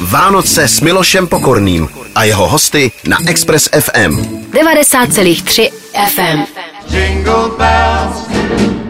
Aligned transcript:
Vánoce 0.00 0.68
s 0.68 0.80
Milošem 0.80 1.26
Pokorným 1.26 1.88
a 2.14 2.24
jeho 2.24 2.48
hosty 2.48 2.92
na 3.06 3.18
Express 3.26 3.68
FM. 3.68 4.14
90,3 4.50 5.70
FM. 6.06 6.38
Jingle 6.86 7.48
bells 7.58 8.26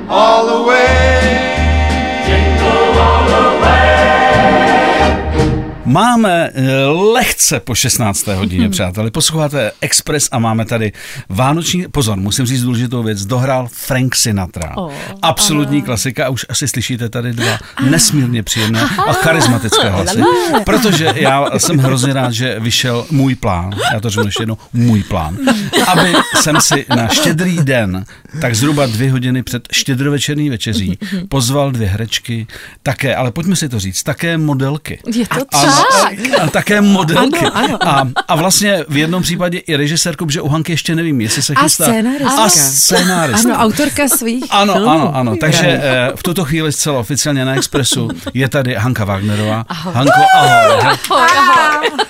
all 0.08 0.46
the 0.46 0.68
way. 0.68 1.07
Máme 5.89 6.50
eh, 6.55 6.84
lehce 6.84 7.61
po 7.61 7.75
16. 7.75 8.27
hodině, 8.27 8.68
přátelé. 8.68 9.11
Posloucháte 9.11 9.73
Express 9.80 10.29
a 10.32 10.39
máme 10.39 10.64
tady 10.64 10.93
vánoční... 11.29 11.84
Pozor, 11.91 12.18
musím 12.18 12.46
říct 12.46 12.62
důležitou 12.62 13.03
věc. 13.03 13.27
Dohrál 13.27 13.68
Frank 13.72 14.14
Sinatra. 14.14 14.77
Oh, 14.77 14.93
Absolutní 15.22 15.82
klasika 15.82 16.27
a 16.27 16.29
už 16.29 16.46
asi 16.48 16.68
slyšíte 16.68 17.09
tady 17.09 17.32
dva 17.32 17.59
nesmírně 17.90 18.43
příjemné 18.43 18.82
a 18.82 19.12
charismatické 19.12 19.89
hlasy. 19.89 20.22
Protože 20.64 21.12
já 21.17 21.59
jsem 21.59 21.79
hrozně 21.79 22.12
rád, 22.12 22.32
že 22.32 22.61
vyšel 22.61 23.07
můj 23.11 23.34
plán. 23.34 23.75
Já 23.93 24.00
to 24.00 24.11
řeknu 24.11 24.26
ještě 24.26 24.43
jednou. 24.43 24.59
Můj 24.73 25.03
plán. 25.03 25.39
Aby 25.86 26.12
jsem 26.43 26.61
si 26.61 26.86
na 26.96 27.09
štědrý 27.09 27.59
den, 27.62 28.04
tak 28.40 28.54
zhruba 28.54 28.86
dvě 28.86 29.11
hodiny 29.12 29.43
před 29.43 29.68
štědrovečerní 29.73 30.50
večeří, 30.50 30.98
pozval 31.29 31.70
dvě 31.70 31.89
herečky, 31.89 32.47
také, 32.83 33.17
ale 33.17 33.31
pojďme 33.31 33.56
si 33.56 33.69
to 33.69 33.81
říct, 33.81 34.03
také 34.03 34.39
modelky. 34.39 35.00
Je 35.14 35.27
to 35.27 35.45
A, 35.53 35.78
tak. 36.03 36.12
a, 36.41 36.42
a 36.42 36.50
také 36.50 36.81
modelky. 36.81 37.39
Ano, 37.39 37.78
ano. 37.81 37.89
A, 37.89 38.09
a 38.28 38.37
vlastně 38.37 38.84
v 38.89 38.97
jednom 38.97 39.23
případě 39.23 39.59
i 39.59 39.77
režisérku, 39.77 40.27
protože 40.27 40.41
u 40.41 40.48
Hanky 40.48 40.73
ještě 40.73 40.95
nevím, 40.95 41.20
jestli 41.20 41.42
se 41.42 41.55
A 41.55 41.62
chystá. 41.62 41.84
A 42.45 42.48
scénaristka. 42.48 43.55
Ano, 43.55 43.64
autorka 43.64 44.09
svých 44.09 44.45
Ano, 44.51 44.73
filmů. 44.73 44.89
ano, 44.91 45.17
ano. 45.17 45.37
Takže 45.41 45.67
eh, 45.67 46.12
v 46.17 46.23
tuto 46.23 46.45
chvíli 46.45 46.73
zcela 46.73 46.98
oficiálně 46.98 47.45
na 47.45 47.55
Expressu 47.55 48.09
je 48.34 48.48
tady 48.48 48.75
Hanka 48.75 49.05
Wagnerová. 49.05 49.64
Hanko, 49.69 50.20
ahoj. 50.34 50.97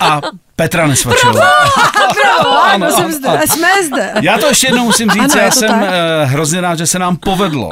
A 0.00 0.20
Petra 0.58 0.86
Nesvačová. 0.86 1.32
Bravo, 2.14 2.58
ano, 2.58 2.86
Ano, 2.86 2.90
jsem 2.96 3.04
ano, 3.04 3.14
zde. 3.14 3.28
ano. 3.28 3.42
Jsme 3.46 3.68
zde. 3.86 4.12
Já 4.22 4.38
to 4.38 4.46
ještě 4.46 4.66
jednou 4.66 4.84
musím 4.84 5.10
říct, 5.10 5.34
Ano, 5.34 5.42
já 5.44 5.50
jsem 5.50 5.68
tak. 5.68 5.82
eh, 5.82 6.24
hrozně 6.24 6.60
rád, 6.60 6.78
že 6.78 6.86
se 6.86 6.98
nám 6.98 7.16
povedlo 7.16 7.68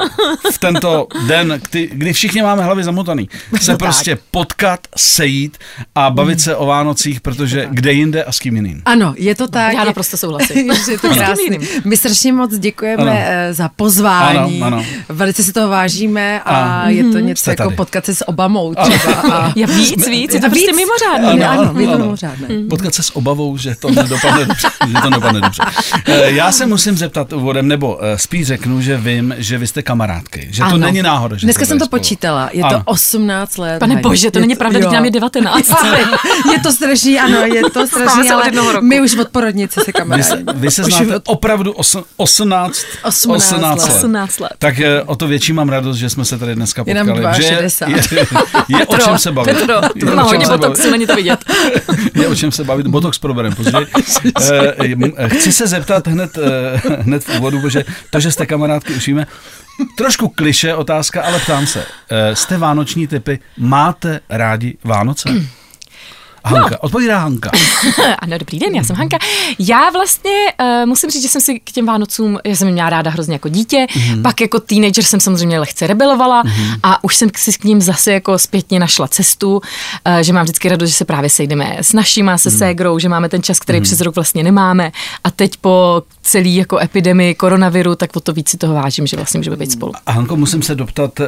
v 0.53 0.57
tento 0.57 1.07
den, 1.27 1.61
kdy, 1.71 1.89
kdy 1.93 2.13
všichni 2.13 2.41
máme 2.41 2.63
hlavy 2.63 2.83
zamotaný, 2.83 3.29
se 3.61 3.71
No 3.71 3.77
prostě 3.77 4.17
potkat, 4.31 4.79
sejít 4.97 5.57
a 5.95 6.09
bavit 6.09 6.41
se 6.41 6.55
o 6.55 6.65
Vánocích, 6.65 7.21
protože 7.21 7.67
kde 7.71 7.93
jinde 7.93 8.23
a 8.23 8.31
s 8.31 8.39
kým 8.39 8.55
jiným. 8.55 8.81
Ano, 8.85 9.13
je 9.17 9.35
to 9.35 9.47
tak. 9.47 9.73
Já 9.73 9.83
naprosto 9.83 10.17
souhlasím. 10.17 10.73
Že 10.85 10.91
je 10.91 10.99
to 10.99 11.07
Ano. 11.07 11.15
krásný. 11.17 11.59
My 11.85 11.97
strašně 11.97 12.33
moc 12.33 12.57
děkujeme 12.57 13.03
Ano. 13.03 13.19
eh, 13.23 13.53
za 13.53 13.69
pozvání. 13.69 14.61
Ano, 14.61 14.77
ano. 14.77 14.85
Velice 15.09 15.43
si 15.43 15.53
toho 15.53 15.67
vážíme 15.69 16.41
a, 16.45 16.81
A- 16.81 16.89
je 16.89 17.03
to 17.03 17.09
Jste 17.09 17.21
něco 17.21 17.49
jako 17.49 17.63
tady. 17.63 17.75
potkat 17.75 18.05
se 18.05 18.15
s 18.15 18.27
Obamou 18.27 18.75
třeba. 18.75 19.13
A, 19.13 19.53
Já 19.55 19.67
víc, 19.67 20.07
víc, 20.07 20.33
je 20.33 20.41
to 20.41 20.49
prostě 20.49 20.71
víc? 20.71 20.75
mimořádný. 20.75 21.43
Ano, 21.43 21.61
ano, 21.69 21.79
je 21.79 21.87
to 21.87 21.93
ano. 21.93 22.03
mimořádné. 22.05 22.47
Potkat 22.77 22.93
se 22.95 23.03
s 23.03 23.15
obavou, 23.15 23.57
že 23.57 23.75
to 23.75 23.89
nedopadne 23.91 24.45
dobře. 24.45 24.67
Že 24.87 24.93
to 25.01 25.09
nedopadne 25.09 25.41
dobře. 25.41 25.63
Eh, 26.05 26.31
Já 26.31 26.51
se 26.51 26.65
musím 26.65 26.97
zeptat 26.97 27.33
úvodem, 27.33 27.67
nebo 27.67 27.99
eh, 28.03 28.17
spíš 28.17 28.47
řeknu, 28.47 28.81
že 28.81 28.97
vím, 28.97 29.35
že 29.37 29.57
vy 29.57 29.67
jste 29.67 29.81
kamarádky. 29.83 30.47
Že 30.51 30.59
to 30.63 30.65
Ano. 30.65 30.77
není 30.77 31.01
náhoda, 31.01 31.37
že 31.37 31.45
Dneska 31.45 31.65
jsem 31.65 31.79
to 31.79 31.85
spolu. 31.85 31.99
počítala. 31.99 32.49
Je 32.53 32.63
Ano. 32.63 32.77
to 32.79 32.83
18 32.91 33.57
let. 33.57 33.79
Pane 33.79 33.93
Hani. 33.93 34.01
bože, 34.03 34.31
to 34.31 34.37
Je 34.37 34.41
není 34.41 34.55
pravda, 34.55 34.79
teď 34.79 34.91
nám 34.91 35.05
je 35.05 35.11
19. 35.11 35.67
je 36.51 36.59
to 36.63 36.71
strašný, 36.71 37.19
ano, 37.19 37.39
je 37.39 37.61
to 37.69 37.87
strašný, 37.87 38.31
ale 38.31 38.43
my 38.81 39.01
už 39.01 39.15
od 39.15 39.27
porodnice 39.29 39.79
se 39.79 39.85
Vy 39.87 39.93
kamarádi. 39.93 40.23
se, 40.23 40.43
vy 40.55 40.71
se 40.71 40.83
Už 40.85 40.93
znáte 40.93 41.15
od- 41.15 41.23
opravdu 41.25 41.71
osm, 41.71 42.03
18, 42.17 42.81
18 43.03 43.83
let. 43.87 43.95
18 43.95 44.39
let. 44.39 44.51
Tak 44.59 44.79
eh, 44.79 45.01
o 45.01 45.15
to 45.15 45.27
větší 45.27 45.53
mám 45.53 45.69
radost, 45.69 45.97
že 45.97 46.09
jsme 46.09 46.25
se 46.25 46.37
tady 46.37 46.55
dneska 46.55 46.83
Je 46.87 46.93
nám 46.93 47.07
potkali. 47.07 47.35
že 47.35 47.43
je, 47.43 47.49
62. 47.49 47.97
je, 48.69 48.77
je 48.79 48.85
o 48.85 48.97
čem 48.97 49.17
se 49.17 49.31
bavit. 49.31 49.57
Petro, 49.57 49.73
Je 49.95 50.05
to 50.05 50.11
o 50.11 50.15
má 50.15 50.21
čem 50.21 50.27
hodně 50.27 50.45
se 50.45 50.51
botoxu, 50.51 50.81
bavit. 50.81 50.91
není 50.91 51.07
to 51.07 51.15
vidět. 51.15 51.39
je 52.15 52.27
o 52.27 52.35
čem 52.35 52.51
se 52.51 52.63
bavit. 52.67 52.87
Botox 52.87 53.19
proberem 53.19 53.55
později. 53.55 53.87
Eh, 54.51 54.73
eh, 55.17 55.29
Chci 55.29 55.51
se 55.51 55.67
zeptat 55.67 56.07
hned, 56.07 56.37
eh, 56.37 56.81
hned 57.01 57.23
v 57.23 57.37
úvodu, 57.37 57.61
protože 57.61 57.85
to, 58.09 58.19
že 58.19 58.31
jste 58.31 58.45
kamarádky, 58.45 58.93
už 58.93 59.07
víme. 59.07 59.27
Trošku 59.97 60.29
kliše 60.29 60.75
otázka, 60.75 61.21
ale 61.21 61.39
ptám 61.39 61.67
se. 61.67 61.85
Jste 62.33 62.57
vánoční 62.57 63.07
typy, 63.07 63.39
máte 63.57 64.19
rádi 64.29 64.77
Vánoce? 64.83 65.29
Hanka, 66.47 66.69
No. 66.69 66.77
odpovídá 66.79 67.19
Hanka. 67.19 67.51
Ano, 68.19 68.37
dobrý 68.37 68.59
den, 68.59 68.75
já 68.75 68.83
jsem 68.83 68.95
Hanka. 68.95 69.17
Já 69.59 69.89
vlastně 69.89 70.31
uh, 70.61 70.85
musím 70.85 71.09
říct, 71.09 71.21
že 71.21 71.29
jsem 71.29 71.41
si 71.41 71.59
k 71.59 71.71
těm 71.71 71.85
Vánocům, 71.85 72.39
já 72.45 72.55
jsem 72.55 72.71
měla 72.71 72.89
ráda 72.89 73.11
hrozně 73.11 73.35
jako 73.35 73.49
dítě, 73.49 73.87
mm-hmm. 73.89 74.21
pak 74.21 74.41
jako 74.41 74.59
teenager 74.59 75.03
jsem 75.03 75.19
samozřejmě 75.19 75.59
lehce 75.59 75.87
rebelovala 75.87 76.43
mm-hmm. 76.43 76.79
a 76.83 77.03
už 77.03 77.15
jsem 77.15 77.29
si 77.37 77.51
k 77.53 77.63
ním 77.63 77.81
zase 77.81 78.13
jako 78.13 78.39
zpětně 78.39 78.79
našla 78.79 79.07
cestu, 79.07 79.55
uh, 79.55 80.17
že 80.21 80.33
mám 80.33 80.43
vždycky 80.43 80.69
radost, 80.69 80.89
že 80.89 80.95
se 80.95 81.05
právě 81.05 81.29
sejdeme 81.29 81.77
s 81.79 81.93
našima, 81.93 82.37
se 82.37 82.49
mm-hmm. 82.49 82.57
ségrou, 82.57 82.99
že 82.99 83.09
máme 83.09 83.29
ten 83.29 83.43
čas, 83.43 83.59
který 83.59 83.79
mm-hmm. 83.79 83.83
přes 83.83 84.01
rok 84.01 84.15
vlastně 84.15 84.43
nemáme 84.43 84.91
a 85.23 85.31
teď 85.31 85.57
po 85.57 86.03
celý 86.21 86.55
jako 86.55 86.79
epidemii 86.79 87.35
koronaviru, 87.35 87.95
tak 87.95 88.15
o 88.15 88.19
to 88.19 88.33
víc 88.33 88.49
si 88.49 88.57
toho 88.57 88.73
vážím, 88.73 89.07
že 89.07 89.17
vlastně 89.17 89.37
můžeme 89.37 89.55
být 89.55 89.71
spolu. 89.71 89.93
A 90.05 90.11
Hanko, 90.11 90.35
musím 90.37 90.61
se 90.61 90.75
doptat, 90.75 91.19
eh, 91.19 91.25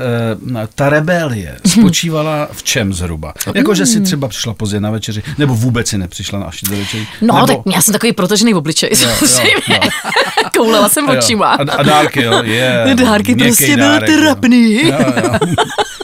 ta 0.75 0.89
rebelie 0.89 1.59
spočívala 1.65 2.47
v 2.51 2.63
čem 2.63 2.93
zhruba? 2.93 3.33
Jako, 3.55 3.75
že 3.75 3.85
si 3.85 4.01
třeba 4.01 4.27
přišla 4.27 4.53
pozdě 4.53 4.79
na 4.79 4.91
večeři, 5.09 5.33
nebo 5.37 5.55
vůbec 5.55 5.87
si 5.87 5.97
nepřišla 5.97 6.39
na 6.39 6.49
do 6.69 6.77
večeři? 6.77 7.07
No, 7.21 7.35
nebo, 7.35 7.47
tak 7.47 7.57
já 7.75 7.81
jsem 7.81 7.91
takový 7.91 8.13
protažený 8.13 8.53
v 8.53 8.57
obličeji, 8.57 8.91
jo, 8.91 9.09
samozřejmě. 9.09 9.53
jo. 9.67 9.79
Koulela 10.57 10.89
jsem 10.89 11.09
Jo, 11.09 11.17
očima. 11.17 11.47
A, 11.47 11.61
a 11.77 11.83
dárky, 11.83 12.23
jo, 12.23 12.43
je. 12.43 12.95
Dárky 12.95 13.35
měkký 13.35 13.47
prostě 13.49 13.75
byl 13.77 13.89
dárek, 13.89 14.09
jo. 14.09 14.17
trapný. 14.21 14.87
Jo, 14.87 14.97
jo. 15.23 15.39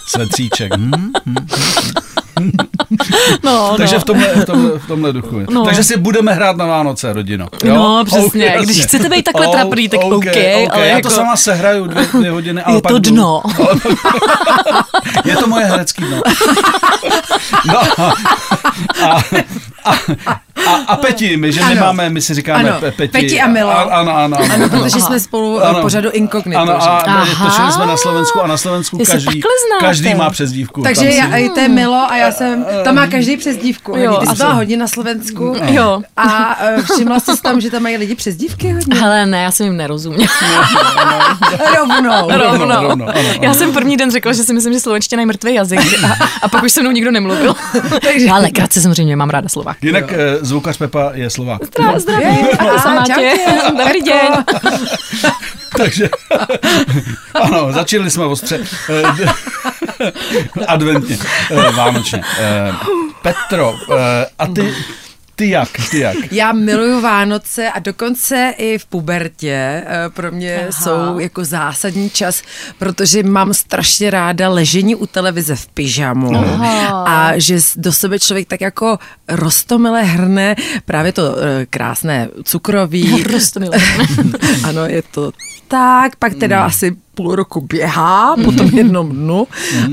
Svetříček. 0.08 0.78
Hm, 0.78 1.12
hm. 1.26 1.36
No, 3.44 3.74
Takže 3.78 3.96
no. 3.96 4.00
v 4.00 4.04
tomhle, 4.04 4.28
v 4.28 4.46
tomhle, 4.46 4.80
v 4.80 4.88
tomhle 4.88 5.14
duchu. 5.14 5.40
No. 5.50 5.66
Takže 5.66 5.84
si 5.84 5.98
budeme 5.98 6.34
hrát 6.34 6.58
na 6.58 6.66
Vánoce, 6.66 7.14
rodino. 7.14 7.48
Jo? 7.64 7.74
No, 7.76 8.04
přesně. 8.06 8.46
jasně. 8.46 8.66
Když 8.66 8.84
chcete 8.84 9.10
být 9.10 9.24
takhle 9.24 9.48
trapný, 9.48 9.90
tak 9.90 10.00
OK, 10.04 10.14
okay. 10.16 10.68
ale 10.72 10.88
Já 10.88 10.96
jako- 10.96 11.08
to 11.10 11.16
sama 11.16 11.36
sehraju 11.36 11.88
dvě, 11.88 12.06
dvě 12.14 12.32
hodiny, 12.32 12.62
ale 12.64 12.78
Je 12.78 12.82
pak 12.82 12.92
to 12.92 13.00
jdu. 13.00 13.10
dno. 13.12 13.42
Ale 13.60 13.76
Je 15.26 15.36
to 15.38 15.48
moje 15.48 15.66
herecký 15.66 16.04
dno. 16.04 16.22
No, 17.68 17.80
a, 19.06 19.22
a, 19.86 19.92
a, 20.70 20.76
a 20.88 20.96
Peti, 20.96 21.38
my, 21.38 21.52
že 21.52 21.60
my 21.66 21.72
Ano. 21.72 21.82
máme, 21.82 22.10
my 22.10 22.22
si 22.22 22.34
říkáme 22.34 22.70
Ano, 22.70 22.80
pe, 22.80 22.92
Peti. 22.92 23.12
Peti 23.12 23.42
a 23.42 23.48
Milo. 23.48 23.70
A- 23.72 23.82
Ano, 23.82 24.16
ano, 24.18 24.38
ano. 24.38 24.54
Ano, 24.54 24.70
protože 24.70 25.02
jsme 25.02 25.20
spolu 25.20 25.64
Ano. 25.64 25.82
pořadu 25.82 26.10
inkognito. 26.12 26.60
Ano, 26.62 26.84
a 26.84 27.04
točili 27.44 27.72
jsme 27.72 27.86
na 27.86 27.98
Slovensku 27.98 28.42
a 28.42 28.48
na 28.48 28.58
Slovensku 28.58 28.98
Vy 28.98 29.06
se 29.06 29.12
každý, 29.12 29.42
každý 29.80 30.14
má 30.16 30.30
přezdívku. 30.30 30.82
Takže 30.82 31.02
Tam 31.02 31.12
si- 31.12 31.18
já, 31.44 31.50
to 31.54 31.60
je 31.60 31.68
Milo 31.70 32.12
a 32.12 32.16
já 32.18 32.32
jsem, 32.32 32.66
tam 32.84 32.96
má 32.96 33.08
každý 33.08 33.38
přezdívku. 33.38 33.92
Jo, 33.98 34.04
Jo, 34.04 34.18
Ty 34.18 34.28
jsi 34.28 34.36
byla 34.36 34.54
hodně 34.54 34.78
na 34.78 34.88
Slovensku. 34.88 35.56
Jo. 35.66 36.02
A 36.18 36.58
eh, 36.62 36.78
všimla 36.94 37.20
jsi 37.20 37.42
tam, 37.42 37.62
že 37.62 37.72
tam 37.72 37.84
mají 37.84 37.98
lidi 37.98 38.16
přezdívky 38.16 38.72
hodně? 38.74 39.00
Hele, 39.00 39.26
ne, 39.26 39.44
já 39.44 39.52
jsem 39.52 39.66
jim 39.66 39.78
nerozuměla. 39.78 40.32
Rovnou. 41.78 42.30
Rovnou, 42.30 42.58
rovnou, 42.58 42.76
ano, 42.76 42.92
ano. 42.92 43.14
Já 43.42 43.54
jsem 43.54 43.74
první 43.74 43.98
den 43.98 44.12
řekla, 44.12 44.34
že 44.34 44.44
si 44.44 44.54
myslím, 44.54 44.74
že 44.74 44.80
slovenština 44.80 45.22
je 45.22 45.26
mrtvý 45.26 45.54
jazyk 45.54 45.80
a, 46.04 46.26
a 46.42 46.48
pak 46.48 46.64
už 46.64 46.72
se 46.72 46.82
mnou 46.82 46.92
nikdo 46.92 47.12
nemluvil. 47.12 47.56
Takže... 48.02 48.30
Ale 48.32 48.50
krátce 48.52 48.82
samozřejmě 48.82 49.16
mám 49.16 49.30
ráda 49.30 49.50
slova. 49.50 49.75
Jinak 49.82 50.12
eh, 50.12 50.38
zvukař 50.42 50.78
Pepa 50.78 51.12
je 51.14 51.30
Slovák. 51.30 51.62
Zdra- 51.62 52.00
Zdravím, 52.00 52.48
Ahoj, 52.60 52.76
a 52.76 52.80
sama 52.80 53.06
čau 53.06 53.14
tě. 53.16 53.34
tě. 53.36 53.72
Dobrý 53.78 54.02
den. 54.02 54.46
Takže 55.78 56.10
ano, 57.34 57.72
začali 57.72 58.10
jsme 58.12 58.26
ostře. 58.26 58.60
Eh, 58.90 60.12
Adventně, 60.68 61.18
eh, 61.52 61.72
vánočně. 61.72 62.22
Petro, 63.22 63.76
a 64.40 64.48
ty, 64.48 64.74
ty 65.36 65.50
jak, 65.50 65.70
ty 65.92 66.00
jak? 66.00 66.16
Já 66.32 66.52
miluju 66.52 67.02
Vánoce 67.02 67.70
a 67.70 67.80
dokonce 67.80 68.54
i 68.58 68.78
v 68.78 68.86
pubertě 68.86 69.84
eh, 69.86 70.10
pro 70.10 70.32
mě 70.32 70.68
Aha. 70.70 70.72
Jsou 70.72 71.20
jako 71.20 71.46
zásadní 71.46 72.10
čas, 72.10 72.42
protože 72.80 73.24
mám 73.24 73.54
strašně 73.54 74.10
ráda 74.10 74.50
ležení 74.50 74.96
u 74.96 75.06
televize 75.06 75.56
v 75.56 75.68
pyžamu 75.68 76.36
Aha. 76.36 77.04
a 77.04 77.40
že 77.40 77.58
do 77.76 77.94
sebe 77.94 78.20
člověk 78.20 78.48
tak 78.48 78.62
jako 78.62 79.00
rostomile 79.28 80.04
hrne 80.04 80.56
právě 80.86 81.12
to 81.12 81.36
eh, 81.38 81.66
krásné 81.66 82.30
cukroví. 82.44 83.24
Rostomile. 83.32 83.78
ano, 84.64 84.86
je 84.86 85.02
to 85.02 85.32
tak, 85.68 86.16
pak 86.16 86.36
teda 86.36 86.58
Hmm. 86.58 86.68
asi 86.68 86.96
půl 87.16 87.36
roku 87.36 87.62
běhá 87.62 88.36
po 88.46 88.52
tom 88.52 88.68
jednom 88.68 89.10
dnu, 89.10 89.48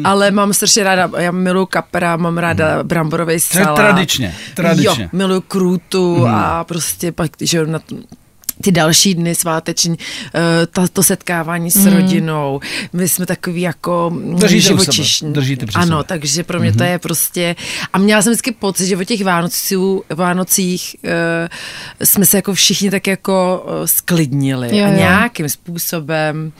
ale 0.05 0.31
mám 0.31 0.53
strašně 0.53 0.85
ráda, 0.85 1.11
já 1.19 1.31
miluju 1.31 1.67
kapra, 1.67 2.17
mám 2.17 2.39
ráda 2.39 2.83
bramborový 2.83 3.27
To 3.53 3.59
je 3.59 3.65
salát. 3.65 3.77
tradičně, 3.77 4.35
tradičně. 4.55 5.03
Jo, 5.05 5.09
miluju 5.13 5.41
krůtu 5.41 6.27
a 6.29 6.65
prostě 6.65 7.13
pak, 7.13 7.31
že 7.41 7.67
na 7.67 7.79
ty 8.63 8.73
další 8.73 9.15
dny 9.15 9.35
sváteční, 9.35 9.97
eh, 10.35 10.67
ta, 10.67 10.89
to 10.93 11.03
setkávání 11.03 11.71
s 11.71 11.87
rodinou, 11.87 12.61
my 12.93 13.09
jsme 13.09 13.27
takový 13.27 13.61
jako 13.61 14.11
mm, 14.15 14.37
Držíte 14.37 14.61
živočišní. 14.61 15.33
držíte 15.33 15.67
při 15.67 15.79
Ano, 15.79 15.97
sebe. 15.97 16.05
takže 16.07 16.43
pro 16.45 16.61
mě 16.61 16.73
to 16.73 16.85
je 16.85 16.99
prostě, 16.99 17.57
a 17.93 17.99
měla 17.99 18.23
jsem 18.23 18.33
vždycky 18.33 18.53
pocit, 18.53 18.87
že 18.87 18.97
o 18.97 19.05
těch 19.05 19.25
Vánoců, 19.25 20.05
Vánocích 20.15 20.97
uh, 21.05 21.11
jsme 22.07 22.27
se 22.27 22.37
jako 22.39 22.55
všichni 22.55 22.91
tak 22.91 23.07
jako 23.07 23.65
uh, 23.67 23.87
sklidnili 23.87 24.79
Jo, 24.79 24.85
a 24.85 24.89
jo. 24.89 24.95
nějakým 24.97 25.49
způsobem 25.49 26.53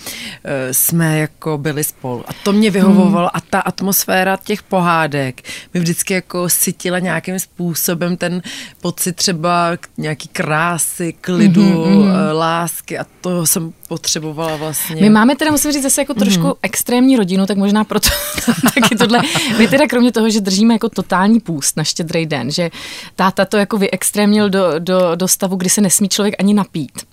uh, 0.45 0.51
jsme 0.73 1.19
jako 1.19 1.59
byli 1.59 1.85
spolu. 1.85 2.25
A 2.29 2.33
to 2.43 2.53
mě 2.53 2.71
vyhovovalo 2.71 3.37
a 3.37 3.41
ta 3.41 3.61
atmosféra 3.61 4.39
těch 4.45 4.63
pohádek 4.63 5.43
mi 5.75 5.81
vždycky 5.81 6.15
jako 6.15 6.49
sytila 6.49 6.99
nějakým 6.99 7.39
způsobem 7.39 8.17
ten 8.17 8.43
pocit 8.81 9.17
třeba 9.17 9.71
nějaký 9.99 10.29
krásy, 10.29 11.15
klidu, 11.21 11.63
mm-hmm. 11.63 11.92
Lásky 12.33 12.99
a 12.99 13.07
to 13.21 13.47
jsem 13.47 13.73
potřebovala 13.89 14.57
vlastně. 14.57 15.03
My 15.03 15.11
máme 15.11 15.37
teda, 15.37 15.51
musím 15.51 15.73
říct, 15.73 15.83
zase 15.83 16.01
jako 16.01 16.15
trošku 16.15 16.47
mm. 16.47 16.53
extrémní 16.63 17.17
rodinu, 17.17 17.47
tak 17.47 17.57
možná 17.57 17.85
proto 17.85 18.09
taky 18.75 18.97
tohle. 18.97 19.21
My 19.59 19.69
teda 19.69 19.87
kromě 19.87 20.13
toho, 20.13 20.31
že 20.31 20.41
držíme 20.41 20.75
jako 20.75 20.89
totální 20.89 21.41
půst 21.41 21.77
na 21.77 21.85
štědrý 21.85 22.27
den, 22.27 22.51
že 22.51 22.71
táta 23.17 23.45
to 23.45 23.57
jako 23.57 23.79
vyextrémnil 23.79 24.51
do, 24.51 24.79
do, 24.79 25.15
do 25.15 25.29
stavu, 25.29 25.57
kdy 25.57 25.71
se 25.71 25.81
nesmí 25.81 26.09
člověk 26.09 26.35
ani 26.39 26.55
napít. 26.55 27.12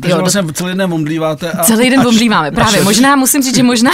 Takže 0.00 0.16
vlastně 0.16 0.42
celý 0.52 0.74
den 0.78 0.92
omdlíváte 0.94 1.52
a... 1.52 1.64
Celý 1.64 1.90
den 1.90 2.02
bomblíváme, 2.02 2.50
právě. 2.50 2.78
až- 2.78 2.84
Možná, 2.84 3.16
musím 3.16 3.42
říct, 3.42 3.56
že 3.56 3.62
možná 3.62 3.90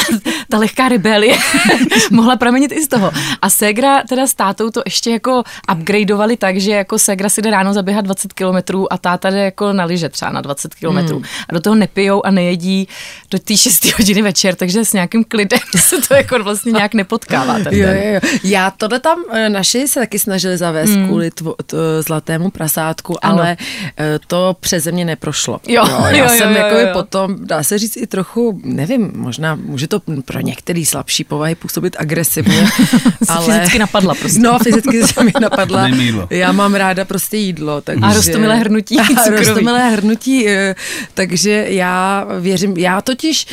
ta 0.49 0.59
lehká 0.59 0.89
rebelie 0.89 1.37
mohla 2.11 2.37
pramenit 2.37 2.73
i 2.73 2.83
z 2.85 2.89
toho. 2.89 3.13
A 3.43 3.51
Segra 3.51 4.03
teda 4.09 4.27
s 4.27 4.35
tátou 4.35 4.71
to 4.71 4.83
ještě 4.85 5.11
jako 5.11 5.43
upgradeovali 5.73 6.37
tak, 6.37 6.57
že 6.61 6.71
jako 6.71 6.99
Segra 6.99 7.29
si 7.29 7.43
jde 7.43 7.51
ráno 7.51 7.73
zaběhat 7.73 8.05
20 8.05 8.33
kilometrů 8.33 8.93
a 8.93 8.99
táta 8.99 9.31
jde 9.31 9.39
jako 9.45 9.73
na 9.73 9.85
lyže 9.85 10.09
třeba 10.09 10.31
na 10.33 10.41
20 10.41 10.75
kilometrů. 10.75 11.17
Hmm. 11.17 11.25
A 11.49 11.55
do 11.55 11.61
toho 11.61 11.77
nepijou 11.77 12.27
a 12.27 12.31
nejedí 12.31 12.89
do 13.31 13.39
té 13.39 13.57
6 13.57 13.99
hodiny 13.99 14.23
večer, 14.23 14.55
takže 14.55 14.85
s 14.85 14.93
nějakým 14.93 15.25
klidem 15.25 15.59
se 15.77 15.97
to 16.09 16.15
jako 16.15 16.43
vlastně 16.45 16.73
nějak 16.73 16.95
nepotkává 16.95 17.55
ten 17.55 17.75
Jo, 17.75 17.87
den. 17.87 17.97
jo, 17.97 18.13
jo. 18.15 18.21
Já 18.45 18.71
tohle 18.71 19.01
tam 19.01 19.19
eh, 19.33 19.49
naši 19.49 19.89
se 19.89 20.01
taky 20.01 20.19
snažili 20.19 20.57
zavést 20.57 20.91
mm. 20.91 21.07
kvůli 21.07 21.31
tvo, 21.31 21.55
t, 21.67 21.77
zlatému 22.03 22.51
prasátku, 22.51 23.25
Ano. 23.25 23.39
ale 23.39 23.57
eh, 23.99 24.19
to 24.27 24.57
přeze 24.61 24.93
mě 24.93 25.05
neprošlo. 25.05 25.61
Jo, 25.69 25.85
já 26.09 26.17
jo, 26.17 26.29
jsem 26.29 26.51
jo, 26.51 26.57
jako 26.57 26.75
jo. 26.79 26.89
potom, 26.93 27.37
dá 27.47 27.63
se 27.63 27.79
říct 27.79 27.97
i 27.97 28.07
trochu, 28.07 28.61
nevím, 28.65 29.13
možná 29.15 29.55
může 29.55 29.89
to 29.89 30.01
pro 30.25 30.41
některý 30.41 30.87
slabší 30.87 31.25
povahy 31.25 31.55
působit 31.55 31.97
agresivně, 31.99 32.67
ale... 33.29 33.47
fyzicky 33.47 33.79
napadla 33.79 34.15
prostě. 34.15 34.39
No, 34.39 34.59
fyzicky 34.59 35.07
se 35.07 35.25
mi 35.25 35.33
napadla. 35.41 35.89
Já 36.31 36.53
mám 36.53 36.75
ráda 36.75 37.05
prostě 37.05 37.37
jídlo. 37.37 37.81
Takže... 37.81 38.05
A 38.05 38.13
roztomilé 38.13 38.57
hrnutí 38.57 38.99
A 39.01 39.05
cukrový. 39.07 39.37
roztomilé 39.45 39.91
hrnutí, 39.91 40.49
eh, 40.49 40.75
takže 41.15 41.67
já 41.69 42.27
věřím, 42.41 42.77
já 42.77 43.01
totiž, 43.01 43.47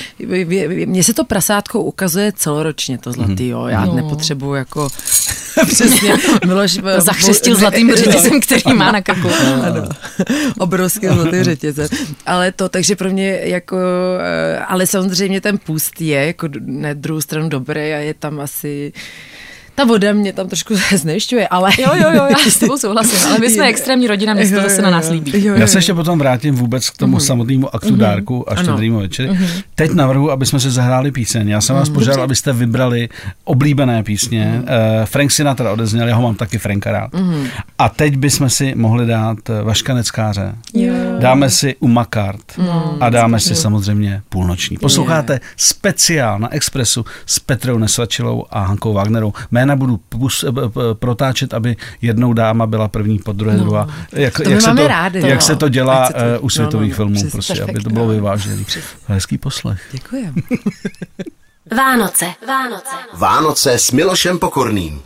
mně 0.86 1.04
se 1.04 1.14
to 1.14 1.26
prasátko 1.26 1.82
ukazuje 1.82 2.34
celoročně, 2.36 2.98
to 2.98 3.12
zlatý, 3.12 3.48
jo, 3.48 3.66
já 3.66 3.86
No. 3.86 3.94
nepotřebuju 3.96 4.54
jako 4.54 4.90
přesně, 5.68 6.14
Miloš 6.46 6.78
eh, 6.86 7.02
Zachřestil 7.02 7.56
zlatým 7.56 7.92
řetězem, 7.96 8.42
který 8.42 8.74
má 8.74 8.92
na 8.92 9.02
krku. 9.02 9.30
ano, 9.64 9.90
obrovský 10.60 11.08
zlatý 11.08 11.44
řetězec. 11.44 11.92
Ale 12.26 12.52
to, 12.52 12.70
takže 12.70 12.96
pro 12.96 13.10
mě 13.10 13.40
jako, 13.44 13.78
eh, 14.22 14.60
ale 14.60 14.88
samozřejmě 14.88 15.42
ten 15.42 15.58
půst 15.58 16.02
je 16.02 16.26
jako 16.26 16.50
na 16.66 16.94
druhou 16.94 17.22
stranu 17.22 17.50
dobrý 17.50 17.82
a 17.82 17.98
je 17.98 18.14
tam 18.14 18.40
asi, 18.40 18.94
ta 19.76 19.84
voda 19.84 20.14
mě 20.14 20.34
tam 20.34 20.48
trošku 20.48 20.74
znešťuje, 20.96 21.48
ale... 21.48 21.70
Jo, 21.80 21.90
jo, 21.94 22.10
jo, 22.14 22.24
já 22.30 22.38
s 22.50 22.58
tebou 22.58 22.78
souhlasím, 22.78 23.30
ale 23.30 23.40
my 23.40 23.50
jsme 23.50 23.66
extrémní 23.68 24.08
rodina, 24.08 24.34
mě 24.34 24.48
se 24.48 24.56
to 24.56 24.62
zase 24.62 24.82
na 24.82 24.90
nás 24.90 25.10
líbí. 25.10 25.32
Jo, 25.34 25.40
jo, 25.54 25.56
Já 25.56 25.68
se 25.68 25.76
jo. 25.76 25.78
ještě 25.78 25.94
potom 25.94 26.20
vrátím 26.20 26.56
vůbec 26.56 26.90
k 26.90 26.98
tomu 26.98 27.20
samotnému 27.20 27.76
aktu 27.76 27.96
dárku 27.96 28.52
a 28.52 28.56
štědrýmu 28.56 29.00
večeri. 29.00 29.30
Teď 29.76 29.92
navrhu, 29.94 30.32
aby 30.32 30.46
jsme 30.46 30.60
si 30.60 30.72
zahráli 30.72 31.12
píseň. 31.12 31.50
Já 31.50 31.62
jsem 31.62 31.76
vás 31.76 31.90
požádal, 31.90 32.24
abyste 32.24 32.54
vybrali 32.54 33.10
oblíbené 33.44 34.04
písně. 34.04 34.62
Eh, 34.66 35.06
Frank 35.06 35.32
Sinatra 35.32 35.72
odezněl, 35.72 36.08
já 36.08 36.16
ho 36.16 36.22
mám 36.22 36.36
taky 36.36 36.58
Franka 36.58 36.92
rád. 36.92 37.12
A 37.78 37.90
teď 37.90 38.18
bychom 38.18 38.50
si 38.50 38.74
mohli 38.76 39.06
dát 39.06 39.38
eh, 39.50 39.64
Vaška 39.64 39.94
Neckáře. 39.94 40.56
Dáme 41.20 41.50
si 41.50 41.76
Umakart 41.80 42.60
a 43.00 43.10
dáme 43.10 43.40
si 43.40 43.56
samozřejmě 43.56 44.22
půlnoční. 44.30 44.78
Posloucháte 44.78 45.40
speciál 45.58 46.40
na 46.40 46.54
Expressu 46.54 47.06
s 47.26 47.40
Petrou 47.40 47.78
Nesvačilou 47.78 48.46
a 48.50 48.60
Hankou 48.66 48.94
Wagnerou. 48.94 49.34
Jména 49.62 49.76
budu 49.76 49.98
pus, 49.98 50.44
eh, 50.48 50.52
p- 50.52 50.80
protáčet, 50.94 51.54
aby 51.54 51.76
jednou 52.02 52.34
dáma 52.34 52.66
byla 52.68 52.88
první, 52.88 53.20
po 53.20 53.32
druhé 53.34 53.58
druhá. 53.58 53.88
Jak, 54.12 54.34
To 54.40 54.50
jak, 54.50 54.62
se 54.62 54.68
máme 54.68 54.82
to, 54.82 54.88
rádi, 54.88 55.20
jak 55.28 55.36
no. 55.36 55.42
se 55.42 55.56
to 55.56 55.70
dělá 55.70 56.08
se 56.08 56.14
to- 56.14 56.20
eh, 56.20 56.40
u 56.40 56.44
no, 56.44 56.50
světových 56.50 56.90
no, 56.92 56.96
filmů, 56.96 57.14
přesně, 57.16 57.30
prostě, 57.32 57.62
aby 57.64 57.80
to 57.80 57.90
bylo 57.90 58.06
no. 58.06 58.12
vyvážené. 58.12 58.64
Hezký 59.08 59.38
poslech. 59.38 59.82
Děkujem. 59.92 60.34
Vánoce. 61.78 62.26
Vánoce. 62.48 62.96
Vánoce 63.18 63.74
s 63.74 63.92
Milošem 63.92 64.40
Pokorným. 64.40 65.02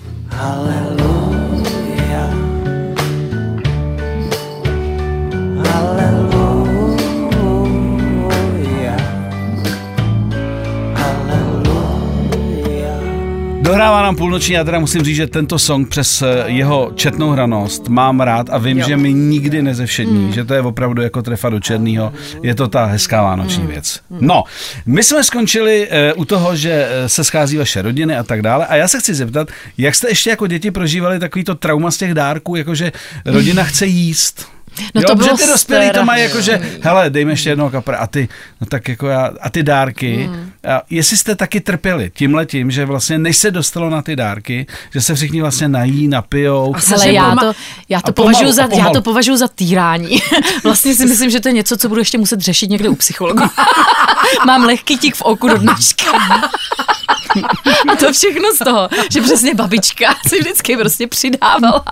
Dohrává 13.66 14.02
nám 14.02 14.16
půlnoční, 14.16 14.54
já 14.54 14.64
teda 14.64 14.80
musím 14.80 15.02
říct, 15.02 15.16
že 15.16 15.28
tento 15.28 15.60
song 15.60 15.90
přes 15.90 16.22
eh, 16.22 16.44
jeho 16.46 16.92
četnou 16.96 17.30
hranost 17.30 17.88
mám 17.88 18.20
rád 18.20 18.50
a 18.50 18.58
vím, 18.58 18.78
Jo. 18.80 18.88
že 18.88 18.98
mi 18.98 19.14
nikdy 19.14 19.62
nezevšední, 19.62 20.34
že 20.34 20.46
to 20.46 20.54
je 20.54 20.62
opravdu 20.62 21.02
jako 21.02 21.22
trefa 21.22 21.50
do 21.50 21.60
černého. 21.60 22.14
Je 22.44 22.56
to 22.56 22.68
ta 22.68 22.86
hezká 22.86 23.24
vánoční 23.24 23.68
věc. 23.68 24.00
No, 24.10 24.44
my 24.86 25.04
jsme 25.04 25.24
skončili 25.24 25.88
eh, 25.90 26.14
u 26.14 26.26
toho, 26.26 26.56
že 26.56 26.88
eh, 26.90 27.10
se 27.10 27.24
schází 27.24 27.58
vaše 27.58 27.82
rodiny 27.82 28.18
a 28.18 28.24
tak 28.24 28.42
dále 28.42 28.66
a 28.66 28.76
já 28.76 28.88
se 28.88 29.00
chci 29.00 29.14
zeptat, 29.14 29.48
jak 29.78 29.96
jste 29.96 30.10
ještě 30.10 30.30
jako 30.30 30.48
děti 30.48 30.72
prožívali 30.72 31.20
takovýto 31.20 31.56
trauma 31.56 31.92
z 31.92 31.98
těch 31.98 32.14
dárků, 32.14 32.56
jakože 32.56 32.92
rodina 33.26 33.64
chce 33.64 33.86
jíst. 33.86 34.55
No 34.96 35.02
jo, 35.02 35.08
to 35.08 35.16
bylo 35.16 35.38
ty 35.38 35.48
dospělí 35.48 35.90
to 35.94 36.06
mají 36.06 36.24
jako, 36.24 36.42
že 36.42 36.62
hele, 36.82 37.10
dejme 37.10 37.32
ještě 37.32 37.50
jednoho 37.50 37.70
kapra 37.70 37.98
a 37.98 38.08
ty, 38.08 38.30
no 38.62 38.68
tak 38.68 38.88
jako 38.88 39.08
já, 39.08 39.30
a 39.42 39.50
ty 39.50 39.64
dárky, 39.64 40.16
Hmm. 40.26 40.52
a 40.78 40.82
jestli 40.90 41.18
jste 41.18 41.36
taky 41.36 41.60
trpěli 41.62 42.12
tímhle 42.14 42.46
tím, 42.46 42.72
že 42.72 42.86
vlastně 42.86 43.18
než 43.18 43.38
se 43.38 43.52
dostalo 43.52 43.90
na 43.90 44.02
ty 44.02 44.16
dárky, 44.16 44.68
že 44.94 45.02
se 45.02 45.16
všichni 45.16 45.42
vlastně 45.42 45.68
nají, 45.68 46.08
napijou. 46.08 46.76
A 46.76 46.80
Hele, 46.90 47.12
já 47.12 47.32
poma- 47.36 47.40
to, 47.40 47.54
já 47.90 47.98
a 47.98 48.02
to, 48.02 48.14
pomalu, 48.14 48.34
považuji 48.34 48.50
a 48.50 48.54
za, 48.68 48.76
já 48.78 48.90
to 48.90 49.02
považuji 49.02 49.38
za 49.38 49.48
týrání. 49.48 50.20
Vlastně 50.64 50.96
si 50.96 51.06
myslím, 51.06 51.30
že 51.30 51.40
to 51.40 51.48
je 51.48 51.54
něco, 51.54 51.78
co 51.78 51.90
budu 51.90 52.02
ještě 52.02 52.18
muset 52.18 52.42
řešit 52.42 52.70
někde 52.70 52.90
u 52.90 52.96
psychologa. 52.96 53.50
Mám 54.46 54.64
lehký 54.64 54.98
tik 54.98 55.16
v 55.16 55.22
oku 55.22 55.48
do 55.48 55.58
dneška. 55.58 56.12
A 57.92 57.96
to 57.96 58.14
všechno 58.14 58.54
z 58.56 58.58
toho, 58.58 58.90
že 59.12 59.22
přesně 59.22 59.54
babička 59.54 60.16
si 60.28 60.40
vždycky 60.40 60.78
prostě 60.78 61.08
přidávala 61.08 61.86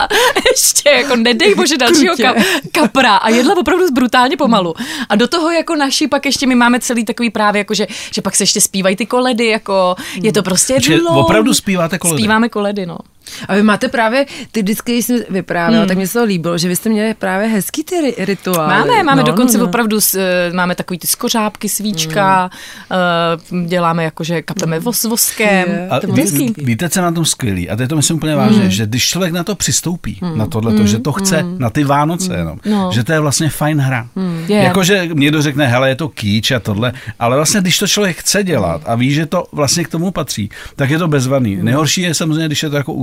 ještě 0.51 0.89
jako 0.89 1.15
nedej 1.15 1.55
bože 1.55 1.77
dalšího 1.77 2.15
kap, 2.17 2.37
kapra 2.71 3.15
a 3.15 3.29
jedla 3.29 3.57
opravdu 3.57 3.91
brutálně 3.91 4.37
pomalu. 4.37 4.73
A 5.09 5.15
do 5.15 5.27
toho 5.27 5.51
jako 5.51 5.75
naši 5.75 6.07
pak 6.07 6.25
ještě 6.25 6.47
my 6.47 6.55
máme 6.55 6.79
celý 6.79 7.05
takový 7.05 7.29
právě 7.29 7.59
jako, 7.59 7.73
že, 7.73 7.87
že 8.13 8.21
pak 8.21 8.35
se 8.35 8.43
ještě 8.43 8.61
zpívají 8.61 8.95
ty 8.95 9.05
koledy, 9.05 9.47
jako 9.47 9.95
je 10.21 10.33
to 10.33 10.43
prostě 10.43 10.77
opravdu 11.09 11.53
zpíváte 11.53 11.99
koledy? 11.99 12.21
Zpíváme 12.21 12.49
koledy, 12.49 12.85
no. 12.85 12.97
A 13.47 13.55
vy 13.55 13.63
máte 13.63 13.87
právě, 13.87 14.25
ty 14.51 14.61
vždycky, 14.61 14.93
když 14.93 15.05
jsi 15.05 15.25
vyprávěla, 15.29 15.81
Hmm. 15.83 15.87
tak 15.87 15.97
mi 15.97 16.07
se 16.07 16.19
to 16.19 16.25
líbilo, 16.25 16.57
že 16.57 16.67
vy 16.67 16.75
jste 16.75 16.89
měli 16.89 17.13
právě 17.13 17.47
hezký 17.47 17.83
ty 17.83 17.95
ri- 17.95 18.25
rituály. 18.25 18.67
Máme, 18.73 19.03
máme 19.03 19.21
no, 19.21 19.27
dokonce 19.27 19.57
no, 19.57 19.63
no. 19.63 19.69
opravdu, 19.69 20.01
s, 20.01 20.15
eh, 20.15 20.51
máme 20.53 20.75
takový 20.75 20.99
ty 20.99 21.07
skořápky, 21.07 21.69
svíčka, 21.69 22.49
mm. 23.51 23.65
děláme 23.67 24.03
jako, 24.03 24.23
že 24.23 24.41
kapeme 24.41 24.79
vos, 24.79 25.03
voskem. 25.03 25.65
A 25.89 25.99
To 25.99 26.07
ví, 26.07 26.53
víte, 26.57 26.89
co 26.89 26.99
je 26.99 27.03
na 27.03 27.11
tom 27.11 27.25
skvělý? 27.25 27.69
A 27.69 27.75
to 27.75 27.81
je 27.81 27.87
to 27.87 27.95
myslím 27.95 28.17
úplně 28.17 28.35
vážně, 28.35 28.69
že 28.69 28.85
když 28.85 29.07
člověk 29.09 29.33
na 29.33 29.43
to 29.43 29.55
přistoupí, 29.55 30.19
na 30.35 30.45
tohle, 30.45 30.87
že 30.87 30.99
to 30.99 31.11
chce 31.11 31.43
na 31.57 31.69
ty 31.69 31.83
Vánoce 31.83 32.33
jenom, 32.35 32.57
No. 32.65 32.89
že 32.93 33.03
to 33.03 33.13
je 33.13 33.19
vlastně 33.19 33.49
fajn 33.49 33.79
hra. 33.79 34.07
Je. 34.47 34.57
Jakože 34.57 35.09
někdo 35.13 35.41
řekne, 35.41 35.67
hele, 35.67 35.89
je 35.89 35.95
to 35.95 36.09
kýč 36.09 36.51
a 36.51 36.59
tohle, 36.59 36.93
ale 37.19 37.35
vlastně, 37.35 37.61
když 37.61 37.77
to 37.79 37.87
člověk 37.87 38.17
chce 38.17 38.43
dělat 38.43 38.81
a 38.85 38.95
ví, 38.95 39.11
že 39.11 39.25
to 39.25 39.43
vlastně 39.51 39.83
k 39.83 39.87
tomu 39.87 40.11
patří, 40.11 40.49
tak 40.75 40.89
je 40.89 40.97
to 40.99 41.07
bezvadný. 41.07 41.55
Nejhorší 41.61 42.01
je 42.01 42.13
samozřejmě, 42.13 42.45
když 42.45 42.63
je 42.63 42.69
to 42.69 42.75
jako 42.75 42.93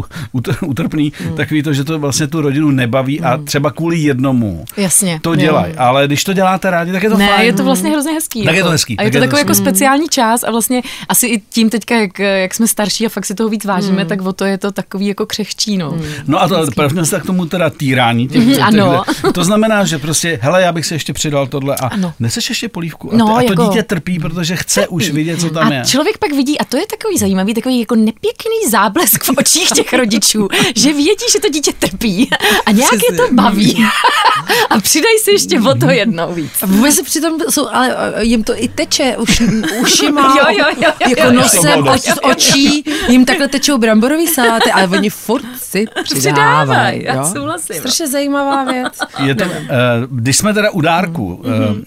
utrpný, 0.66 1.12
takový 1.36 1.62
to, 1.62 1.72
že 1.72 1.84
to 1.84 1.98
vlastně 1.98 2.26
tu 2.26 2.40
rodinu 2.40 2.70
nebaví 2.70 3.20
a 3.20 3.36
třeba 3.36 3.70
kvůli 3.70 3.98
jednomu 3.98 4.64
Jasně. 4.76 5.20
to 5.22 5.34
dělají. 5.34 5.74
Ale 5.74 6.06
když 6.06 6.24
to 6.24 6.32
děláte 6.32 6.70
rádi, 6.70 6.92
tak 6.92 7.02
je 7.02 7.10
to 7.10 7.16
Ne, 7.16 7.28
fajn. 7.28 7.46
je 7.46 7.52
to 7.52 7.64
vlastně 7.64 7.90
hrozně 7.90 8.12
hezký. 8.12 8.44
Tak 8.44 8.54
je 8.54 8.58
jako. 8.58 8.68
to 8.68 8.72
hezký, 8.72 8.96
A 8.96 9.02
je 9.02 9.10
to 9.10 9.16
je 9.16 9.20
takový 9.20 9.40
jako 9.40 9.54
speciální 9.54 10.08
čas 10.08 10.44
a 10.44 10.50
vlastně 10.50 10.82
asi 11.08 11.26
i 11.26 11.42
tím 11.50 11.70
teďka, 11.70 11.94
jak, 11.96 12.18
jak 12.18 12.54
jsme 12.54 12.66
starší 12.68 13.06
a 13.06 13.08
fakt 13.08 13.26
si 13.26 13.34
toho 13.34 13.48
víc 13.48 13.64
vážíme, 13.64 13.98
Hmm. 14.00 14.08
tak 14.08 14.22
o 14.22 14.32
to 14.32 14.44
je 14.44 14.58
to 14.58 14.72
takový 14.72 15.06
jako 15.06 15.26
křehčí, 15.26 15.76
no. 15.76 15.98
No 16.26 16.42
a 16.42 16.48
to 16.48 16.66
prvně 16.76 17.04
se 17.04 17.20
k 17.20 17.26
tomu 17.26 17.46
teda 17.46 17.70
týrání. 17.70 18.28
Těch, 18.28 18.44
těch, 18.46 18.60
ano. 18.62 19.02
těch, 19.06 19.32
to 19.32 19.44
znamená, 19.44 19.84
že 19.84 19.98
prostě, 19.98 20.38
hele, 20.42 20.62
já 20.62 20.72
bych 20.72 20.86
si 20.86 20.94
ještě 20.94 21.12
přidal 21.12 21.46
tohle 21.46 21.76
a 21.76 21.86
Ano. 21.86 22.12
neseš 22.20 22.48
ještě 22.48 22.68
polívku. 22.68 23.12
A, 23.14 23.16
No, 23.16 23.36
a 23.36 23.42
to 23.42 23.50
jako- 23.52 23.62
dítě 23.64 23.82
trpí, 23.82 24.18
protože 24.18 24.56
chce 24.56 24.88
už 24.88 25.10
vidět, 25.10 25.40
co 25.40 25.50
tam 25.50 25.68
a 25.72 25.74
je. 25.74 25.82
člověk 25.86 26.18
pak 26.18 26.32
vidí, 26.32 26.58
a 26.58 26.64
to 26.64 26.76
je 26.76 26.86
takový 26.86 27.18
zajímavý, 27.18 27.54
takový 27.54 27.80
jako 27.80 27.94
nepěkný 27.94 28.70
záblesk 28.70 29.24
v 29.24 29.30
očích 29.38 29.68
těch 29.68 29.92
rodičů, 30.00 30.48
že 30.76 30.92
vědí, 30.92 31.24
že 31.32 31.40
to 31.40 31.48
dítě 31.48 31.72
trpí 31.78 32.30
a 32.66 32.70
nějak 32.70 33.00
je 33.10 33.16
to 33.16 33.34
baví. 33.34 33.86
A 34.70 34.80
přidají 34.80 35.18
si 35.18 35.30
ještě 35.30 35.60
o 35.60 35.74
to 35.74 35.90
jednou 35.90 36.34
víc. 36.34 36.62
A 36.62 36.66
vůbec 36.66 37.02
přitom 37.02 37.38
jsou, 37.50 37.68
ale 37.68 37.96
eh, 38.14 38.24
jim 38.24 38.44
to 38.44 38.62
i 38.62 38.68
teče 38.68 39.16
už 39.16 39.42
ušima, 39.82 40.36
Jo, 40.38 40.44
jo, 40.48 40.54
jo, 40.58 40.74
jo, 40.82 40.92
jako 41.08 41.20
jo, 41.20 41.26
jo. 41.26 41.32
nosem, 41.32 41.88
od, 41.88 42.00
z 42.00 42.18
očí, 42.22 42.84
jim 43.08 43.24
takhle 43.24 43.48
tečou 43.48 43.78
bramborový 43.78 44.26
saláty, 44.26 44.72
ale 44.72 44.88
oni 44.88 45.10
furt 45.10 45.44
si 45.56 45.86
přidávají. 46.02 46.20
Přidávají, 46.20 47.04
já 47.04 47.14
jo. 47.14 47.30
souhlasím. 47.32 47.76
Strašně 47.76 48.08
zajímavá 48.08 48.64
věc. 48.64 48.98
Je 49.24 49.34
to, 49.34 49.44
eh, 49.44 49.68
když 50.10 50.36
jsme 50.36 50.54
teda 50.54 50.70
u 50.70 50.80
dárku, 50.80 51.42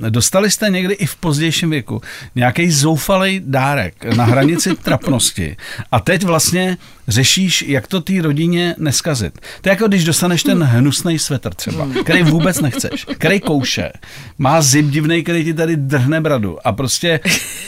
eh, 0.06 0.10
dostali 0.10 0.52
jste 0.52 0.70
někdy 0.70 0.94
i 0.94 1.06
v 1.06 1.16
pozdějším 1.16 1.70
věku 1.70 2.02
nějaký 2.36 2.72
zoufalý 2.72 3.42
dárek 3.46 4.06
na 4.16 4.24
hranici 4.24 4.76
trapnosti 4.76 5.58
a 5.92 6.00
teď 6.00 6.24
vlastně 6.24 6.78
řešíš, 7.08 7.66
jak 7.68 7.88
to 7.88 8.02
té 8.04 8.14
rodině 8.22 8.76
neskazit. 8.78 9.34
To 9.62 9.70
je 9.70 9.72
jako 9.72 9.88
když 9.88 10.04
dostaneš 10.04 10.44
ten 10.44 10.64
hnusný 10.64 11.20
svetr 11.20 11.54
třeba, 11.54 11.88
který 12.04 12.24
vůbec 12.24 12.62
nechceš, 12.62 13.06
který 13.18 13.40
kouše, 13.40 13.92
má 14.38 14.62
zip 14.62 14.86
divnej, 14.86 15.24
který 15.24 15.44
ti 15.44 15.54
tady 15.54 15.76
drhne 15.76 16.22
bradu 16.22 16.58
a 16.68 16.72
prostě 16.72 17.20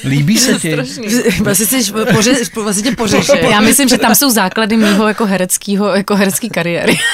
líbí 0.03 0.37
se 0.37 0.53
ti. 0.59 0.75
Vlastně 1.41 1.65
jsi 1.65 1.91
poře, 2.13 2.35
vlastně 2.55 2.83
tě 2.83 2.95
pořeše. 2.95 3.39
Já 3.51 3.61
myslím, 3.61 3.87
že 3.89 3.97
tam 3.97 4.15
jsou 4.15 4.29
základy 4.29 4.77
mýho 4.77 5.07
jako 5.07 5.25
hereckého, 5.25 5.95
jako 5.95 6.15
herecký 6.15 6.49
kariéry. 6.49 6.97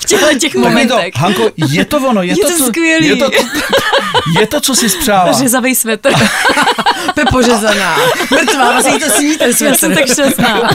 v 0.00 0.04
těchto 0.04 0.26
těch 0.38 0.54
je 0.54 0.60
to, 0.60 0.68
momentech. 0.68 1.16
Hanko, 1.16 1.50
je 1.68 1.84
to 1.84 1.96
ono, 1.96 2.22
je, 2.22 2.28
Je 2.28 2.36
to, 2.36 2.50
to 2.50 2.58
co, 2.58 2.66
skvělý. 2.66 3.06
je 3.06 3.16
to, 3.16 3.30
je 4.40 4.46
to, 4.46 4.60
co 4.60 4.74
jsi 4.74 4.88
spřála. 4.88 5.32
Řezavý 5.32 5.74
svetr. 5.74 6.10
Pe 7.14 7.22
pořezaná. 7.30 7.96
Mrtvá, 8.30 8.72
vlastně 8.72 8.98
to 8.98 9.10
sní 9.10 9.36
ten 9.38 9.48
Já 9.48 9.54
jsem 9.56 9.74
svetr. 9.74 9.94
tak 9.94 10.06
šťastná. 10.12 10.70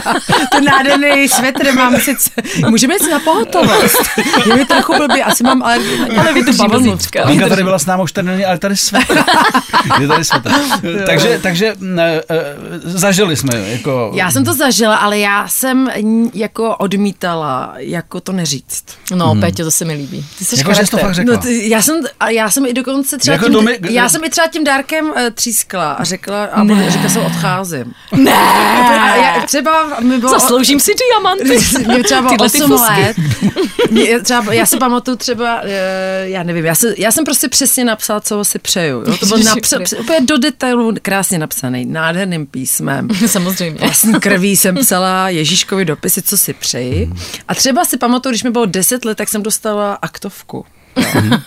Ten 0.52 0.64
nádherný 0.82 1.28
svetr 1.28 1.72
mám 1.72 1.96
sice... 2.00 2.30
Můžeme 2.68 2.94
jít 2.94 3.10
na 3.10 3.18
pohotovost. 3.18 4.02
Je 4.46 4.56
mi 4.56 4.64
trochu 4.64 4.94
blbý, 4.96 5.22
asi 5.22 5.42
mám 5.44 5.62
alergii. 5.62 5.98
na 6.14 6.22
Ale 6.22 6.32
vydrží 6.32 6.58
bavlnu. 6.58 6.90
vozíčka. 6.90 7.24
Hanka 7.26 7.48
tady 7.48 7.64
byla 7.64 7.78
s 7.78 7.86
námi 7.86 8.02
už 8.02 8.12
tady 8.12 8.44
ale 8.44 8.58
tady 8.58 8.76
svetr. 8.76 9.18
Je 10.00 10.08
tady 10.08 10.24
svetr. 10.24 10.50
takže, 11.06 11.40
takže 11.42 11.74
ne, 11.80 12.20
eh, 12.30 12.54
zažili 12.84 13.36
jsme 13.36 13.58
jako... 13.70 14.10
Já 14.14 14.30
jsem 14.30 14.44
to 14.44 14.52
zažila, 14.54 14.96
ale 14.96 15.18
já 15.18 15.48
jsem 15.48 15.90
jako 16.34 16.76
odmítala, 16.76 17.74
jako 17.76 18.20
to 18.20 18.32
neříct. 18.32 18.84
No, 19.14 19.34
Péťo, 19.40 19.64
to 19.64 19.70
se 19.70 19.84
mi 19.84 19.92
líbí. 19.94 20.26
Ty 20.38 20.44
jsi 20.44 20.58
Jako, 20.58 20.72
to 20.90 20.96
fakt 20.98 21.14
řekla. 21.14 21.34
No, 21.34 21.40
ty, 21.42 21.68
já, 21.70 21.82
jsem, 21.82 21.96
a 22.20 22.30
já 22.30 22.50
jsem 22.50 22.66
i 22.66 22.72
dokonce 22.72 23.18
třeba 23.18 23.32
Jako 23.32 23.44
tím, 23.44 23.54
domy- 23.54 23.78
já 23.90 24.08
jsem 24.08 24.24
i 24.24 24.30
třeba 24.30 24.46
tím 24.46 24.64
dárkem 24.64 25.04
uh, 25.06 25.12
třískla 25.34 25.92
a 25.92 26.04
řekla, 26.04 26.44
a 26.44 26.64
ne. 26.64 26.90
řekla 26.90 27.08
jsem 27.08 27.22
odcházím. 27.22 27.92
Ne! 28.16 28.32
A 28.32 29.16
já, 29.16 29.42
třeba 29.46 30.00
mi 30.00 30.18
bylo... 30.18 30.32
Zasloužím 30.74 30.80
si 30.80 30.92
diamanty. 30.94 31.88
Mě 31.94 32.04
třeba 32.04 32.20
bylo 32.22 32.30
Tyhle 32.30 32.50
ty 32.50 32.62
8 32.62 32.70
fusky. 32.70 33.00
let. 33.00 33.16
Mě 33.90 34.20
třeba, 34.20 34.52
já 34.52 34.66
si 34.66 34.76
pamatuju 34.76 35.16
třeba, 35.16 35.60
eh, 35.64 36.22
já 36.28 36.42
nevím, 36.42 36.64
já, 36.64 36.74
se, 36.74 36.94
já 36.98 37.12
jsem 37.12 37.24
prostě 37.24 37.48
přesně 37.48 37.84
napsala, 37.84 38.20
co 38.20 38.44
si 38.44 38.58
přeju. 38.58 38.96
Jo? 39.06 39.16
To 39.16 39.26
bylo 39.26 39.38
Maria. 39.38 39.54
úplně 40.00 40.20
do 40.20 40.38
detailu 40.38 40.94
krásně 41.02 41.38
napsaný, 41.38 41.84
nádherným 41.84 42.46
písmem. 42.46 43.08
Samozřejmě. 43.26 43.78
Vlastní 43.80 44.14
krví 44.20 44.56
jsem 44.56 44.76
psala 44.76 45.28
Ježíškovi 45.28 45.84
dopisy, 45.84 46.22
co 46.22 46.38
si 46.38 46.52
přeji. 46.52 47.10
A 47.48 47.54
třeba 47.54 47.84
si 47.84 47.96
pamatuju, 47.96 48.30
když 48.30 48.42
mi 48.42 48.50
bylo 48.50 48.66
10 48.66 49.04
let, 49.04 49.18
tak 49.18 49.28
jsem 49.28 49.42
dostala 49.42 49.94
aktovku. 49.94 50.64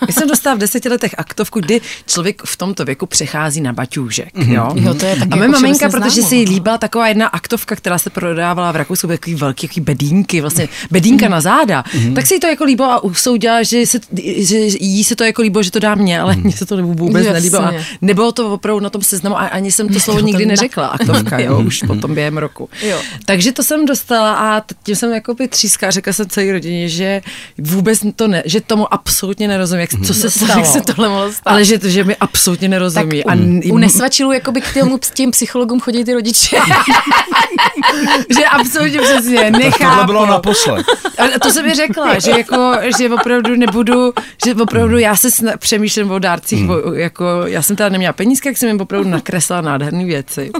Já 0.08 0.12
jsem 0.12 0.28
dostala 0.28 0.56
v 0.56 0.58
deseti 0.58 0.88
letech 0.88 1.14
aktovku, 1.18 1.60
kdy 1.60 1.80
člověk 2.06 2.42
v 2.46 2.56
tomto 2.56 2.84
věku 2.84 3.06
přechází 3.06 3.60
na 3.60 3.72
baťůžek. 3.72 4.28
Jo, 4.36 4.72
Jo, 4.74 4.94
to 4.94 5.06
je 5.06 5.16
taky 5.16 5.30
a 5.30 5.36
moje 5.36 5.48
jako 5.48 5.60
maminka, 5.60 5.88
protože 5.88 6.22
si 6.22 6.36
jí 6.36 6.44
líbila 6.44 6.78
taková 6.78 7.08
jedna 7.08 7.26
aktovka, 7.26 7.76
která 7.76 7.98
se 7.98 8.10
prodávala 8.10 8.72
v 8.72 8.76
Rakousku, 8.76 9.06
takový 9.06 9.36
velký 9.36 9.66
jaký 9.66 9.80
bedínky, 9.80 10.40
vlastně 10.40 10.68
bedínka 10.90 11.28
na 11.28 11.40
záda, 11.40 11.84
tak 12.14 12.26
si 12.26 12.34
jí 12.34 12.40
to 12.40 12.46
jako 12.46 12.64
líbilo 12.64 12.90
a 12.90 13.04
usoudila, 13.04 13.62
že, 13.62 13.86
se, 13.86 13.98
že 14.36 14.58
jí 14.80 15.04
se 15.04 15.16
to 15.16 15.24
jako 15.24 15.42
líbilo, 15.42 15.62
že 15.62 15.70
to 15.70 15.78
dá 15.78 15.94
mě, 15.94 16.20
ale 16.20 16.36
mně 16.36 16.52
se 16.52 16.66
to 16.66 16.76
vůbec 16.76 17.24
Jasně. 17.24 17.32
nelíbilo. 17.32 17.62
A 17.62 17.72
nebylo 18.02 18.32
to 18.32 18.52
opravdu 18.52 18.80
na 18.80 18.90
tom 18.90 19.02
seznamu 19.02 19.38
a 19.38 19.46
ani 19.46 19.72
jsem 19.72 19.88
to 19.88 20.00
slovo 20.04 20.20
nikdy 20.20 20.46
neřekla, 20.46 20.86
aktovka, 20.86 21.38
jo, 21.38 21.62
už 21.66 21.82
potom 21.86 22.14
během 22.14 22.38
roku. 22.38 22.68
Jo. 22.82 22.98
Takže 23.24 23.52
to 23.52 23.62
jsem 23.62 23.86
dostala 23.86 24.34
a 24.34 24.62
tím 24.82 24.96
jsem 24.96 25.12
jako 25.12 25.34
by 25.34 25.48
tříská, 25.48 25.90
řekla 25.90 26.12
jsem 26.12 26.28
celé 26.28 26.52
rodině, 26.52 26.88
že 26.88 27.22
vůbec 27.58 28.00
to 28.16 28.28
ne, 28.28 28.42
že 28.46 28.60
tomu 28.60 28.94
absolutně 28.94 29.33
nerozumím, 29.40 29.80
jak, 29.80 29.90
co 30.06 30.14
se 30.14 30.30
stalo. 30.30 30.58
Jak 30.60 30.66
se 30.66 30.80
tohle 30.80 31.08
mohlo 31.08 31.32
stát? 31.32 31.42
Ale 31.52 31.64
že, 31.64 31.78
že 31.82 32.04
mi 32.04 32.16
absolutně 32.16 32.68
tak 32.68 32.70
nerozumí. 32.70 33.24
u, 33.24 33.30
a 33.30 33.34
u 33.72 33.78
nesvačilů 33.78 34.32
jakoby 34.32 34.60
k 34.60 34.72
těm, 34.74 34.98
k 34.98 35.10
těm 35.14 35.30
psychologům 35.30 35.80
chodí 35.80 36.04
ty 36.04 36.14
rodiče. 36.14 36.56
že 38.38 38.44
absolutně 38.44 39.00
přesně, 39.00 39.36
Tak 39.38 39.50
nechápu. 39.62 39.84
tohle 39.90 40.04
bylo 40.06 40.26
naposled. 40.26 40.86
A 41.18 41.38
to 41.38 41.50
jsem 41.50 41.66
mi 41.66 41.74
řekla, 41.74 42.18
že 42.18 42.30
jako, 42.30 42.72
že 42.98 43.10
opravdu 43.10 43.56
nebudu, 43.56 44.12
že 44.44 44.54
opravdu 44.54 44.98
já 44.98 45.16
se 45.16 45.28
sna- 45.28 45.56
přemýšlím 45.58 46.10
o 46.10 46.18
dárcích, 46.18 46.60
Hmm. 46.60 46.70
o, 46.70 46.92
jako, 46.92 47.24
já 47.46 47.62
jsem 47.62 47.76
teda 47.76 47.88
neměla 47.88 48.12
penízky, 48.12 48.48
jak 48.48 48.56
jsem 48.56 48.68
jim 48.68 48.80
opravdu 48.80 49.08
nakreslila 49.10 49.60
nádherné 49.60 50.04
věci. 50.04 50.50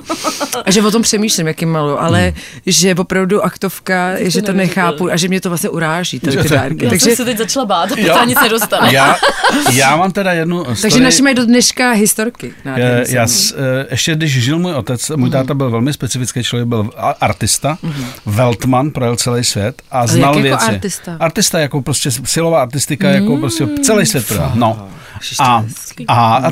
A 0.65 0.71
že 0.71 0.83
o 0.83 0.91
tom 0.91 1.03
přemýšlím, 1.03 1.47
jak 1.47 1.61
jim 1.61 1.71
malu, 1.71 2.03
ale 2.03 2.21
Hmm. 2.25 2.33
že 2.67 2.95
opravdu 2.95 3.45
aktovka, 3.45 4.11
je, 4.11 4.31
že 4.31 4.43
to 4.43 4.53
nechápu 4.53 5.11
a 5.11 5.17
že 5.17 5.29
mě 5.29 5.41
to 5.41 5.49
vlastně 5.49 5.69
uráží, 5.71 6.21
tady 6.21 6.37
ty 6.37 6.49
to- 6.49 6.55
dárky. 6.55 6.85
Já 6.85 6.91
Takže, 6.91 7.07
jsem 7.07 7.17
se 7.17 7.25
teď 7.25 7.39
začala 7.39 7.67
bát, 7.67 7.89
to 7.89 8.25
nic 8.25 8.39
nedostane. 8.71 8.93
Já, 8.95 9.17
já 9.73 9.97
mám 9.97 10.13
teda 10.13 10.33
jednu 10.33 10.65
story. 10.65 10.81
takže 10.83 11.01
naši 11.01 11.23
mají 11.23 11.35
do 11.35 11.47
dneška 11.47 11.91
historky. 11.91 12.53
nádherný 12.65 13.05
Já, 13.15 13.21
já 13.21 13.27
jsem. 13.27 13.37
s, 13.39 13.53
eh, 13.83 13.87
ještě 13.91 14.15
když 14.15 14.43
žil 14.43 14.59
můj 14.59 14.75
otec, 14.75 15.11
můj 15.17 15.31
táta 15.31 15.55
byl 15.55 15.71
velmi 15.71 15.93
specifický 15.93 16.43
člověk, 16.43 16.69
byl 16.69 16.91
a- 16.97 17.11
artista, 17.21 17.79
Weltman, 18.27 18.91
projel 18.91 19.17
celý 19.17 19.45
svět 19.45 19.83
a 19.91 20.07
znal 20.07 20.35
jak 20.37 20.45
jako 20.45 20.59
věci. 20.59 20.75
artista? 20.75 21.17
Artista 21.21 21.59
jako 21.59 21.83
prostě 21.83 22.11
silová 22.11 22.63
artistika, 22.63 23.09
jako 23.11 23.37
prostě 23.37 23.67
celý 23.83 24.07
svět 24.07 24.27
projel. 24.27 24.51
No. 24.55 24.89
A, 25.41 25.65
a, 26.09 26.37
a 26.37 26.51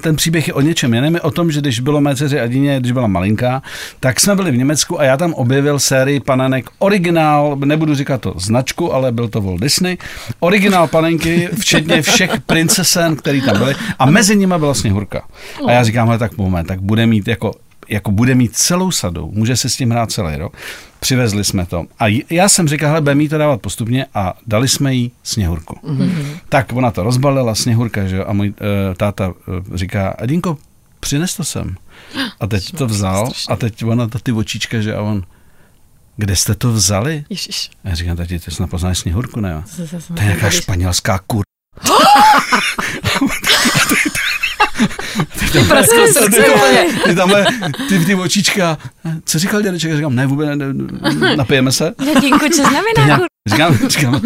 ten 0.00 0.16
příběh 0.16 0.48
je 0.48 0.54
o 0.54 0.60
něčem 0.60 0.94
jiném, 0.94 1.14
je 1.14 1.20
o 1.20 1.30
tom, 1.30 1.52
že 1.52 1.60
když 1.60 1.80
bylo 1.80 2.00
mé 2.00 2.16
dceři 2.16 2.40
Adině, 2.40 2.80
když 2.80 2.92
byla 2.92 3.06
malinká, 3.06 3.62
tak 4.00 4.20
jsme 4.20 4.36
byli 4.36 4.50
v 4.50 4.56
Německu 4.56 5.00
a 5.00 5.04
já 5.04 5.16
tam 5.16 5.34
objevil 5.34 5.78
sérii 5.78 6.20
panenek 6.20 6.70
originál, 6.78 7.56
nebudu 7.64 7.94
říkat 7.94 8.20
to 8.20 8.34
značku, 8.36 8.94
ale 8.94 9.12
byl 9.12 9.28
to 9.28 9.40
Walt 9.40 9.60
Disney, 9.60 9.96
originál 10.40 10.86
panenky, 10.86 11.48
včetně 11.60 12.02
všech 12.02 12.40
princesen, 12.40 13.16
který 13.16 13.40
tam 13.40 13.58
byly. 13.58 13.74
A 13.98 14.06
mezi 14.06 14.36
nimi 14.36 14.54
byla 14.58 14.74
Sněhurka. 14.74 15.22
A 15.66 15.72
já 15.72 15.84
říkám, 15.84 16.06
hele, 16.06 16.18
tak 16.18 16.36
moment, 16.36 16.66
tak 16.66 16.80
bude 16.80 17.06
mít 17.06 17.28
jako 17.28 17.52
jako 17.88 18.10
bude 18.10 18.34
mít 18.34 18.56
celou 18.56 18.90
sadou, 18.90 19.30
může 19.30 19.56
se 19.56 19.68
s 19.68 19.76
tím 19.76 19.90
hrát 19.90 20.10
celý 20.10 20.36
rok. 20.36 20.56
Přivezli 21.00 21.44
jsme 21.44 21.66
to. 21.66 21.84
A 21.98 22.22
já 22.30 22.48
jsem 22.48 22.68
říkal, 22.68 22.88
hele, 22.88 23.00
budeme 23.00 23.22
jí 23.22 23.28
to 23.28 23.38
dávat 23.38 23.60
postupně 23.60 24.06
a 24.14 24.34
dali 24.46 24.68
jsme 24.68 24.94
jí 24.94 25.12
sněhurku. 25.22 25.78
Mm-hmm. 25.84 26.38
Tak 26.48 26.72
ona 26.72 26.90
to 26.90 27.02
rozbalila, 27.02 27.54
sněhurka, 27.54 28.06
že 28.06 28.16
jo, 28.16 28.24
a 28.26 28.32
můj 28.32 28.48
uh, 28.48 28.54
táta 28.96 29.28
uh, 29.28 29.34
říká, 29.74 30.08
Adinko, 30.08 30.58
přines 31.00 31.36
to 31.36 31.44
sem. 31.44 31.76
A 32.40 32.46
teď 32.46 32.72
to 32.78 32.86
vzal 32.86 33.32
a 33.48 33.56
teď 33.56 33.84
ona 33.84 34.08
to 34.08 34.18
ty 34.18 34.32
očička, 34.32 34.80
že 34.80 34.94
a 34.94 35.02
on, 35.02 35.22
kde 36.16 36.36
jste 36.36 36.54
to 36.54 36.72
vzali? 36.72 37.24
Ježiš. 37.30 37.70
A 37.84 37.88
já 37.88 37.94
říkám, 37.94 38.16
tati, 38.16 38.38
ty 38.38 38.50
jsi 38.50 38.62
nepoznáš 38.62 38.98
sněhurku, 38.98 39.40
ne? 39.40 39.62
To 40.06 40.22
je 40.22 40.24
nějaká 40.24 40.50
španělská 40.50 41.20
kur... 41.26 41.42
Prasklo 45.68 46.06
srdce. 46.06 46.44
Ty 47.04 47.14
tamhle, 47.14 47.46
ty, 47.88 48.04
ty 48.04 48.14
očička. 48.14 48.78
Co 49.24 49.38
říkal 49.38 49.62
dědeček? 49.62 49.90
Já 49.90 49.96
říkám, 49.96 50.14
ne, 50.14 50.26
vůbec 50.26 50.48
ne, 50.48 50.56
ne, 50.56 51.36
napijeme 51.36 51.72
se. 51.72 51.92
Dědínku, 52.14 52.48
co 52.48 52.62
znamená? 52.62 53.26
Říkám, 53.48 53.78
říkám, 53.88 54.20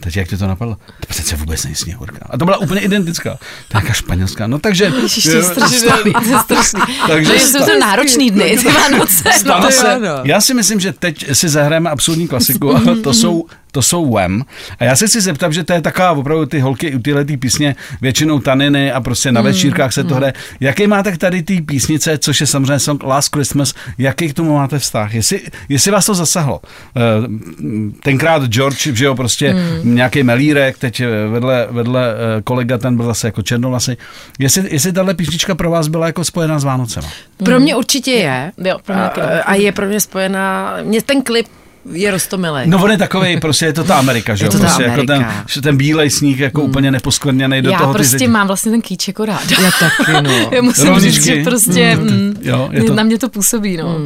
teď 0.00 0.16
jak 0.16 0.28
ti 0.28 0.36
to 0.36 0.46
napadlo? 0.46 0.74
To 0.74 1.06
přece 1.08 1.36
vůbec 1.36 1.64
není 1.64 1.76
sněhurka. 1.76 2.26
A 2.30 2.38
to 2.38 2.44
byla 2.44 2.56
úplně 2.56 2.80
identická. 2.80 3.30
To 3.68 3.78
je 3.78 3.80
nějaká 3.80 3.92
španělská. 3.92 4.46
No 4.46 4.58
takže... 4.58 4.92
Ježiš, 5.02 5.24
to 5.24 5.30
je 5.30 5.42
strašidelný, 5.42 6.12
to 6.12 6.30
je 6.30 6.38
strašný. 6.44 6.80
Takže 7.08 7.30
Takže 7.30 7.46
jsou 7.46 7.64
to 7.64 7.78
náročný 7.78 8.30
dny, 8.30 8.58
ty 8.58 8.68
Vánoce. 8.72 9.32
Stane 9.32 9.66
to 9.66 9.72
se, 9.72 10.00
já 10.24 10.40
si 10.40 10.54
myslím, 10.54 10.80
že 10.80 10.92
teď 10.92 11.34
si 11.36 11.48
zahrajeme 11.48 11.90
absurdní 11.90 12.28
klasiku 12.28 12.76
a 12.76 12.80
to 13.02 13.14
jsou, 13.14 13.46
to 13.72 13.82
jsou 13.82 14.10
Wham. 14.12 14.42
A 14.78 14.84
já 14.84 14.96
se 14.96 15.06
chci 15.06 15.20
zeptat, 15.20 15.52
že 15.52 15.64
to 15.64 15.72
je 15.72 15.80
taková 15.82 16.12
opravdu 16.12 16.46
ty 16.46 16.60
holky 16.60 16.94
u 16.94 16.98
tyhle 16.98 17.24
ty 17.24 17.36
písně, 17.36 17.76
většinou 18.00 18.38
taniny 18.38 18.92
a 18.92 19.00
prostě 19.00 19.32
na 19.32 19.40
večírkách 19.40 19.92
se 19.92 20.04
to 20.04 20.14
hraje. 20.14 20.32
Jaký 20.60 20.86
máte 20.86 21.16
tady 21.18 21.42
ty 21.42 21.60
písnice, 21.60 22.18
což 22.18 22.40
je 22.40 22.46
samozřejmě 22.46 22.78
song 22.78 23.02
Last 23.02 23.34
Christmas, 23.34 23.74
jaký 23.98 24.28
k 24.28 24.34
tomu 24.34 24.54
máte 24.54 24.78
vztah? 24.78 25.14
Jestli, 25.14 25.40
jestli 25.68 25.90
vás 25.90 26.06
to 26.06 26.14
zasahlo? 26.14 26.60
Eh, 26.96 27.00
Tenkrát 28.02 28.47
George, 28.48 28.86
že 28.96 29.04
jo, 29.04 29.14
prostě 29.14 29.56
nějaký 29.84 30.22
melírek, 30.22 30.78
teď 30.78 31.00
eh, 31.00 31.06
vedle, 31.28 31.66
vedle 31.70 32.12
eh, 32.12 32.42
kolega, 32.42 32.78
ten 32.78 32.96
byl 32.96 33.06
zase 33.06 33.28
jako 33.28 33.42
černovlasy. 33.42 33.96
Jestli, 34.38 34.68
jestli 34.70 34.92
tahle 34.92 35.14
písnička 35.14 35.54
pro 35.54 35.70
vás 35.70 35.88
byla 35.88 36.06
jako 36.06 36.24
spojená 36.24 36.58
s 36.58 36.64
Vánocema? 36.64 37.08
Pro 37.36 37.60
mě 37.60 37.76
určitě 37.76 38.10
je. 38.10 38.52
Jo, 38.64 38.78
pro 38.84 38.94
mě 38.94 39.04
a, 39.04 39.12
no. 39.16 39.24
a 39.44 39.54
je 39.54 39.72
pro 39.72 39.86
mě 39.86 40.00
spojená, 40.00 40.76
mě 40.84 41.02
ten 41.02 41.22
klip 41.22 41.46
je 41.92 42.10
rostomilý. 42.10 42.60
No 42.66 42.82
on 42.84 42.90
je 42.90 42.98
takový, 42.98 43.40
prostě 43.40 43.66
je 43.66 43.72
to 43.72 43.84
ta 43.84 43.94
Amerika, 43.98 44.34
že 44.34 44.44
jo? 44.44 44.50
prostě 44.50 44.82
jako 44.82 45.02
ten, 45.02 45.16
Amerika. 45.16 45.44
že 45.48 45.60
ten 45.62 45.76
bílej 45.76 46.10
sníh 46.10 46.38
jako 46.40 46.60
hmm. 46.60 46.70
úplně 46.70 46.90
neposkvrněný 46.90 47.62
do 47.62 47.70
Já 47.70 47.78
toho. 47.78 47.92
ty 47.92 47.96
prostě 47.96 48.16
řidi- 48.18 48.30
mám 48.30 48.46
vlastně 48.46 48.72
ten 48.72 48.80
kýč 48.80 49.08
jako 49.08 49.24
ráda. 49.24 49.40
Já 49.62 49.70
taky, 49.80 50.12
no. 50.22 50.30
Já 50.52 50.62
musím 50.62 50.88
Rovničky. 50.88 51.10
říct, 51.10 51.24
že 51.24 51.42
prostě 51.44 51.96
mm, 51.96 52.34
Jo, 52.42 52.68
je 52.72 52.84
to- 52.84 52.94
na 52.94 53.02
mě 53.02 53.18
to 53.18 53.28
působí, 53.28 53.76
no. 53.76 53.98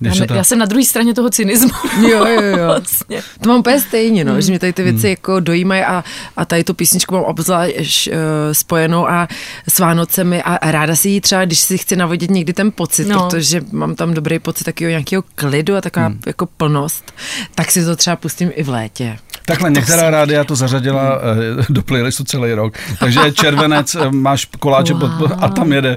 Když 0.00 0.18
Já, 0.18 0.26
ne, 0.30 0.36
já 0.36 0.44
jsem 0.44 0.58
na 0.58 0.66
druhé 0.66 0.84
straně 0.84 1.14
toho 1.14 1.30
cynismu. 1.30 1.70
Jo, 2.08 2.26
jo, 2.26 2.42
jo. 2.42 2.56
vlastně. 2.66 3.22
To 3.40 3.48
mám 3.48 3.58
úplně 3.58 3.80
stejně, 3.80 4.24
no, 4.24 4.40
že 4.40 4.52
mě 4.52 4.58
tady 4.58 4.72
ty 4.72 4.82
věci 4.82 5.08
jako 5.08 5.40
dojímají 5.40 5.82
a, 5.82 6.04
a 6.36 6.44
tady 6.44 6.64
tu 6.64 6.74
písničku 6.74 7.14
mám 7.14 7.24
obzvlášť 7.24 8.08
uh, 8.08 8.14
spojenou 8.52 9.08
a 9.08 9.28
s 9.68 9.78
Vánocemi 9.78 10.42
a, 10.42 10.54
a 10.54 10.70
ráda 10.70 10.96
si 10.96 11.08
ji 11.08 11.20
třeba, 11.20 11.44
když 11.44 11.58
si 11.58 11.78
chci 11.78 11.96
navodit 11.96 12.30
někdy 12.30 12.52
ten 12.52 12.72
pocit, 12.72 13.08
No. 13.08 13.28
protože 13.28 13.60
mám 13.72 13.94
tam 13.94 14.14
dobrý 14.14 14.38
pocit 14.38 14.64
takového 14.64 14.90
nějakého 14.90 15.24
klidu 15.34 15.76
a 15.76 15.80
taková 15.80 16.06
hmm. 16.06 16.20
jako 16.26 16.46
plnost, 16.46 17.12
tak 17.54 17.70
si 17.70 17.84
to 17.84 17.96
třeba 17.96 18.16
pustím 18.16 18.50
i 18.54 18.62
v 18.62 18.68
létě. 18.68 19.18
Takhle 19.44 19.70
některá 19.70 20.10
rádia 20.10 20.44
to 20.44 20.56
zařadila 20.56 21.18
eh, 21.60 21.64
do 21.72 21.82
playlistu 21.82 22.24
celý 22.24 22.52
rok. 22.52 22.74
Takže 23.00 23.20
červenec, 23.32 23.94
eh, 23.94 24.10
máš 24.10 24.44
koláče 24.58 24.94
pod, 24.94 25.10
a 25.38 25.48
tam 25.48 25.72
jede, 25.72 25.96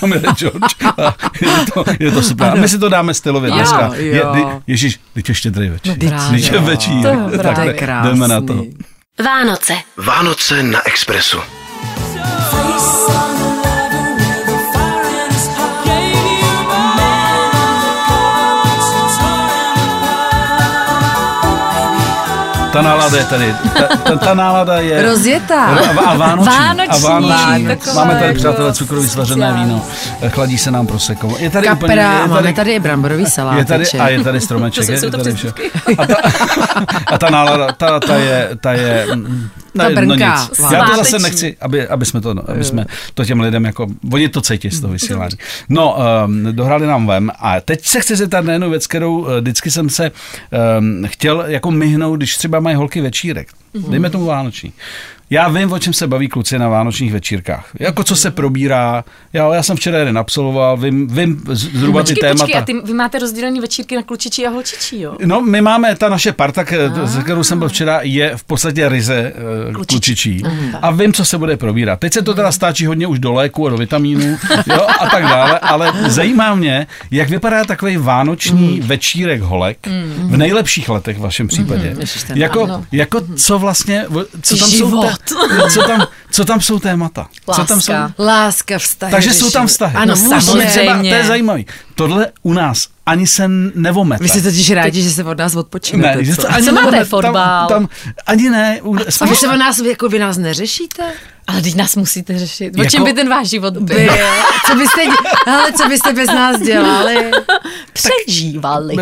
tam 0.00 0.12
jede 0.12 0.28
George. 0.36 0.74
A 0.98 1.16
je, 1.40 1.48
to, 1.74 1.84
je 2.00 2.10
to 2.10 2.22
super. 2.22 2.46
A 2.50 2.54
my 2.54 2.68
si 2.68 2.78
to 2.78 2.88
dáme 2.88 3.14
stylově 3.14 3.39
Jo, 3.48 3.54
dneska. 3.54 3.90
Je, 3.94 4.16
jo. 4.16 4.34
je, 4.34 4.44
ježíš, 4.66 5.00
teď 5.14 5.28
je 5.28 5.34
štědrý 5.34 5.68
večer. 5.68 5.88
No. 5.88 5.94
Teď 6.30 6.42
je 6.52 6.60
je 7.32 7.38
Tak 7.38 7.54
To 7.54 7.60
je 7.60 7.74
krásný. 7.74 8.10
jdeme 8.10 8.28
na 8.28 8.40
to. 8.40 8.64
Vánoce. 9.24 9.74
Vánoce 9.96 10.62
na 10.62 10.86
Expressu. 10.86 11.38
Ta 22.72 22.82
nálada 22.82 23.16
je 23.18 23.24
tady. 23.24 23.54
Ta, 23.78 23.96
ta, 23.96 24.16
ta 24.16 24.34
nálada 24.34 24.78
je... 24.80 25.02
Rozjetá. 25.02 25.64
A, 25.64 26.00
a 26.10 26.16
vánoční. 26.16 26.54
Vánoční, 26.58 27.04
a 27.04 27.08
vánoční. 27.08 27.68
Máme 27.94 28.14
tady, 28.20 28.34
přátelé, 28.34 28.72
cukrový 28.72 29.08
svařené 29.08 29.52
víno. 29.52 29.82
Chladí 30.28 30.58
se 30.58 30.70
nám 30.70 30.86
proseko. 30.86 31.36
Je 31.38 31.50
tady 31.50 31.68
úplně... 31.70 31.94
Kapra, 31.96 32.12
Je 32.12 32.26
máme 32.28 32.42
tady, 32.42 32.54
tady 32.54 32.72
i 32.72 32.80
bramborový 32.80 33.26
salát. 33.26 33.58
je 33.58 33.64
tady, 33.64 33.84
a 33.86 34.08
je 34.08 34.24
tady 34.24 34.40
stromeček. 34.40 34.80
To 34.82 34.86
jsou- 34.86 34.92
je, 34.92 34.98
jsou 35.00 35.06
je 35.06 35.10
tady 35.10 35.34
vše. 35.34 35.52
A 35.98 36.06
ta, 36.06 36.14
a 37.06 37.18
ta 37.18 37.30
nálada, 37.30 37.68
ta, 37.76 38.00
ta 38.00 38.14
je... 38.14 38.48
Ta 38.60 38.72
je 38.72 39.06
Ta 39.76 39.88
ne, 39.88 39.94
brnká. 39.94 40.36
no 40.36 40.48
nic. 40.50 40.72
Já 40.72 40.84
to 40.84 40.96
zase 40.96 41.18
nechci, 41.18 41.56
aby, 41.60 41.88
aby, 41.88 42.06
jsme 42.06 42.20
to, 42.20 42.50
aby 42.50 42.64
jsme 42.64 42.86
to 43.14 43.24
těm 43.24 43.40
lidem 43.40 43.64
jako, 43.64 43.86
oni 44.12 44.28
to 44.28 44.40
cítí 44.40 44.70
z 44.70 44.80
toho 44.80 44.92
vysílání. 44.92 45.36
No, 45.68 45.96
um, 46.26 46.44
dohráli 46.52 46.86
nám 46.86 47.06
vem 47.06 47.30
a 47.38 47.60
teď 47.60 47.86
se 47.86 48.00
chci 48.00 48.16
zeptat 48.16 48.44
na 48.44 48.52
jednu 48.52 48.70
věc, 48.70 48.86
kterou 48.86 49.18
uh, 49.18 49.36
vždycky 49.36 49.70
jsem 49.70 49.90
se 49.90 50.10
um, 50.78 51.04
chtěl 51.06 51.44
jako 51.46 51.70
myhnout, 51.70 52.16
když 52.16 52.36
třeba 52.36 52.60
mají 52.60 52.76
holky 52.76 53.00
večírek. 53.00 53.48
Dejme 53.88 54.10
tomu 54.10 54.24
vánoční. 54.24 54.72
Já 55.32 55.48
vím, 55.48 55.72
o 55.72 55.78
čem 55.78 55.92
se 55.92 56.06
baví 56.06 56.28
kluci 56.28 56.58
na 56.58 56.68
vánočních 56.68 57.12
večírkách. 57.12 57.68
Jako 57.80 58.04
co 58.04 58.16
se 58.16 58.30
probírá. 58.30 59.04
Já, 59.32 59.54
já 59.54 59.62
jsem 59.62 59.76
včera 59.76 59.98
jeden 59.98 60.18
absolvoval, 60.18 60.76
vím, 60.76 61.06
vím 61.08 61.42
zhruba 61.48 62.02
ty 62.02 62.12
Počkej, 62.14 62.20
témata. 62.20 62.44
počkej, 62.44 62.60
a 62.60 62.64
ty, 62.64 62.72
vy 62.84 62.94
máte 62.94 63.18
rozdělený 63.18 63.60
večírky 63.60 63.96
na 63.96 64.02
klučičí 64.02 64.46
a 64.46 64.50
holčičí, 64.50 65.00
jo? 65.00 65.16
No, 65.24 65.40
my 65.40 65.60
máme, 65.60 65.96
ta 65.96 66.08
naše 66.08 66.32
parta, 66.32 66.64
se 67.06 67.22
kterou 67.22 67.44
jsem 67.44 67.58
byl 67.58 67.68
včera, 67.68 68.00
je 68.02 68.36
v 68.36 68.44
podstatě 68.44 68.88
ryze 68.88 69.32
uh, 69.68 69.84
klučičí. 69.86 70.42
A 70.82 70.90
vím, 70.90 71.12
co 71.12 71.24
se 71.24 71.38
bude 71.38 71.56
probírat. 71.56 72.00
Teď 72.00 72.12
se 72.12 72.22
to 72.22 72.34
teda 72.34 72.52
stáčí 72.52 72.86
hodně 72.86 73.06
už 73.06 73.18
do 73.18 73.32
léku 73.32 73.66
a 73.66 73.70
do 73.70 73.76
vitamínů 73.76 74.38
jo, 74.66 74.86
a 75.00 75.06
tak 75.06 75.22
dále, 75.22 75.58
ale 75.58 75.92
zajímá 76.08 76.54
mě, 76.54 76.86
jak 77.10 77.28
vypadá 77.30 77.64
takový 77.64 77.96
vánoční 77.96 78.80
večírek 78.80 79.40
holek 79.42 79.78
v 80.16 80.36
nejlepších 80.36 80.88
letech 80.88 81.16
v 81.18 81.20
vašem 81.20 81.48
případě. 81.48 81.96
Ten 82.26 82.38
Jako, 82.38 82.64
ano. 82.64 82.84
jako 82.92 83.20
co 83.36 83.58
vlastně, 83.58 84.04
co 84.42 84.56
tam, 84.56 84.68
jsou 84.68 84.76
Život. 84.86 85.19
Té, 85.20 85.70
co, 85.70 85.82
tam, 85.82 86.06
co 86.30 86.44
tam 86.44 86.60
jsou 86.60 86.78
témata? 86.78 87.28
Co 87.54 87.64
tam 87.64 87.80
jsou? 87.80 87.92
Láska. 87.92 88.14
Láska, 88.18 88.78
vztahy. 88.78 89.10
Takže 89.10 89.32
jsou 89.32 89.50
tam 89.50 89.66
vztahy. 89.66 89.96
Ano, 89.96 90.14
No, 90.22 90.40
samozřejmě. 90.40 91.10
to 91.10 91.16
je 91.16 91.24
zajímavý. 91.24 91.66
Tohle 91.94 92.26
u 92.42 92.52
nás 92.52 92.88
ani 93.06 93.26
se 93.26 93.44
nevomete. 93.74 94.22
Vy 94.24 94.28
jste 94.28 94.42
totiž 94.42 94.70
rádi, 94.70 95.02
že 95.02 95.10
se 95.10 95.24
od 95.24 95.38
nás 95.38 95.54
odpočinete. 95.56 96.16
Ne, 96.18 96.24
že 96.24 96.36
co? 96.36 96.42
to 96.42 96.48
ani 96.52 96.66
Co 96.66 96.72
máte, 96.72 97.04
fotbal? 97.04 97.68
Tam, 97.68 97.86
tam, 97.86 97.88
ani 98.26 98.50
ne. 98.50 98.78
u- 98.82 98.94
A 98.96 98.98
vy 99.04 99.12
spíš- 99.12 99.38
se 99.38 99.48
o 99.48 99.56
nás, 99.56 99.78
jako 99.78 100.08
vy 100.08 100.18
nás 100.18 100.38
neřešíte? 100.38 101.02
Ale 101.50 101.62
teď 101.62 101.74
nás 101.74 101.96
musíte 101.96 102.38
řešit. 102.38 102.74
O 102.76 102.78
Jako- 102.78 102.90
čem 102.90 103.04
by 103.04 103.12
ten 103.12 103.28
váš 103.28 103.48
život 103.48 103.76
byl? 103.76 103.96
Co 104.66 104.74
byste, 104.74 105.00
ale 105.46 105.72
co 105.72 105.88
byste 105.88 106.12
bez 106.12 106.26
nás 106.26 106.60
dělali? 106.60 107.30
Přežívali. 107.92 108.96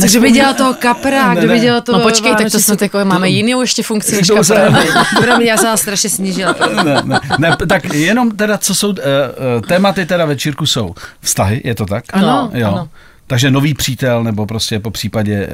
Co 0.00 0.06
kdo 0.10 0.20
by 0.20 0.30
dělal 0.30 0.54
toho 0.54 0.74
kapra, 0.74 1.28
Ne, 1.28 1.36
kdo 1.40 1.48
by 1.48 1.54
ne. 1.54 1.60
dělal 1.60 1.80
toho 1.80 1.98
No 1.98 2.04
počkej, 2.04 2.34
tak 2.36 2.52
to 2.52 2.60
jsme 2.60 2.76
takové, 2.76 3.04
máme 3.04 3.28
jinou 3.28 3.60
ještě 3.60 3.82
funkci 3.82 4.16
než 4.16 4.26
To 4.28 4.44
se- 4.44 4.54
kapra. 4.54 5.04
Promiň, 5.20 5.46
já 5.46 5.56
jsem 5.56 5.66
vás 5.66 5.80
strašně 5.80 6.10
snížila. 6.10 6.54
ne, 6.84 6.94
ne, 7.04 7.20
ne, 7.38 7.56
tak 7.68 7.94
jenom 7.94 8.30
teda, 8.30 8.58
co 8.58 8.74
jsou, 8.74 8.88
uh, 8.88 8.94
uh, 8.94 9.62
tématy 9.68 10.06
teda 10.06 10.24
večírku 10.24 10.66
jsou 10.66 10.94
vztahy, 11.20 11.60
je 11.64 11.74
to 11.74 11.86
tak? 11.86 12.04
Ano, 12.12 12.50
jo. 12.54 12.68
ano. 12.68 12.88
Takže 13.30 13.50
nový 13.50 13.74
přítel, 13.74 14.24
nebo 14.24 14.46
prostě 14.46 14.80
po 14.80 14.90
případě 14.90 15.48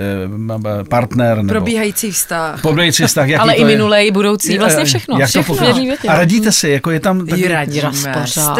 uh, 0.48 0.82
partner, 0.88 1.36
nebo 1.36 1.48
Probíhající 1.48 2.10
vztah. 2.10 2.60
probíhající 2.62 3.06
vztah, 3.06 3.28
jaký 3.28 3.40
Ale 3.40 3.54
to 3.54 3.60
i 3.60 3.64
i 4.02 4.10
budoucí, 4.10 4.58
vlastně 4.58 4.82
Eh, 4.82 4.84
všechno. 4.84 5.18
Jak 5.18 5.28
to 5.28 5.30
všechno 5.30 5.54
v 5.54 5.58
popíš? 5.58 5.68
jedné 5.68 5.82
větě. 5.90 6.08
A 6.08 6.16
radíte 6.18 6.52
si, 6.52 6.68
jako 6.68 6.90
je 6.90 7.00
tam... 7.00 7.20
Jo, 7.28 7.48
radíme. 7.48 7.90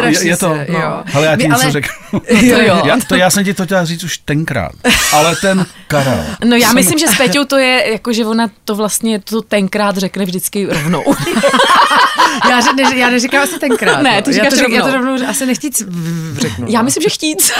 je, 0.07 0.27
je 0.27 0.37
to, 0.37 0.49
se, 0.55 0.65
no. 0.69 0.79
jo. 0.79 1.03
Ale 1.13 1.25
já 1.25 1.35
ti 1.35 1.43
Vy 1.43 1.49
něco 1.49 1.61
ale- 1.63 1.71
řeknu. 1.71 2.19
To 2.49 2.61
jo. 2.61 2.81
Já, 2.85 2.97
to 3.07 3.15
já 3.15 3.29
jsem 3.29 3.43
ti 3.43 3.53
to 3.53 3.65
chtěla 3.65 3.85
říct 3.85 4.03
už 4.03 4.17
tenkrát. 4.17 4.71
Ale 5.13 5.35
ten 5.35 5.65
Karel. 5.87 6.23
No 6.45 6.55
já 6.55 6.67
jsem- 6.67 6.75
myslím, 6.75 6.99
že 6.99 7.07
s 7.07 7.15
Peťou 7.17 7.43
to 7.43 7.57
je, 7.57 7.91
jako 7.91 8.13
že 8.13 8.25
ona 8.25 8.47
to 8.65 8.75
vlastně 8.75 9.19
to 9.19 9.41
tenkrát 9.41 9.97
řekne 9.97 10.25
vždycky 10.25 10.65
rovnou. 10.65 11.03
Já, 12.49 12.61
ne, 12.75 12.97
já 12.97 13.09
neříkám 13.09 13.43
asi 13.43 13.59
tenkrát. 13.59 14.01
Ne, 14.01 14.15
no. 14.15 14.21
ty 14.21 14.29
já 14.29 14.33
říkáš 14.33 14.49
to, 14.49 14.55
řek- 14.65 14.71
já 14.73 14.81
to 14.81 14.91
rovnou. 14.91 15.11
rovnou 15.11 15.29
asi 15.29 15.45
nechtíc 15.45 15.83
v- 15.87 16.37
řeknu. 16.39 16.65
Já 16.69 16.79
no. 16.79 16.85
myslím, 16.85 17.03
že 17.03 17.09
chtít. 17.09 17.51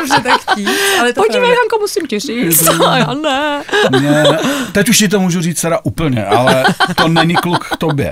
Dobře, 0.00 0.14
tak 0.22 0.51
chtít, 0.52 0.68
ale 1.00 1.12
to 1.12 1.22
Podívej. 1.22 1.48
Hanko, 1.48 1.78
musím 1.80 2.06
ti 2.06 2.18
říct. 2.18 2.68
A 2.86 2.96
já 2.98 3.14
ne. 3.14 3.62
Ne, 4.00 4.38
teď 4.72 4.88
už 4.88 4.98
ti 4.98 5.08
to 5.08 5.20
můžu 5.20 5.40
říct 5.42 5.60
teda 5.60 5.78
úplně, 5.84 6.24
ale 6.24 6.64
to 6.96 7.08
není 7.08 7.34
kluk 7.34 7.64
k 7.68 7.76
tobě. 7.76 8.10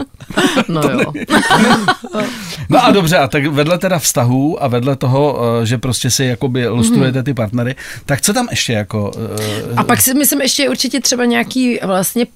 No 0.69 0.81
jo. 0.83 1.13
No 2.69 2.85
a 2.85 2.91
dobře, 2.91 3.19
a 3.19 3.29
tak 3.29 3.47
vedle 3.47 3.79
teda 3.79 3.99
vztahů 3.99 4.63
a 4.63 4.69
vedle 4.69 4.97
toho, 4.97 5.39
eh, 5.63 5.67
že 5.67 5.79
prostě 5.79 6.11
si 6.11 6.25
jakoby 6.25 6.69
lustrujete 6.69 7.23
ty 7.23 7.35
partnery, 7.35 7.75
tak 8.07 8.21
co 8.21 8.33
tam 8.33 8.47
ještě 8.51 8.73
jako... 8.73 9.11
eh, 9.41 9.75
A 9.77 9.85
pak 9.85 10.01
si 10.01 10.15
myslím 10.15 10.41
ještě 10.41 10.69
určitě 10.69 11.01
třeba 11.01 11.25
nějaký 11.25 11.79
vlastně 11.83 12.27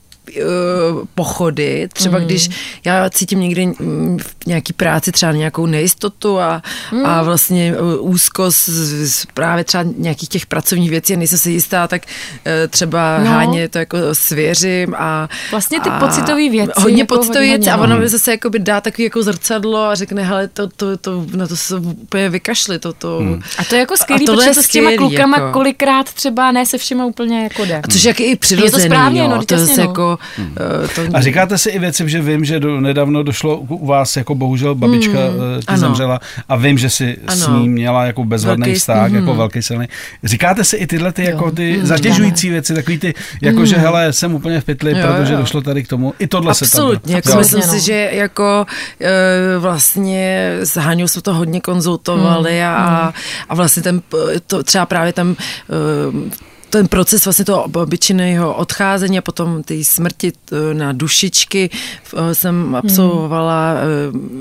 pochody, 1.14 1.88
třeba 1.92 2.18
mm. 2.18 2.24
když 2.24 2.50
já 2.84 3.10
cítím 3.10 3.40
někdy 3.40 3.66
mm, 3.66 4.18
v 4.18 4.46
nějaký 4.46 4.72
práci 4.72 5.12
třeba 5.12 5.32
nějakou 5.32 5.66
nejistotu 5.66 6.40
a, 6.40 6.62
mm. 6.92 7.06
a 7.06 7.22
vlastně 7.22 7.74
eh, 7.76 7.98
úzkost 7.98 8.68
z, 8.68 9.10
z 9.12 9.26
právě 9.34 9.64
třeba 9.64 9.84
nějakých 9.98 10.28
těch 10.28 10.46
pracovních 10.46 10.90
věcí 10.90 11.14
a 11.14 11.16
nejsem 11.16 11.38
si 11.38 11.50
jistá, 11.50 11.88
tak 11.88 12.02
eh, 12.46 12.68
třeba 12.68 13.04
No. 13.18 13.24
no. 13.24 13.30
háně 13.30 13.68
to 13.68 13.78
jako 13.78 13.98
svěřím 14.12 14.94
a 14.98 15.28
Vlastně 15.50 15.80
ty 15.80 15.90
pocitové 16.00 16.48
věci, 16.48 16.72
Hodně 16.76 17.02
jako 17.02 17.14
pocitové 17.16 17.40
věci 17.44 17.70
a 17.70 17.76
no. 17.76 17.82
ono 17.82 17.98
mi 17.98 18.08
zase 18.08 18.30
jakoby 18.30 18.58
dá 18.58 18.80
takový 18.80 19.04
jako 19.04 19.22
zrcadlo 19.22 19.84
a 19.84 19.94
řekne, 19.94 20.22
hele, 20.22 20.48
to, 20.48 20.68
to, 20.68 20.96
to, 20.96 21.26
na 21.34 21.46
to 21.46 21.56
se 21.56 21.76
úplně 21.76 22.28
vykašli, 22.30 22.78
to, 22.78 22.92
to. 22.92 23.18
Hmm. 23.18 23.42
A 23.58 23.64
to 23.64 23.74
je 23.74 23.78
jako 23.78 23.96
skvělý, 23.96 24.26
protože 24.26 24.48
je 24.48 24.54
to 24.54 24.62
s 24.62 24.68
těma 24.68 24.90
klukama 24.96 25.38
jako. 25.38 25.52
kolikrát 25.52 26.12
třeba 26.12 26.52
ne 26.52 26.66
se 26.66 26.78
všema 26.78 27.04
úplně 27.04 27.42
jako 27.42 27.64
jde. 27.64 27.80
A 27.84 27.88
což 27.92 28.04
jak 28.04 28.20
je 28.20 28.26
i 28.26 28.36
přirozený, 28.36 28.84
správně, 28.84 29.20
jo. 29.20 29.28
no, 29.28 29.44
to 29.44 29.54
jasně, 29.54 29.66
zase 29.66 29.84
no. 29.84 30.13
Jako... 30.38 30.52
eh, 30.84 30.88
To, 31.10 31.16
A 31.16 31.20
říkáte 31.20 31.58
si 31.58 31.70
i 31.70 31.78
věci, 31.78 32.08
že 32.08 32.22
vím, 32.22 32.44
že 32.44 32.60
do, 32.60 32.80
nedávno 32.80 33.22
došlo 33.22 33.56
u 33.58 33.86
vás, 33.86 34.16
jako 34.16 34.34
bohužel 34.34 34.74
babička 34.74 35.12
mm, 35.12 35.60
ti 35.60 35.66
ano. 35.66 35.78
zemřela 35.78 36.20
a 36.48 36.56
vím, 36.56 36.78
že 36.78 36.90
si 36.90 37.16
s 37.28 37.46
Ano. 37.46 37.58
ní 37.60 37.68
měla 37.68 38.04
jako 38.04 38.24
bezvadný 38.24 38.64
Velký- 38.66 38.74
vztah, 38.78 39.06
mhm. 39.10 39.16
jako 39.16 39.34
velký 39.34 39.62
silný. 39.62 39.86
Říkáte 40.24 40.64
si 40.64 40.76
i 40.76 40.86
tyhle 40.86 41.12
ty, 41.12 41.24
jako 41.24 41.50
ty 41.50 41.76
Mm, 41.78 41.86
zatěžující 41.86 42.50
věci, 42.50 42.74
takový 42.74 42.98
ty, 42.98 43.14
jako 43.42 43.64
že 43.66 43.76
hele, 43.76 44.12
jsem 44.12 44.34
úplně 44.34 44.60
v 44.60 44.64
pytli, 44.64 44.90
Jo, 44.98 44.98
protože 45.06 45.32
jo. 45.32 45.38
došlo 45.38 45.60
tady 45.60 45.82
k 45.82 45.88
tomu. 45.88 46.14
I 46.18 46.26
tohle 46.26 46.54
se 46.54 46.60
tam... 46.70 46.80
Absolutně, 46.80 47.14
jako 47.14 47.30
Jo. 47.30 47.36
myslím 47.38 47.58
Absolutně, 47.58 47.80
si, 47.80 47.90
no. 47.90 47.96
že 47.96 48.10
jako 48.12 48.66
e, 49.00 49.58
vlastně 49.58 50.52
s 50.62 50.76
Háňou 50.76 51.08
jsme 51.08 51.22
to 51.22 51.34
hodně 51.34 51.60
konzultovali 51.60 52.60
Hmm, 52.60 52.68
a, 52.76 53.12
a 53.48 53.54
vlastně 53.54 53.82
ten, 53.82 54.02
to, 54.46 54.62
třeba 54.62 54.86
právě 54.86 55.12
tam 55.12 55.30
e, 55.30 56.34
ten 56.78 56.88
proces 56.88 57.24
vlastně 57.26 57.44
toho 57.44 57.62
obyčejného 57.62 58.54
odcházení 58.54 59.18
a 59.18 59.22
potom 59.22 59.62
té 59.62 59.74
smrti 59.84 60.32
na 60.72 60.92
dušičky 60.92 61.70
eh, 62.16 62.34
jsem 62.34 62.74
absolvovala 62.76 63.74
eh, 63.74 63.84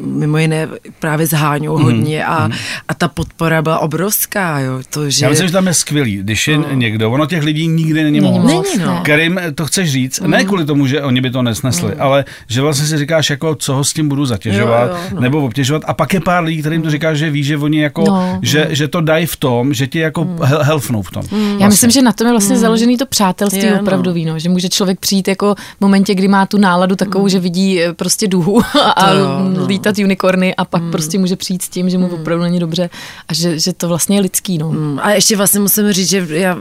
mimo 0.06 0.38
jiné 0.38 0.68
právě 1.00 1.28
s 1.28 1.32
Háňou 1.32 1.78
hodně 1.78 2.26
a, 2.26 2.50
a 2.88 2.94
ta 2.94 3.08
podpora 3.08 3.62
byla 3.62 3.80
obrovská, 3.80 4.60
jo, 4.60 4.82
to, 4.90 5.10
že... 5.10 5.26
Já 5.26 5.30
myslím, 5.30 5.48
že 5.48 5.54
tam 5.54 5.68
je 5.68 5.74
skvělý, 5.74 6.18
když 6.18 6.48
je 6.48 6.58
někdo, 6.74 7.12
ono 7.12 7.26
těch 7.26 7.44
lidí 7.44 7.68
nikdy 7.68 8.04
není 8.04 8.20
moc. 8.22 8.46
Není, 8.46 8.86
no. 8.86 9.00
Kterým 9.04 9.40
to 9.56 9.66
chceš 9.66 9.92
říct, 9.92 10.20
Mm. 10.20 10.32
ne 10.32 10.46
kvůli 10.46 10.66
tomu, 10.66 10.88
že 10.88 11.02
oni 11.02 11.22
by 11.22 11.30
to 11.32 11.42
nesnesli, 11.42 11.94
ale 11.96 12.26
že 12.48 12.62
vlastně 12.62 12.88
si 12.88 12.98
říkáš, 12.98 13.30
jako, 13.30 13.56
co 13.56 13.74
ho 13.74 13.84
s 13.84 13.94
tím 13.94 14.10
budu 14.10 14.26
zatěžovat, 14.26 14.90
Jo, 14.92 14.98
jo, 14.98 15.16
no. 15.16 15.22
nebo 15.22 15.46
obtěžovat. 15.46 15.84
A 15.86 15.94
pak 15.94 16.14
je 16.14 16.20
pár 16.22 16.44
lidí, 16.44 16.60
kterým 16.60 16.82
to 16.82 16.90
říkáš, 16.90 17.18
že 17.18 17.30
ví, 17.30 17.44
že 17.44 17.58
oni 17.58 17.82
jako, 17.82 18.04
No. 18.08 18.40
že, 18.42 18.68
že 18.70 18.88
to 18.88 19.02
dají 19.02 19.26
v 19.26 19.36
tom, 19.38 19.74
že 19.74 19.88
ti 19.88 20.00
jako 20.00 20.22
hel- 20.24 20.62
helfnou 20.64 21.02
v 21.02 21.12
tom. 21.12 21.24
Já 21.60 21.68
myslím, 21.68 21.92
že 21.92 22.02
na 22.02 22.12
to 22.12 22.23
tom 22.24 22.28
je 22.28 22.34
vlastně 22.34 22.58
založený 22.58 22.98
to 22.98 23.06
přátelství 23.06 23.62
Je, 23.62 23.74
no. 23.74 23.82
opravdový, 23.82 24.26
no. 24.26 24.40
že 24.40 24.50
může 24.50 24.70
člověk 24.70 25.00
přijít 25.00 25.28
jako 25.28 25.56
v 25.56 25.82
momentě, 25.82 26.16
kdy 26.16 26.28
má 26.28 26.46
tu 26.46 26.58
náladu 26.58 26.96
takovou, 26.96 27.28
že 27.28 27.40
vidí 27.40 27.82
eh, 27.82 27.94
prostě 27.94 28.28
duhu 28.28 28.62
a 28.96 29.10
To 29.10 29.18
jo, 29.18 29.28
no. 29.58 29.66
lítat 29.66 29.98
unikorny 29.98 30.56
a 30.56 30.66
pak 30.66 30.84
prostě 30.92 31.20
může 31.20 31.36
přijít 31.36 31.62
s 31.62 31.70
tím, 31.70 31.90
že 31.90 31.98
mu 31.98 32.08
opravdu 32.08 32.44
není 32.44 32.60
dobře 32.60 32.90
a 33.28 33.34
že, 33.34 33.60
že 33.60 33.74
to 33.74 33.88
vlastně 33.88 34.18
je 34.18 34.22
lidský. 34.22 34.58
No. 34.58 34.72
Mm, 34.72 35.00
A 35.02 35.12
ještě 35.12 35.38
vlastně 35.38 35.60
musím 35.60 35.92
říct, 35.92 36.10
že 36.10 36.28
já 36.30 36.58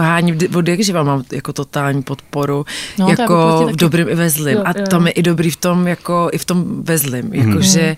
háním 0.00 0.38
od 0.56 0.68
jak 0.68 0.80
živa 0.80 1.02
mám 1.02 1.22
jako 1.32 1.52
totální 1.52 2.02
podporu, 2.02 2.64
No, 2.98 3.08
jako 3.08 3.66
v 3.72 3.76
dobrým 3.76 4.08
i 4.08 4.14
ve 4.14 4.30
zlým. 4.30 4.56
Jo, 4.56 4.62
A 4.64 4.78
jo. 4.78 4.84
to 4.90 5.00
mi 5.00 5.10
i 5.10 5.22
dobrý 5.22 5.50
v 5.50 5.56
tom, 5.56 5.86
jako 5.88 6.28
i 6.32 6.38
v 6.38 6.44
tom 6.44 6.82
ve 6.82 6.98
zlým. 6.98 7.34
Jako, 7.34 7.60
že, 7.60 7.96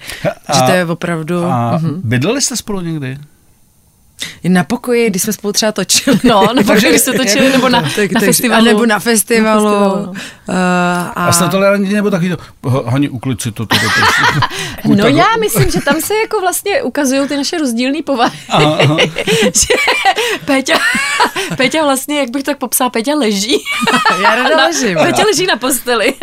že 0.55 0.61
to 0.67 0.73
je 0.73 0.85
opravdu 0.85 1.45
A 1.45 1.81
bydleli 2.05 2.41
jste 2.41 2.57
spolu 2.57 2.81
někdy? 2.81 3.19
I 4.43 4.49
na 4.49 4.65
pokoji, 4.65 5.11
když 5.11 5.23
jsme 5.23 5.33
spolu 5.33 5.53
třeba 5.53 5.73
točili. 5.73 6.19
No, 6.25 6.47
nebo 6.55 6.69
Takže- 6.73 6.89
když 6.89 7.01
se 7.01 7.13
točili, 7.13 7.49
nebo 7.53 7.69
na, 7.69 7.81
Tak- 7.83 7.91
na 7.97 8.21
takže- 8.21 8.27
festivalu. 8.27 8.63
A 8.63 8.65
nebo 8.65 8.87
na 8.87 8.99
festivalu. 8.99 9.65
Na 9.65 9.71
festivalu. 9.71 10.11
Uh, 10.49 10.57
A, 11.15 11.25
a 11.29 11.33
jste 11.33 11.49
tolerantní 11.49 11.95
nebo 11.95 12.11
taky 12.11 12.29
to, 12.29 12.37
"Ho- 12.63 12.85
Hani, 12.87 13.09
uklid 13.09 13.41
si 13.43 13.53
to, 13.53 13.67
to, 13.67 13.77
to, 13.77 13.83
to. 14.89 14.95
No 14.95 15.07
já 15.09 15.27
myslím, 15.41 15.71
že 15.71 15.81
tam 15.81 16.01
se 16.01 16.15
jako 16.17 16.41
vlastně 16.41 16.83
ukazují 16.83 17.29
ty 17.29 17.37
naše 17.37 17.59
rozdílné 17.59 17.99
povahy. 18.07 18.39
Aha, 18.49 18.77
aha. 18.85 18.97
že 19.45 19.75
Péťa, 20.45 20.79
Péťa 21.57 21.83
vlastně, 21.85 22.21
jak 22.21 22.31
bych 22.31 22.43
to 22.43 22.51
tak 22.51 22.59
popsala, 22.59 22.91
Péťa 22.91 23.15
leží. 23.15 23.57
Já 24.23 24.35
rada 24.35 24.57
ležím. 24.67 24.99
Péťa 24.99 25.23
leží 25.25 25.47
na 25.47 25.57
posteli 25.57 26.15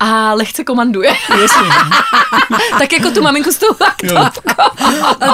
a 0.00 0.34
lehce 0.34 0.64
komanduje. 0.64 1.12
tak 2.78 2.92
jako 2.92 3.10
tu 3.10 3.22
maminku 3.22 3.52
s 3.52 3.56
tou 3.58 3.66
Ale 4.10 4.30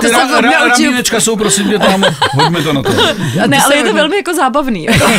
to 0.01 0.07
ra- 0.09 0.41
ra- 0.41 0.73
učil. 0.73 0.87
ramínečka 0.87 1.21
jsou, 1.21 1.37
prosím 1.37 1.69
tě, 1.69 1.79
tam, 1.79 2.05
hoďme 2.33 2.63
to 2.63 2.73
na 2.73 2.83
to. 2.83 2.91
Ne, 3.47 3.63
ale 3.65 3.77
je 3.77 3.85
to 3.85 3.93
velmi 3.95 4.17
jako 4.17 4.35
zábavný. 4.35 4.85
Jako. 4.85 5.07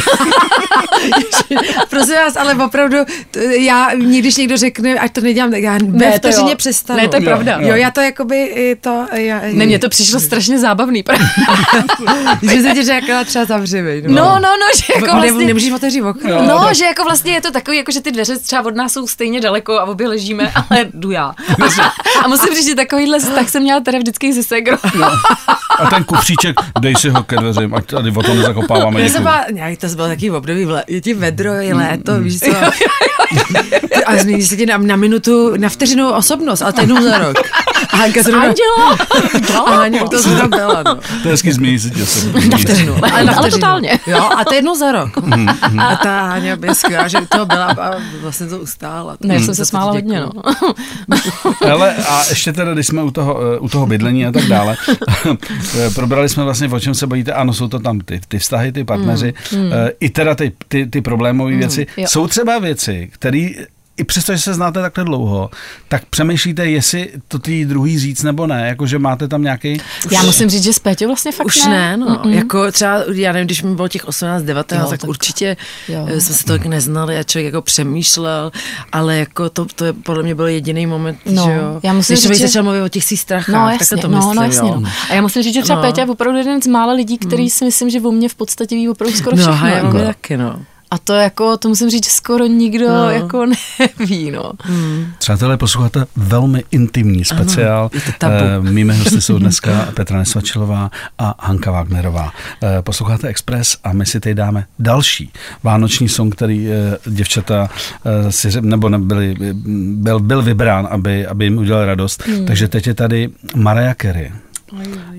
Prosím 1.89 2.15
vás, 2.15 2.37
ale 2.37 2.55
opravdu, 2.55 2.97
t- 3.31 3.39
já, 3.63 3.89
když 3.95 4.35
někdo 4.35 4.57
řekne, 4.57 4.99
ať 4.99 5.11
to 5.13 5.21
nedělám, 5.21 5.51
tak 5.51 5.61
já 5.61 5.73
Ne, 5.73 5.79
ne, 5.91 6.11
to 6.11 6.17
vteřině 6.17 6.51
jo. 6.51 6.57
přestanu. 6.57 6.99
Ne, 6.99 7.07
to 7.07 7.15
je 7.15 7.21
pravda. 7.21 7.57
jo. 7.61 7.67
Jo, 7.67 7.75
já 7.75 7.91
to 7.91 8.01
jakoby 8.01 8.77
to, 8.81 9.05
já, 9.13 9.41
Ne, 9.53 9.65
mně 9.65 9.79
to 9.79 9.89
přišlo 9.89 10.19
strašně 10.19 10.59
zábavný. 10.59 11.03
že 12.41 12.61
se 12.61 12.71
ti 12.73 12.83
řekla 12.83 13.23
třeba 13.23 13.45
zavřivej. 13.45 14.03
No, 14.07 14.13
no, 14.23 14.39
no, 14.39 14.67
že 14.75 14.83
jako 14.95 15.05
Ne, 15.05 15.11
vlastně... 15.21 15.45
nemůžeš 15.47 15.71
otevřít 15.71 16.01
okno. 16.01 16.29
Jo, 16.29 16.41
No, 16.47 16.59
tak. 16.59 16.75
že 16.75 16.85
jako 16.85 17.03
vlastně 17.03 17.31
je 17.33 17.41
to 17.41 17.51
takový, 17.51 17.77
jako 17.77 17.91
že 17.91 18.01
ty 18.01 18.11
dveře 18.11 18.37
třeba 18.39 18.61
od 18.65 18.75
nás 18.75 18.93
jsou 18.93 19.07
stejně 19.07 19.41
daleko 19.41 19.79
a 19.79 19.83
obě 19.83 20.07
ležíme, 20.07 20.51
ale 20.69 20.85
jdu 20.93 21.11
já. 21.11 21.33
A 22.23 22.27
musím 22.27 22.55
říct, 22.55 22.67
že 22.67 22.75
takovýhle 22.75 23.19
tak 23.35 23.49
jsem 23.49 23.63
měla 23.63 23.79
teda 23.79 23.97
vždycky 23.97 24.33
ze 24.33 24.43
segrou. 24.43 24.77
A 25.79 25.89
ten 25.89 26.03
kufříček, 26.03 26.55
dej 26.79 26.95
si 26.95 27.09
ho 27.09 27.23
ke 27.23 27.35
dveřím, 27.35 27.73
ať 27.75 27.85
tady 27.85 28.11
o 28.11 28.23
to 28.23 28.33
nezakopáváme. 28.33 29.01
Já 29.01 29.09
jsem 29.09 29.21
byla, 29.23 29.45
nějak 29.51 29.77
to 29.79 29.87
bylo 29.87 30.07
takový 30.07 30.31
období, 30.31 30.65
vle- 30.65 30.83
je 30.87 31.01
ti 31.01 31.13
vedro, 31.13 31.53
je 31.53 31.75
léto, 31.75 32.19
víš 32.21 32.39
co. 32.39 32.45
A 34.05 34.17
změní 34.17 34.43
se 34.43 34.55
ti 34.55 34.65
na, 34.65 34.77
na 34.77 34.95
minutu, 34.95 35.57
na 35.57 35.69
vteřinu 35.69 36.11
osobnost, 36.13 36.61
ale 36.61 36.73
to 36.73 36.81
je 36.81 36.83
jednou 36.83 37.01
za 37.03 37.17
rok. 37.17 37.37
A 37.89 37.97
Hanka 37.97 38.23
zrovna, 38.23 38.41
Anděla! 38.41 38.97
a 39.65 39.75
Haně 39.75 40.01
to 40.11 40.21
zrovna 40.21 40.47
byla, 40.47 40.83
no. 40.83 40.95
To 40.95 41.27
je 41.27 41.31
hezky 41.31 41.53
změní 41.53 41.79
se 41.79 41.89
tě 41.89 42.05
se. 42.05 42.31
Na 42.49 42.57
vteřinu, 42.57 42.95
ale, 42.95 43.11
Ale, 43.11 43.23
na 43.23 43.33
ale 43.37 43.51
totálně. 43.51 43.99
Jo, 44.07 44.29
a 44.37 44.45
to 44.45 44.53
je 44.53 44.57
jednou 44.57 44.75
za 44.75 44.91
rok. 44.91 45.09
a 45.79 45.95
ta 45.95 46.21
Haně 46.27 46.55
by 46.55 46.75
skvělá, 46.75 47.07
že 47.07 47.17
toho 47.29 47.45
byla 47.45 47.65
a 47.65 47.91
vlastně 48.21 48.47
to 48.47 48.59
ustála. 48.59 49.17
Ne, 49.21 49.37
Mm, 49.37 49.45
jsem 49.45 49.55
se 49.55 49.61
to 49.61 49.65
smála 49.65 49.91
hodně, 49.91 50.19
no. 50.19 50.31
Hele, 51.65 51.95
a 51.95 52.23
ještě 52.29 52.53
teda, 52.53 52.73
když 52.73 52.87
jsme 52.87 53.03
u 53.03 53.11
toho, 53.11 53.39
eh, 53.55 53.59
u 53.59 53.69
toho 53.69 53.85
bydlení 53.85 54.25
a 54.25 54.31
tak 54.31 54.43
dále, 54.45 54.77
probrali 55.95 56.29
jsme 56.29 56.43
vlastně, 56.43 56.67
o 56.69 56.79
čem 56.79 56.93
se 56.95 57.07
bavíte. 57.07 57.33
Ano, 57.33 57.53
jsou 57.53 57.67
to 57.67 57.79
tam 57.79 57.99
ty, 57.99 58.21
ty 58.27 58.39
vztahy, 58.39 58.71
ty 58.71 58.83
partneři, 58.83 59.33
eh, 59.53 59.91
i 59.99 60.09
teda 60.09 60.35
ty, 60.35 60.51
ty, 60.67 60.85
ty 60.85 61.01
problémové 61.01 61.51
věci. 61.55 61.87
jo. 61.97 62.05
Jsou 62.07 62.27
třeba 62.27 62.59
věci, 62.59 63.09
které 63.13 63.49
i 63.97 64.03
přesto, 64.03 64.33
že 64.33 64.39
se 64.39 64.53
znáte 64.53 64.81
takhle 64.81 65.03
dlouho, 65.03 65.49
tak 65.87 66.05
přemýšlíte, 66.05 66.65
jestli 66.69 67.11
to 67.27 67.39
ty 67.39 67.65
druhý 67.65 67.99
říct 67.99 68.23
nebo 68.23 68.47
ne, 68.47 68.67
jakože 68.67 68.99
máte 68.99 69.27
tam 69.27 69.41
nějaký... 69.43 69.81
Já 70.11 70.23
musím 70.23 70.49
říct, 70.49 70.63
že 70.63 70.73
s 70.73 70.79
Péťou 70.79 71.07
vlastně 71.07 71.31
fakt 71.31 71.45
Už 71.47 71.65
ne, 71.65 71.97
no. 71.97 72.07
Mm-mm. 72.07 72.29
Jako 72.29 72.71
třeba, 72.71 72.99
já 73.13 73.31
nevím, 73.31 73.45
když 73.45 73.63
mi 73.63 73.75
bylo 73.75 73.87
těch 73.87 74.05
18, 74.07 74.43
19, 74.43 74.83
Jo, 74.85 74.89
tak, 74.89 74.99
tak- 74.99 75.09
určitě 75.09 75.57
jo. 75.87 76.07
jo. 76.09 76.21
jsme 76.21 76.35
se 76.35 76.43
tolik 76.45 76.65
neznali 76.65 77.17
a 77.17 77.23
člověk 77.23 77.45
jako 77.53 77.61
přemýšlel, 77.61 78.51
ale 78.91 79.17
jako 79.17 79.49
to, 79.49 79.65
to 79.65 79.85
je 79.85 79.93
podle 79.93 80.23
mě 80.23 80.35
byl 80.35 80.47
jediný 80.47 80.85
moment, 80.85 81.17
No, 81.25 81.43
že 81.45 81.51
jo. 81.51 81.79
já 81.83 81.93
musím 81.93 82.13
když 82.15 82.27
říct, 82.27 82.37
že- 82.37 82.47
začal 82.47 82.63
mluvit 82.63 82.81
o 82.81 82.89
těch 82.89 83.03
svých 83.05 83.19
strachách, 83.19 83.55
No 83.55 83.69
jasně, 83.69 83.97
to 83.97 84.07
no, 84.07 84.17
myslím, 84.17 84.35
no 84.35 84.43
jasně. 84.43 84.69
jo. 84.69 84.79
No. 84.79 84.89
A 85.09 85.13
já 85.13 85.21
musím 85.21 85.43
říct, 85.43 85.53
že 85.53 85.61
třeba 85.61 85.81
No. 85.81 85.87
Péťa 85.87 86.01
je 86.01 86.07
opravdu 86.07 86.37
jeden 86.37 86.61
z 86.61 86.67
mála 86.67 86.93
lidí, 86.93 87.17
který 87.17 87.49
si 87.49 87.65
myslím, 87.65 87.89
že 87.89 88.01
o 88.01 88.11
mě 88.11 88.29
v 88.29 88.35
podstatě 88.35 88.75
ví 88.75 88.89
opravdu 88.89 89.17
skoro 89.17 89.35
No, 89.37 89.41
všechno. 89.43 89.65
a 89.65 89.69
já 89.69 89.75
jako. 89.77 89.99
taky, 89.99 90.37
no. 90.37 90.59
A 90.91 90.97
to 90.97 91.13
jako, 91.13 91.57
to 91.57 91.69
musím 91.69 91.89
říct, 91.89 92.05
skoro 92.07 92.45
nikdo 92.45 92.87
No. 92.87 93.09
jako 93.11 93.45
neví, 93.99 94.31
no. 94.31 94.51
Přátelé, 95.19 95.57
posloucháte 95.57 96.05
velmi 96.15 96.63
intimní 96.71 97.25
speciál. 97.25 97.89
tabu. 98.17 98.35
Eh, 98.35 98.59
Mými 98.71 98.97
hosty 98.97 99.21
jsou 99.21 99.37
dneska 99.39 99.87
Petra 99.93 100.17
Nesvačilová 100.17 100.91
a 101.17 101.35
Hanka 101.39 101.71
Wagnerová. 101.71 102.31
Eh, 102.63 102.81
Posloucháte 102.81 103.27
Express 103.27 103.77
a 103.83 103.93
my 103.93 104.05
si 104.05 104.19
teď 104.19 104.33
dáme 104.37 104.65
další 104.79 105.31
vánoční 105.63 106.09
song, 106.09 106.35
který 106.35 106.67
eh, 106.69 106.97
děvčata 107.11 107.69
eh, 108.05 108.31
si, 108.31 108.61
nebo 108.61 108.89
nebyli, 108.89 109.35
byl, 109.95 110.19
byl 110.19 110.41
vybrán, 110.41 110.87
aby, 110.91 111.27
aby 111.27 111.45
jim 111.45 111.57
udělal 111.57 111.85
radost. 111.85 112.23
Takže 112.47 112.67
teď 112.67 112.87
je 112.87 112.93
tady 112.93 113.29
Mariah 113.55 113.95
Carey. 114.01 114.31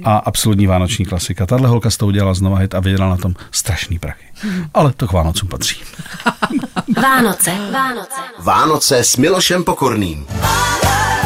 A 0.05 0.17
absolutní 0.17 0.67
vánoční 0.67 1.05
klasika. 1.05 1.47
Tahle 1.47 1.69
holka 1.69 1.91
s 1.91 1.97
tou 1.97 2.07
udělala 2.07 2.35
znova 2.35 2.59
hit 2.59 2.75
a 2.75 2.81
vydělala 2.81 3.11
na 3.11 3.17
tom 3.17 3.35
strašný 3.51 3.99
prachy. 3.99 4.25
Ale 4.75 4.93
to 4.93 5.09
k 5.09 5.13
Vánocům 5.13 5.49
patří. 5.49 5.81
Vánoce, 7.03 7.51
Vánoce. 7.73 8.21
Vánoce 8.39 8.99
s 9.05 9.17
Milošem 9.17 9.65
Pokorným. 9.65 10.27
Eh, 10.43 11.18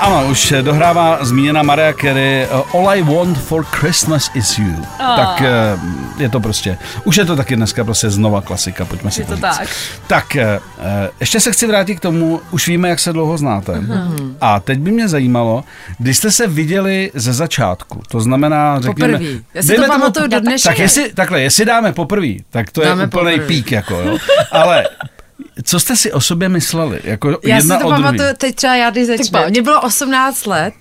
ano, 0.00 0.26
už 0.30 0.54
dohrává 0.62 1.24
zmíněná 1.24 1.62
Mariah 1.62 1.94
Carey 2.00 2.42
eh, 2.42 2.48
All 2.74 2.90
I 2.90 3.02
Want 3.02 3.38
for 3.38 3.64
Christmas 3.64 4.30
is 4.34 4.58
You. 4.58 4.74
Ah. 4.98 5.16
Tak 5.16 5.42
eh, 5.42 5.78
je 6.18 6.28
to 6.28 6.40
prostě, 6.40 6.78
už 7.04 7.16
je 7.16 7.24
to 7.24 7.36
taky 7.36 7.56
dneska 7.56 7.84
prostě 7.84 8.10
znova 8.10 8.40
klasika, 8.40 8.84
pojďme 8.84 9.10
si 9.10 9.20
Je 9.20 9.24
to 9.26 9.34
říct. 9.34 9.40
tak. 9.42 9.68
Tak, 10.06 10.36
eh, 10.36 10.60
eh, 10.78 11.10
ještě 11.20 11.40
se 11.40 11.52
chci 11.52 11.66
vrátit 11.66 11.94
k 11.96 12.00
tomu, 12.00 12.40
už 12.50 12.68
víme, 12.68 12.88
jak 12.88 12.98
se 13.00 13.12
dlouho 13.12 13.38
znáte. 13.38 13.80
Mhm. 13.80 14.36
A 14.40 14.60
teď 14.60 14.78
by 14.78 14.90
mě 14.90 15.08
zajímalo, 15.08 15.64
když 15.98 16.16
jste 16.16 16.30
se 16.30 16.46
viděli 16.46 17.10
ze 17.14 17.32
začátku, 17.32 18.02
to 18.08 18.20
znamená, 18.20 18.80
řekněme... 18.80 19.12
Poprvý. 19.12 19.44
Já 19.54 19.62
si 19.62 19.76
to 19.76 19.86
pamatuju 19.86 20.26
do 20.26 20.40
dneška. 20.40 20.68
Tak 20.70 20.78
jestli, 20.78 21.12
takhle, 21.12 21.40
jestli 21.40 21.64
dáme 21.64 21.92
poprvý, 21.92 22.44
tak 22.50 22.70
to 22.70 22.82
je 22.82 22.88
Dáme 22.88 23.06
úplný 23.06 23.32
poprvý. 23.32 23.46
pík, 23.48 23.72
jako 23.72 23.94
jo. 24.00 24.18
Ale 24.52 24.84
co 25.64 25.80
jste 25.80 25.96
si 25.96 26.12
o 26.12 26.20
sobě 26.20 26.48
mysleli? 26.48 27.00
Jako 27.04 27.38
Já 27.44 27.56
jedna 27.56 27.76
si 27.76 27.82
to 27.82 27.88
pamatuju, 27.90 28.28
teď 28.36 28.54
třeba 28.56 28.74
já, 28.76 28.90
když 28.90 29.06
začnu. 29.06 29.38
Mně 29.48 29.62
bylo 29.62 29.80
18 29.80 30.46
let, 30.46 30.74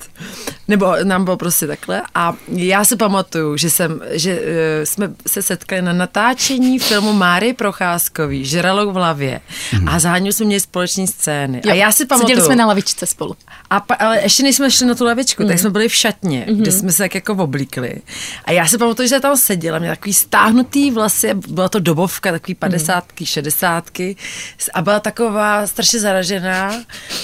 nebo 0.69 0.95
nám 1.03 1.23
bylo 1.23 1.37
prostě 1.37 1.67
takhle, 1.67 2.01
a 2.15 2.33
já 2.47 2.85
si 2.85 2.95
pamatuju, 2.95 3.57
že, 3.57 3.69
jsem, 3.69 4.01
že 4.11 4.39
uh, 4.39 4.45
jsme 4.83 5.13
se 5.27 5.41
setkali 5.41 5.81
na 5.81 5.93
natáčení 5.93 6.79
filmu 6.79 7.13
Máry 7.13 7.53
Procházkový, 7.53 8.45
Žralok 8.45 8.89
v 8.89 8.93
hlavě. 8.93 9.41
A 9.87 9.99
za 9.99 10.09
Háňou 10.09 10.31
jsme 10.31 10.45
měli 10.45 10.59
společní 10.59 11.07
scény. 11.07 11.61
a 11.61 11.73
já 11.73 11.91
si 11.91 12.05
pamatuju. 12.05 12.27
Seděli 12.27 12.45
jsme 12.45 12.55
na 12.55 12.65
lavičce 12.65 13.05
spolu. 13.05 13.35
A 13.69 13.79
pa, 13.79 13.93
ale 13.93 14.21
ještě 14.21 14.43
než 14.43 14.55
jsme 14.55 14.71
šli 14.71 14.85
na 14.85 14.95
tu 14.95 15.05
lavičku, 15.05 15.45
tak 15.45 15.59
jsme 15.59 15.69
byli 15.69 15.89
v 15.89 15.95
šatně, 15.95 16.45
kde 16.51 16.71
jsme 16.71 16.91
se 16.91 17.03
tak 17.03 17.15
jako 17.15 17.33
oblíkli. 17.33 18.01
A 18.45 18.51
já 18.51 18.67
si 18.67 18.77
pamatuju, 18.77 19.07
že 19.07 19.19
tam 19.19 19.37
seděla, 19.37 19.79
měla 19.79 19.95
takový 19.95 20.13
stáhnutý 20.13 20.91
vlasy, 20.91 21.33
byla 21.33 21.69
to 21.69 21.79
dobovka, 21.79 22.31
takový 22.31 22.55
padesátky, 22.55 23.25
šedesátky 23.25 24.15
a 24.73 24.81
byla 24.81 24.99
taková 24.99 25.67
strašně 25.67 25.99
zaražená 25.99 26.73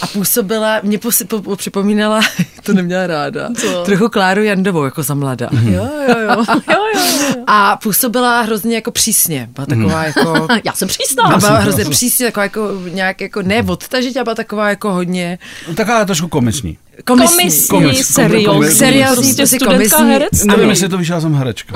a 0.02 0.08
působila, 0.08 0.80
mě 0.84 1.00
posi, 1.00 1.26
po, 1.26 1.42
po, 1.42 1.56
připomínala, 1.56 2.22
to 2.64 2.74
neměla 2.74 3.08
ráda, 3.08 3.35
Co? 3.58 3.84
trochu 3.84 4.10
Kláru 4.10 4.44
Jandovou, 4.44 4.84
jako 4.84 5.04
za 5.04 5.14
mlada. 5.14 5.50
Jo, 5.52 5.90
jo, 6.10 6.20
jo. 6.20 6.44
jo, 6.70 6.78
jo, 6.96 7.02
jo. 7.30 7.44
A 7.48 7.78
působila 7.84 8.42
hrozně 8.42 8.76
jako 8.76 8.92
přísně, 8.92 9.50
byla 9.54 9.66
taková 9.66 10.04
jako... 10.04 10.48
Já 10.64 10.74
jsem 10.74 10.88
přísná. 10.88 11.24
A 11.24 11.38
byla 11.38 11.58
hrozně 11.58 11.86
přísně, 11.86 12.26
taková 12.26 12.44
jako 12.44 12.72
nějak 12.90 13.22
jako 13.22 13.42
ne 13.42 13.64
odtažitě, 13.68 14.24
byla 14.24 14.36
taková 14.36 14.70
jako 14.70 14.94
hodně 14.94 15.40
Taková 15.76 16.06
trošku 16.06 16.28
komisní. 17.04 17.38
komisní. 17.38 17.68
Komisní, 17.68 18.04
Komis- 18.04 18.14
seriózní, 18.14 18.48
komis- 18.62 18.78
seriózní, 18.78 19.34
prostě 19.36 19.48
studentka 19.48 19.96
komisní. 19.98 20.14
herectví. 20.14 20.48
Nevím, 20.48 20.70
jestli 20.70 20.90
to 20.90 21.00
já 21.10 21.22
jsem 21.22 21.34
herečka. 21.36 21.76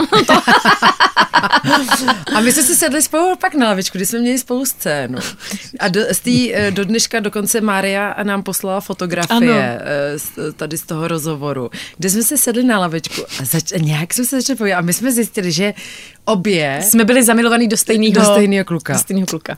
A 2.35 2.39
my 2.39 2.51
jsme 2.51 2.63
si 2.63 2.75
sedli 2.75 3.01
spolu 3.01 3.35
pak 3.35 3.55
na 3.55 3.67
lavičku, 3.67 3.97
kdy 3.97 4.05
jsme 4.05 4.19
měli 4.19 4.39
spolu 4.39 4.65
scénu. 4.65 5.19
A 5.79 5.87
do, 5.87 6.01
z 6.11 6.19
tý, 6.19 6.55
eh, 6.55 6.71
do 6.71 6.85
dneška 6.85 7.19
dokonce 7.19 7.61
Mária 7.61 8.15
nám 8.23 8.43
poslala 8.43 8.81
fotografie 8.81 9.81
eh, 9.83 10.19
z, 10.19 10.29
tady 10.55 10.77
z 10.77 10.81
toho 10.83 11.07
rozhovoru, 11.07 11.69
kde 11.97 12.09
jsme 12.09 12.23
se 12.23 12.37
sedli 12.37 12.63
na 12.63 12.79
lavičku 12.79 13.21
a, 13.41 13.45
zač, 13.45 13.71
nějak 13.77 14.13
jsme 14.13 14.25
se 14.25 14.41
začali 14.41 14.57
povídat. 14.57 14.77
A 14.77 14.81
my 14.81 14.93
jsme 14.93 15.11
zjistili, 15.11 15.51
že 15.51 15.73
obě 16.25 16.79
Jsme 16.83 17.05
byli 17.05 17.23
zamilovaní 17.23 17.67
do 17.67 17.77
stejného 17.77 18.13
Do 18.13 18.23
stejného 18.33 18.65
kluka. 18.65 18.93
Do 18.93 18.99
stejného 18.99 19.27
kluka. 19.27 19.57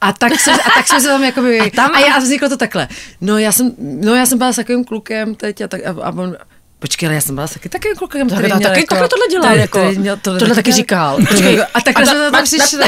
A 0.00 0.12
tak, 0.12 0.40
se, 0.40 0.50
a 0.52 0.70
tak 0.74 0.86
jsme 0.88 1.00
se 1.00 1.06
tam 1.08 1.24
jakoby, 1.24 1.60
a, 1.60 1.70
tam, 1.70 1.90
a, 1.94 2.00
já, 2.00 2.14
a 2.14 2.18
vzniklo 2.18 2.48
to 2.48 2.56
takhle. 2.56 2.88
No 3.20 3.38
já 3.38 3.52
jsem, 3.52 3.72
no 3.78 4.14
já 4.14 4.26
jsem 4.26 4.38
byla 4.38 4.52
s 4.52 4.56
takovým 4.56 4.84
klukem 4.84 5.34
teď 5.34 5.60
a, 5.60 5.68
tak, 5.68 5.80
a, 5.86 5.90
a 6.02 6.10
on, 6.10 6.36
Počkej, 6.78 7.06
ale 7.06 7.14
já 7.14 7.20
jsem 7.20 7.34
byla 7.34 7.48
taky 7.48 7.68
takovým 7.68 7.96
klukem, 7.96 8.28
který 8.30 8.48
tak, 8.48 8.56
měl 8.58 8.68
taky 8.70 8.80
jako, 8.80 8.94
takhle 8.94 9.08
tohle 9.08 9.26
dělal, 9.30 9.46
který- 9.48 9.60
jako, 9.60 9.78
který 9.78 9.98
měl 9.98 10.16
tohle, 10.16 10.38
tohle 10.38 10.54
taky 10.54 10.72
říkal. 10.72 11.16
Počkej, 11.28 11.60
a 11.74 11.80
takhle 11.80 12.06
jsme 12.06 12.30
tam 12.30 12.44
přišli. 12.44 12.84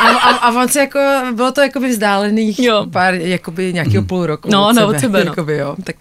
A, 0.00 0.08
a, 0.08 0.30
a 0.36 0.50
on 0.62 0.68
si 0.68 0.78
jako, 0.78 0.98
bylo 1.32 1.52
to 1.52 1.60
jakoby 1.60 1.88
vzdálených 1.88 2.58
Jo. 2.58 2.86
pár, 2.92 3.14
jakoby 3.14 3.72
nějakého 3.72 4.04
půl 4.04 4.26
roku 4.26 4.50
No, 4.50 4.68
od 4.68 4.72
no, 4.72 4.80
sebe, 4.82 4.96
od 4.96 5.00
sebe, 5.00 5.24
no. 5.24 5.30
jakoby, 5.30 5.56
jo. 5.56 5.76
Tak, 5.84 5.96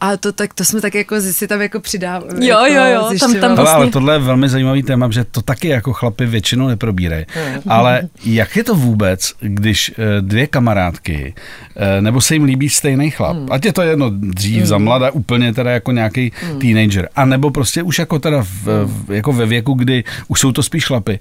a 0.00 0.16
to, 0.16 0.32
tak, 0.32 0.54
to 0.54 0.64
jsme 0.64 0.80
tak 0.80 0.94
jako 0.94 1.20
si 1.20 1.48
tam 1.48 1.60
jako 1.60 1.80
přidávali. 1.80 2.46
Jo, 2.46 2.58
jako 2.64 2.74
jo, 2.74 2.84
jo, 3.12 3.18
tam- 3.20 3.34
tam 3.34 3.44
Ale, 3.44 3.54
vlastně- 3.54 3.74
ale 3.76 3.90
tohle 3.90 4.14
je 4.14 4.18
velmi 4.18 4.48
zajímavý 4.48 4.82
téma, 4.82 5.10
že 5.10 5.24
to 5.24 5.42
taky 5.42 5.68
jako 5.68 5.92
chlapi 5.92 6.26
většinou 6.26 6.68
neprobírají. 6.68 7.24
Ale 7.68 8.02
jak 8.24 8.56
je 8.56 8.64
to 8.64 8.74
vůbec, 8.74 9.32
když 9.40 9.90
eh, 9.98 10.20
dvě 10.20 10.46
kamarádky, 10.46 11.34
eh, 11.76 12.00
nebo 12.00 12.20
se 12.20 12.34
jim 12.34 12.44
líbí 12.44 12.68
stejný 12.68 13.10
chlap, 13.10 13.36
ať 13.50 13.64
je 13.64 13.72
to 13.72 13.82
jedno 13.82 14.10
dřív 14.10 14.64
za 14.64 14.78
mlada, 14.78 15.10
úplně 15.10 15.54
teda 15.54 15.70
jako 15.70 15.92
nějaký 15.92 16.32
teenager, 16.60 17.08
a 17.16 17.24
nebo 17.24 17.50
prostě 17.50 17.82
už 17.82 17.98
jako 17.98 18.18
teda 18.18 18.42
v, 18.42 18.64
v, 18.84 19.12
jako 19.12 19.32
ve 19.32 19.46
věku, 19.46 19.74
kdy 19.74 20.04
už 20.28 20.40
jsou 20.40 20.52
to 20.52 20.62
spíš 20.62 20.86
chlapy, 20.86 21.18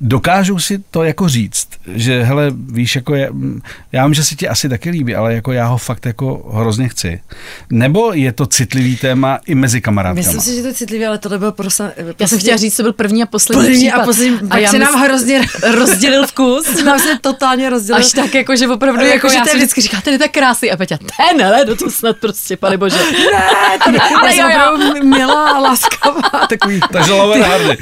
dokážou 0.00 0.58
si 0.58 0.78
to 0.90 1.04
jako 1.04 1.28
říct, 1.28 1.68
že 1.86 2.22
hele, 2.22 2.50
víš, 2.54 2.96
jako 2.96 3.14
je, 3.14 3.30
mm, 3.30 3.60
já 3.92 4.04
vím, 4.06 4.14
že 4.14 4.24
se 4.24 4.34
ti 4.34 4.48
asi 4.48 4.68
taky 4.68 4.90
líbí, 4.90 5.14
ale 5.14 5.34
jako 5.34 5.52
já 5.52 5.66
ho 5.66 5.78
fakt 5.78 6.06
jako 6.06 6.50
hrozně 6.54 6.88
chci. 6.88 7.20
Nebo 7.70 8.12
je 8.12 8.32
to 8.32 8.46
citlivý 8.46 8.96
téma 8.96 9.38
i 9.46 9.54
mezi 9.54 9.80
kamarádkama? 9.80 10.26
Myslím 10.26 10.40
si, 10.40 10.54
že 10.56 10.62
to 10.62 10.68
je 10.68 10.74
citlivý, 10.74 11.06
ale 11.06 11.18
tohle 11.18 11.38
byl 11.38 11.52
prostě... 11.52 11.84
Já 12.18 12.26
jsem 12.28 12.38
chtěla 12.38 12.56
říct, 12.56 12.76
to 12.76 12.82
byl 12.82 12.92
první 12.92 13.22
a 13.22 13.26
poslední 13.26 13.64
První 13.64 13.86
případ. 13.86 14.02
a 14.02 14.04
poslední, 14.04 14.38
pak 14.48 14.60
já 14.60 14.70
se 14.70 14.78
nám 14.78 14.94
mysl- 14.94 15.04
hrozně 15.04 15.40
rozdělil 15.74 16.26
vkus. 16.26 16.82
nám 16.84 16.98
se 16.98 17.18
totálně 17.20 17.70
rozdělil. 17.70 18.00
Až 18.04 18.12
tak, 18.12 18.34
jako, 18.34 18.56
že 18.56 18.68
opravdu, 18.68 19.00
Jako, 19.02 19.14
jako, 19.14 19.28
že 19.28 19.34
já 19.36 19.44
ten- 19.44 19.50
si 19.50 19.56
vždycky 19.56 19.80
říká, 19.80 20.00
ten 20.00 20.12
je 20.12 20.18
tak 20.18 20.30
krásný. 20.30 20.70
A 20.70 20.76
Peťa, 20.76 20.98
ten, 20.98 21.46
ale, 21.46 21.64
no 21.64 21.76
to 21.76 21.90
snad 21.90 22.16
prostě, 22.16 22.56
pane 22.56 22.76
bože. 22.76 22.96
ale 23.80 23.98
ale 24.20 24.36
já 24.36 24.48
jsem 24.48 24.74
opravdu 24.74 25.06
milá, 25.08 25.58
láskavá, 25.58 26.46
takový. 26.48 26.80
Takže 26.92 27.12
Hardy. 27.42 27.76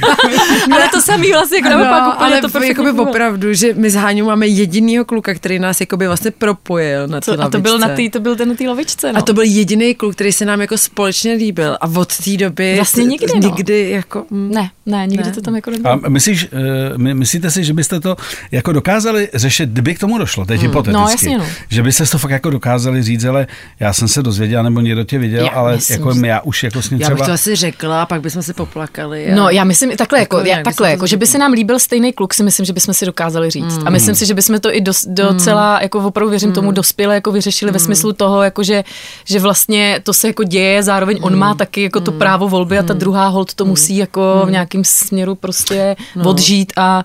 Ale 0.73 0.89
to 0.93 1.03
samý 1.03 1.33
vlastně, 1.33 1.57
jako 1.59 1.69
naopak 1.69 2.08
No, 2.09 2.15
úplně 2.15 2.27
ale 2.33 2.41
to 2.41 2.49
perfektně 2.49 2.69
jakoby 2.69 2.89
fungovalo. 2.89 3.11
opravdu, 3.11 3.53
že 3.55 3.75
my 3.75 3.91
s 3.91 3.95
Háňou 3.95 4.27
máme 4.27 4.47
jedinýho 4.47 5.05
kluka, 5.05 5.35
který 5.35 5.59
nás 5.59 5.81
jakoby 5.81 6.07
vlastně 6.07 6.31
propojil 6.31 7.09
na 7.09 7.21
té 7.21 7.37
a 7.37 7.49
to 7.49 7.61
byl, 7.61 7.79
na 7.79 7.89
tý, 7.89 8.11
to 8.11 8.21
byl 8.21 8.37
ten 8.37 8.49
na 8.49 8.55
té 8.55 8.69
lavičce, 8.69 9.13
no. 9.13 9.19
A 9.19 9.23
to 9.23 9.33
byl 9.33 9.43
jediný 9.43 9.95
kluk, 9.95 10.15
který 10.15 10.33
se 10.33 10.45
nám 10.45 10.61
jako 10.61 10.79
společně 10.79 11.33
líbil 11.33 11.77
a 11.81 11.87
od 11.97 12.17
té 12.17 12.37
doby 12.37 12.75
Vlastně 12.77 13.05
nikdy, 13.05 13.27
no. 13.35 13.49
nikdy 13.49 13.91
jako 13.91 14.25
mm, 14.31 14.51
Ne, 14.51 14.71
ne, 14.87 15.07
nikdy 15.07 15.25
Ne. 15.29 15.33
to 15.35 15.41
tam 15.41 15.57
jako 15.57 15.71
nebylo. 15.71 15.93
A 16.05 16.09
myslíš, 16.09 16.49
eh, 16.53 16.99
my- 16.99 17.15
myslíte 17.15 17.51
si, 17.51 17.65
že 17.65 17.73
byste 17.73 18.01
to 18.01 18.17
jako 18.51 18.73
dokázali 18.73 19.29
řešit, 19.35 19.69
kdyby 19.71 19.95
k 19.95 19.99
tomu 19.99 20.19
došlo, 20.19 20.45
teď 20.45 20.61
hypoteticky, 20.61 21.03
No, 21.03 21.09
jasně, 21.11 21.39
no. 21.39 21.45
že 21.69 21.83
byste 21.83 22.07
to 22.07 22.19
fakt 22.19 22.31
jako 22.31 22.51
dokázali 22.51 23.03
říct, 23.03 23.25
ale 23.25 23.47
já 23.81 23.93
jsem 23.93 24.09
se 24.09 24.23
dozvěděl, 24.23 24.63
nebo 24.63 24.81
někdo 24.81 25.05
tě 25.05 25.19
viděl, 25.19 25.45
Já 25.45 25.51
ale 25.51 25.75
myslím, 25.75 25.99
jako 26.07 26.27
já 26.27 26.41
už 26.41 26.63
jako 26.63 26.83
s 26.83 26.91
ním 26.91 27.01
já 27.01 27.09
bych 27.09 27.15
třeba... 27.15 27.27
to 27.27 27.33
asi 27.33 27.57
řekla, 27.57 28.03
a 28.03 28.07
pak 28.07 28.21
bychom 28.21 28.43
si 28.43 28.53
poplakali. 28.55 29.33
A... 29.33 29.35
No, 29.35 29.51
já 29.51 29.65
myslím, 29.65 29.91
takhle, 29.97 30.19
jako, 30.19 30.37
Jako 30.39 30.49
já, 30.49 30.57
by 30.57 30.63
takhle, 30.63 30.91
jako, 30.91 31.07
že 31.07 31.17
by 31.17 31.27
se 31.27 31.39
nám 31.39 31.53
líbil 31.53 31.79
stejný 31.79 31.98
kluk, 32.13 32.35
si 32.35 32.43
myslím, 32.43 32.67
že 32.67 32.73
bychom 32.73 32.95
si 32.95 33.07
dokázali 33.07 33.51
říct. 33.51 33.79
A 33.85 33.91
myslím 33.91 34.15
si, 34.15 34.27
že 34.27 34.35
bychom 34.35 34.61
to 34.61 34.75
i 34.75 34.81
dos, 34.81 35.07
docela, 35.09 35.79
jako 35.83 35.99
opravdu 35.99 36.31
věřím 36.31 36.53
tomu, 36.53 36.73
dospěle 36.73 37.15
jako 37.15 37.33
vyřešili 37.33 37.73
ve 37.73 37.79
smyslu 37.79 38.13
toho, 38.13 38.43
jako 38.43 38.63
že, 38.63 38.85
že 39.25 39.41
vlastně 39.41 40.01
to 40.03 40.13
se 40.13 40.27
jako 40.27 40.45
děje, 40.45 40.83
zároveň 40.83 41.19
on 41.23 41.37
má 41.37 41.55
taky 41.55 41.83
jako 41.83 42.01
to 42.01 42.13
právo 42.13 42.49
volby 42.49 42.79
a 42.79 42.83
ta 42.83 42.95
druhá 42.95 43.29
hold 43.29 43.55
to 43.55 43.65
musí 43.65 43.97
jako 43.97 44.43
v 44.47 44.51
nějakém 44.51 44.85
směru 44.85 45.35
prostě 45.35 45.97
odžít 46.25 46.73
a 46.77 47.05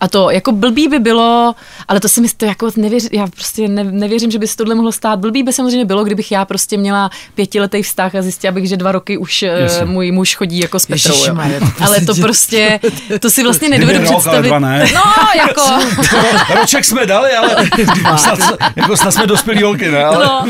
a 0.00 0.08
to 0.08 0.30
jako 0.30 0.52
blbý 0.52 0.88
by 0.88 0.98
bylo, 0.98 1.54
ale 1.88 2.00
to 2.00 2.08
si 2.08 2.20
mi 2.20 2.28
to 2.36 2.44
jako 2.44 2.70
nevěřím, 2.76 3.08
já 3.12 3.26
prostě 3.26 3.68
ne, 3.68 3.84
nevěřím, 3.84 4.30
že 4.30 4.38
by 4.38 4.46
se 4.46 4.56
tohle 4.56 4.74
mohlo 4.74 4.92
stát. 4.92 5.18
Blbý 5.18 5.42
by 5.42 5.52
samozřejmě 5.52 5.84
bylo, 5.84 6.04
kdybych 6.04 6.32
já 6.32 6.44
prostě 6.44 6.76
měla 6.76 7.10
pětiletý 7.34 7.82
vztah 7.82 8.14
a 8.14 8.22
zjistila 8.22 8.52
bych, 8.52 8.68
že 8.68 8.76
dva 8.76 8.92
roky 8.92 9.18
už 9.18 9.42
Jasně. 9.42 9.84
uh, 9.84 9.90
můj 9.90 10.12
muž 10.12 10.34
chodí 10.36 10.58
jako 10.60 10.78
s 10.78 10.86
Petrou. 10.86 11.12
Ježišmarja, 11.14 11.60
to 11.60 11.66
Ale 11.84 12.00
to 12.00 12.14
prostě, 12.14 12.80
to 13.20 13.30
si 13.30 13.42
vlastně 13.42 13.68
nedovedu 13.68 13.98
ale 13.98 14.08
představit. 14.08 14.48
dva 14.48 14.58
ne. 14.58 14.86
No, 14.94 15.02
jako, 15.36 15.62
Roček 16.60 16.84
jsme 16.84 17.06
dali, 17.06 17.30
ale 17.32 17.70
snad, 18.16 18.38
jako 18.76 18.96
snad 18.96 19.10
jsme 19.10 19.26
dospělí 19.26 19.62
holky, 19.62 19.90
ne? 19.90 20.04
Ale... 20.04 20.24
no, 20.24 20.46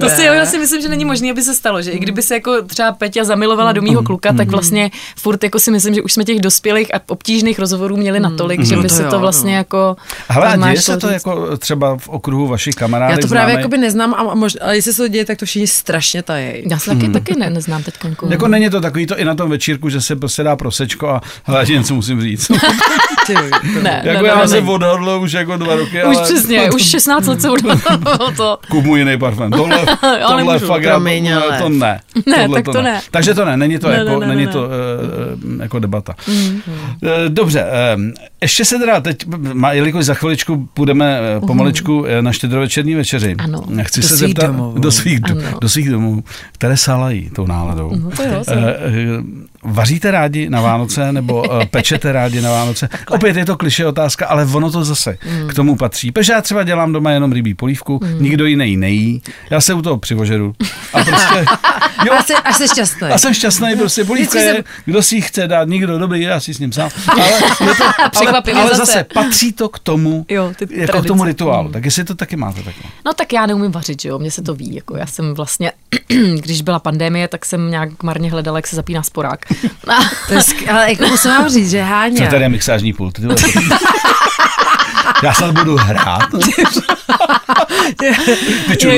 to 0.00 0.08
si 0.08 0.22
já 0.22 0.46
si 0.46 0.58
myslím, 0.58 0.82
že 0.82 0.88
není 0.88 1.04
možné, 1.04 1.30
aby 1.30 1.42
se 1.42 1.54
stalo, 1.54 1.82
že 1.82 1.90
i 1.90 1.98
kdyby 1.98 2.22
se 2.22 2.34
jako 2.34 2.62
třeba 2.62 2.92
Peťa 2.92 3.24
zamilovala 3.24 3.72
do 3.72 3.82
mýho 3.82 4.02
kluka, 4.02 4.32
tak 4.32 4.48
vlastně 4.48 4.90
furt 5.16 5.42
jako 5.44 5.58
si 5.58 5.70
myslím, 5.70 5.94
že 5.94 6.02
už 6.02 6.12
jsme 6.12 6.24
těch 6.24 6.40
dospělých 6.40 6.94
a 6.94 7.00
obtížných 7.06 7.58
rozhovorů 7.58 7.96
měli 7.96 8.20
natolik, 8.20 8.64
že 8.64 8.76
No 8.76 8.87
by 8.88 8.90
to 8.90 8.96
se 8.96 9.02
jo, 9.02 9.10
to 9.10 9.16
no. 9.16 9.20
vlastně 9.20 9.56
jako... 9.56 9.96
Hele, 10.28 10.52
a 10.52 10.56
máš 10.56 10.72
děje 10.72 10.82
se 10.82 10.96
to 10.96 11.08
jako 11.08 11.56
třeba 11.56 11.96
v 11.98 12.08
okruhu 12.08 12.46
vašich 12.46 12.74
kamarádek 12.74 13.16
já 13.16 13.22
to 13.22 13.28
právě 13.28 13.44
známých? 13.44 13.62
jakoby 13.62 13.78
neznám, 13.78 14.14
a 14.14 14.34
možná, 14.34 14.60
ale 14.64 14.76
jestli 14.76 14.92
se 14.92 15.02
to 15.02 15.08
děje, 15.08 15.24
tak 15.24 15.38
to 15.38 15.46
všichni 15.46 15.66
strašně 15.66 16.22
tají. 16.22 16.62
Já 16.70 16.78
se 16.78 16.90
taky, 16.90 17.08
taky 17.08 17.34
ne, 17.38 17.50
neznám 17.50 17.82
teď 17.82 17.98
konku. 17.98 18.28
Jako 18.30 18.48
není 18.48 18.70
to 18.70 18.80
takový 18.80 19.06
to 19.06 19.18
i 19.18 19.24
na 19.24 19.34
tom 19.34 19.50
večírku, 19.50 19.88
že 19.88 20.00
se 20.00 20.16
prostě 20.16 20.42
dá 20.42 20.56
prosečko 20.56 21.08
a 21.08 21.20
hele, 21.44 21.66
něco 21.66 21.94
musím 21.94 22.20
říct. 22.20 22.50
Ty, 23.28 23.34
Ne, 23.82 24.00
jako 24.04 24.22
ne, 24.22 24.28
já 24.28 24.36
ne, 24.38 24.48
se 24.48 24.60
ne. 24.60 24.68
odhodl 24.70 25.20
už 25.22 25.32
jako 25.32 25.56
dva 25.56 25.74
roky, 25.76 26.04
Už 26.04 26.16
ale 26.16 26.22
přesně, 26.24 26.70
už 26.70 26.82
16 26.82 27.26
let 27.26 27.42
se 27.42 27.50
udalo 27.50 28.30
to. 28.36 28.58
kup 28.70 28.84
mu 28.84 28.96
jiný 28.96 29.18
parfém. 29.18 29.50
Tohle, 29.50 29.78
tohle 30.26 30.36
nemůžu, 30.44 30.66
fakt 30.66 30.82
promiň, 30.82 31.24
já, 31.24 31.40
ale- 31.40 31.58
to 31.62 31.68
ne. 31.68 32.00
Ne, 32.26 32.36
Tohle 32.42 32.62
tak 32.62 32.74
to 32.74 32.82
ne. 32.82 33.00
Takže 33.10 33.34
to 33.34 33.44
ne, 33.44 33.56
není 33.56 33.78
to, 33.78 33.88
Ne, 33.88 33.94
jako, 33.96 34.10
ne, 34.20 34.26
ne, 34.26 34.34
není 34.34 34.46
ne. 34.46 34.52
to 34.52 34.62
uh, 34.62 35.60
jako 35.62 35.78
debata. 35.78 36.14
Mm. 36.28 36.60
Dobře, 37.28 37.64
um, 37.96 38.12
ještě 38.42 38.64
se 38.64 38.78
teda 38.78 39.00
teď, 39.00 39.26
má, 39.52 39.72
jelikož 39.72 40.04
za 40.04 40.14
chviličku 40.14 40.68
půjdeme 40.74 41.18
uh, 41.40 41.46
pomaličku 41.46 42.04
eh, 42.06 42.22
na 42.22 42.32
štědrovečerní 42.32 42.94
večeři. 42.94 43.34
Ano. 43.38 43.62
Chci 43.82 44.00
Do 44.00 44.08
se 44.08 44.16
svých 44.16 44.28
zeptat, 44.28 44.46
domovů. 44.46 44.78
do 44.78 44.92
svých, 44.92 45.20
do, 45.20 45.34
do 45.60 45.68
svých 45.68 45.90
domů, 45.90 46.24
které 46.52 46.76
salají 46.76 47.30
tou 47.30 47.46
náladou. 47.46 47.92
No 47.96 48.10
to 48.10 48.22
jo, 48.22 48.42
eh, 48.48 48.54
Vaříte 49.62 50.10
rádi 50.10 50.50
na 50.50 50.60
Vánoce 50.60 51.12
nebo 51.12 51.62
eh, 51.62 51.66
pečete 51.70 52.12
rádi 52.12 52.40
na 52.40 52.50
Vánoce? 52.50 52.88
Opět 53.10 53.36
je 53.36 53.44
to 53.46 53.56
kliše 53.56 53.86
otázka, 53.86 54.26
ale 54.26 54.44
ono 54.44 54.70
to 54.70 54.84
zase 54.84 55.18
Hmm. 55.20 55.48
k 55.48 55.54
tomu 55.54 55.76
patří. 55.76 56.12
Protože 56.12 56.32
já 56.32 56.40
třeba 56.42 56.62
dělám 56.62 56.92
doma 56.92 57.10
jenom 57.10 57.32
rybí 57.32 57.54
polívku, 57.54 58.00
nikdo 58.18 58.46
jiný 58.46 58.76
nejí, 58.76 59.22
já 59.50 59.60
se 59.60 59.74
u 59.74 59.82
toho 59.82 59.98
přivožeru. 59.98 60.54
A 60.92 61.04
prostě, 61.04 61.44
jo, 62.06 62.12
A 62.18 62.22
jsi, 62.22 62.34
a 62.34 62.52
jsi 62.52 62.68
šťastný. 62.68 63.08
a 63.08 63.18
jsem 63.18 63.34
šťastný, 63.34 63.76
prostě 63.76 64.04
polívka 64.04 64.40
je, 64.40 64.64
kdo 64.84 65.02
si 65.02 65.14
ji 65.14 65.20
chce 65.20 65.46
dát, 65.48 65.68
nikdo 65.68 65.98
dobrý, 65.98 66.20
já 66.22 66.40
si 66.40 66.54
s 66.54 66.58
ním 66.58 66.72
sám. 66.72 66.90
Ale, 67.08 67.28
je 67.68 67.74
to, 67.74 67.84
ale, 68.18 68.42
ale 68.54 68.68
zase. 68.68 68.76
zase 68.78 69.04
patří 69.14 69.52
to 69.52 69.68
k 69.68 69.78
tomu, 69.78 70.26
Jo, 70.28 70.52
ty 70.56 70.66
jako 70.70 71.02
k 71.02 71.06
tomu 71.06 71.24
rituálu. 71.24 71.68
Tak 71.72 71.84
jestli 71.84 72.04
to 72.04 72.14
taky 72.14 72.36
máte 72.36 72.62
takhle. 72.62 72.90
No 73.06 73.12
tak 73.14 73.32
já 73.32 73.46
neumím 73.46 73.72
vařit, 73.72 74.02
že 74.02 74.08
jo, 74.08 74.18
mně 74.18 74.30
se 74.30 74.42
to 74.42 74.54
ví, 74.54 74.74
jako 74.74 74.96
já 74.96 75.06
jsem 75.06 75.34
vlastně, 75.34 75.72
když 76.40 76.62
byla 76.62 76.78
pandemie, 76.78 77.28
tak 77.28 77.44
jsem 77.44 77.70
nějak 77.70 78.02
marně 78.02 78.30
hledala, 78.30 78.58
jak 78.58 78.66
se 78.66 78.76
zapíná 78.76 79.02
sporák. 79.02 79.40
A, 79.88 79.94
To 80.28 80.34
je 80.34 80.40
ale 80.70 80.90
jako 80.90 81.06
musím 81.06 81.30
vám 81.30 81.48
říct, 81.48 81.70
že 81.70 81.82
Co 81.82 81.84
Háňa, 81.88 82.30
tady 82.30 82.44
je 82.44 82.48
mixážní 82.48 82.92
pult? 82.92 83.18
Já 85.22 85.32
snad 85.32 85.58
budu 85.58 85.76
hrát. 85.76 86.22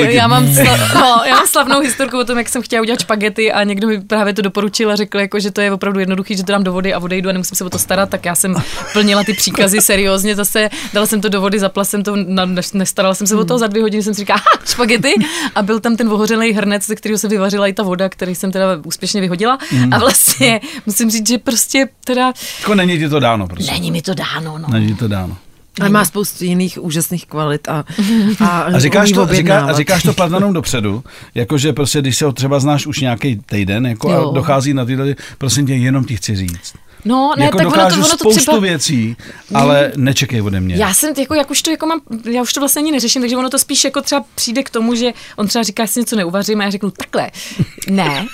Já, 0.09 0.27
mám 0.27 0.53
sla, 0.53 0.77
no, 0.93 1.21
já 1.25 1.35
mám 1.35 1.47
slavnou 1.47 1.79
historku 1.79 2.19
o 2.19 2.23
tom, 2.23 2.37
jak 2.37 2.49
jsem 2.49 2.61
chtěla 2.61 2.81
udělat 2.81 3.01
špagety 3.01 3.51
a 3.51 3.63
někdo 3.63 3.87
mi 3.87 4.01
právě 4.01 4.33
to 4.33 4.41
doporučil 4.41 4.91
a 4.91 4.95
řekl, 4.95 5.19
jako, 5.19 5.39
že 5.39 5.51
to 5.51 5.61
je 5.61 5.71
opravdu 5.71 5.99
jednoduchý, 5.99 6.37
že 6.37 6.43
to 6.43 6.51
dám 6.51 6.63
do 6.63 6.73
vody 6.73 6.93
a 6.93 6.99
odejdu 6.99 7.29
a 7.29 7.31
nemusím 7.33 7.55
se 7.57 7.63
o 7.63 7.69
to 7.69 7.79
starat, 7.79 8.09
tak 8.09 8.25
já 8.25 8.35
jsem 8.35 8.55
plnila 8.93 9.23
ty 9.23 9.33
příkazy 9.33 9.81
seriózně, 9.81 10.35
zase 10.35 10.69
dala 10.93 11.05
jsem 11.07 11.21
to 11.21 11.29
do 11.29 11.41
vody, 11.41 11.59
zapla 11.59 11.83
jsem 11.83 12.03
to, 12.03 12.15
nestarala 12.73 13.15
jsem 13.15 13.27
se 13.27 13.35
o 13.35 13.45
to, 13.45 13.57
za 13.57 13.67
dvě 13.67 13.81
hodiny 13.81 14.03
jsem 14.03 14.13
si 14.13 14.19
říkala, 14.21 14.39
ha, 14.39 14.65
špagety 14.65 15.13
a 15.55 15.61
byl 15.61 15.79
tam 15.79 15.95
ten 15.97 16.09
ohořelý 16.09 16.53
hrnec, 16.53 16.85
ze 16.85 16.95
kterého 16.95 17.17
se 17.17 17.27
vyvařila 17.27 17.67
i 17.67 17.73
ta 17.73 17.83
voda, 17.83 18.09
který 18.09 18.35
jsem 18.35 18.51
teda 18.51 18.65
úspěšně 18.85 19.21
vyhodila 19.21 19.57
a 19.91 19.99
vlastně 19.99 20.61
musím 20.85 21.11
říct, 21.11 21.27
že 21.27 21.37
prostě 21.37 21.87
teda 22.05 22.33
Jako 22.59 22.75
není 22.75 22.97
ti 22.97 23.09
to 23.09 23.19
dáno, 23.19 23.47
prostě. 23.47 23.71
není 23.71 23.91
mi 23.91 24.01
to 24.01 24.13
dáno, 24.13 24.57
no. 24.57 24.67
Není 24.71 24.95
to 24.95 25.07
dáno. 25.07 25.37
Ale 25.79 25.89
má 25.89 26.05
spoustu 26.05 26.45
jiných 26.45 26.83
úžasných 26.83 27.25
kvalit 27.25 27.67
a, 27.69 27.83
a, 28.39 28.45
A 28.47 28.79
říkáš 28.79 29.11
to, 29.11 29.27
říká, 29.27 29.65
a 29.65 29.73
říkáš 29.73 30.03
to 30.03 30.13
platnanou 30.13 30.53
dopředu, 30.59 31.03
jakože 31.35 31.73
prostě, 31.73 32.01
když 32.01 32.17
se 32.17 32.25
ho 32.25 32.31
třeba 32.31 32.59
znáš 32.59 32.87
už 32.87 32.99
nějaký 32.99 33.35
týden, 33.45 33.85
jako 33.87 34.11
Jo. 34.11 34.29
a 34.29 34.33
dochází 34.33 34.73
na 34.73 34.85
tyhle, 34.85 35.15
prosím 35.37 35.67
tě, 35.67 35.73
jenom 35.73 36.05
ti 36.05 36.15
chci 36.15 36.35
říct. 36.35 36.73
No, 37.05 37.33
ne, 37.37 37.45
jako 37.45 37.57
tak 37.57 37.67
ono 37.67 37.75
dokážu 37.75 37.95
to, 38.01 38.07
ono 38.07 38.17
to 38.17 38.17
spoustu 38.17 38.61
věcí, 38.61 39.17
ale 39.53 39.91
nečekej 39.95 40.41
ode 40.41 40.59
mě. 40.59 40.75
Já 40.75 40.93
jsem, 40.93 41.13
jako, 41.17 41.33
jak 41.35 41.51
už 41.51 41.61
to 41.61 41.71
jako 41.71 41.85
mám, 41.85 42.01
já 42.25 42.41
už 42.41 42.53
to 42.53 42.59
vlastně 42.59 42.81
ani 42.81 42.91
neřeším, 42.91 43.21
takže 43.21 43.37
ono 43.37 43.49
to 43.49 43.59
spíš 43.59 43.83
jako 43.83 44.01
třeba 44.01 44.23
přijde 44.35 44.63
k 44.63 44.69
tomu, 44.69 44.95
že 44.95 45.11
on 45.35 45.47
třeba 45.47 45.63
říká, 45.63 45.85
že 45.85 45.91
si 45.91 45.99
něco 45.99 46.15
neuvařím 46.15 46.61
a 46.61 46.63
já 46.63 46.69
řeknu 46.69 46.91
takhle, 46.91 47.31
ne. 47.89 48.25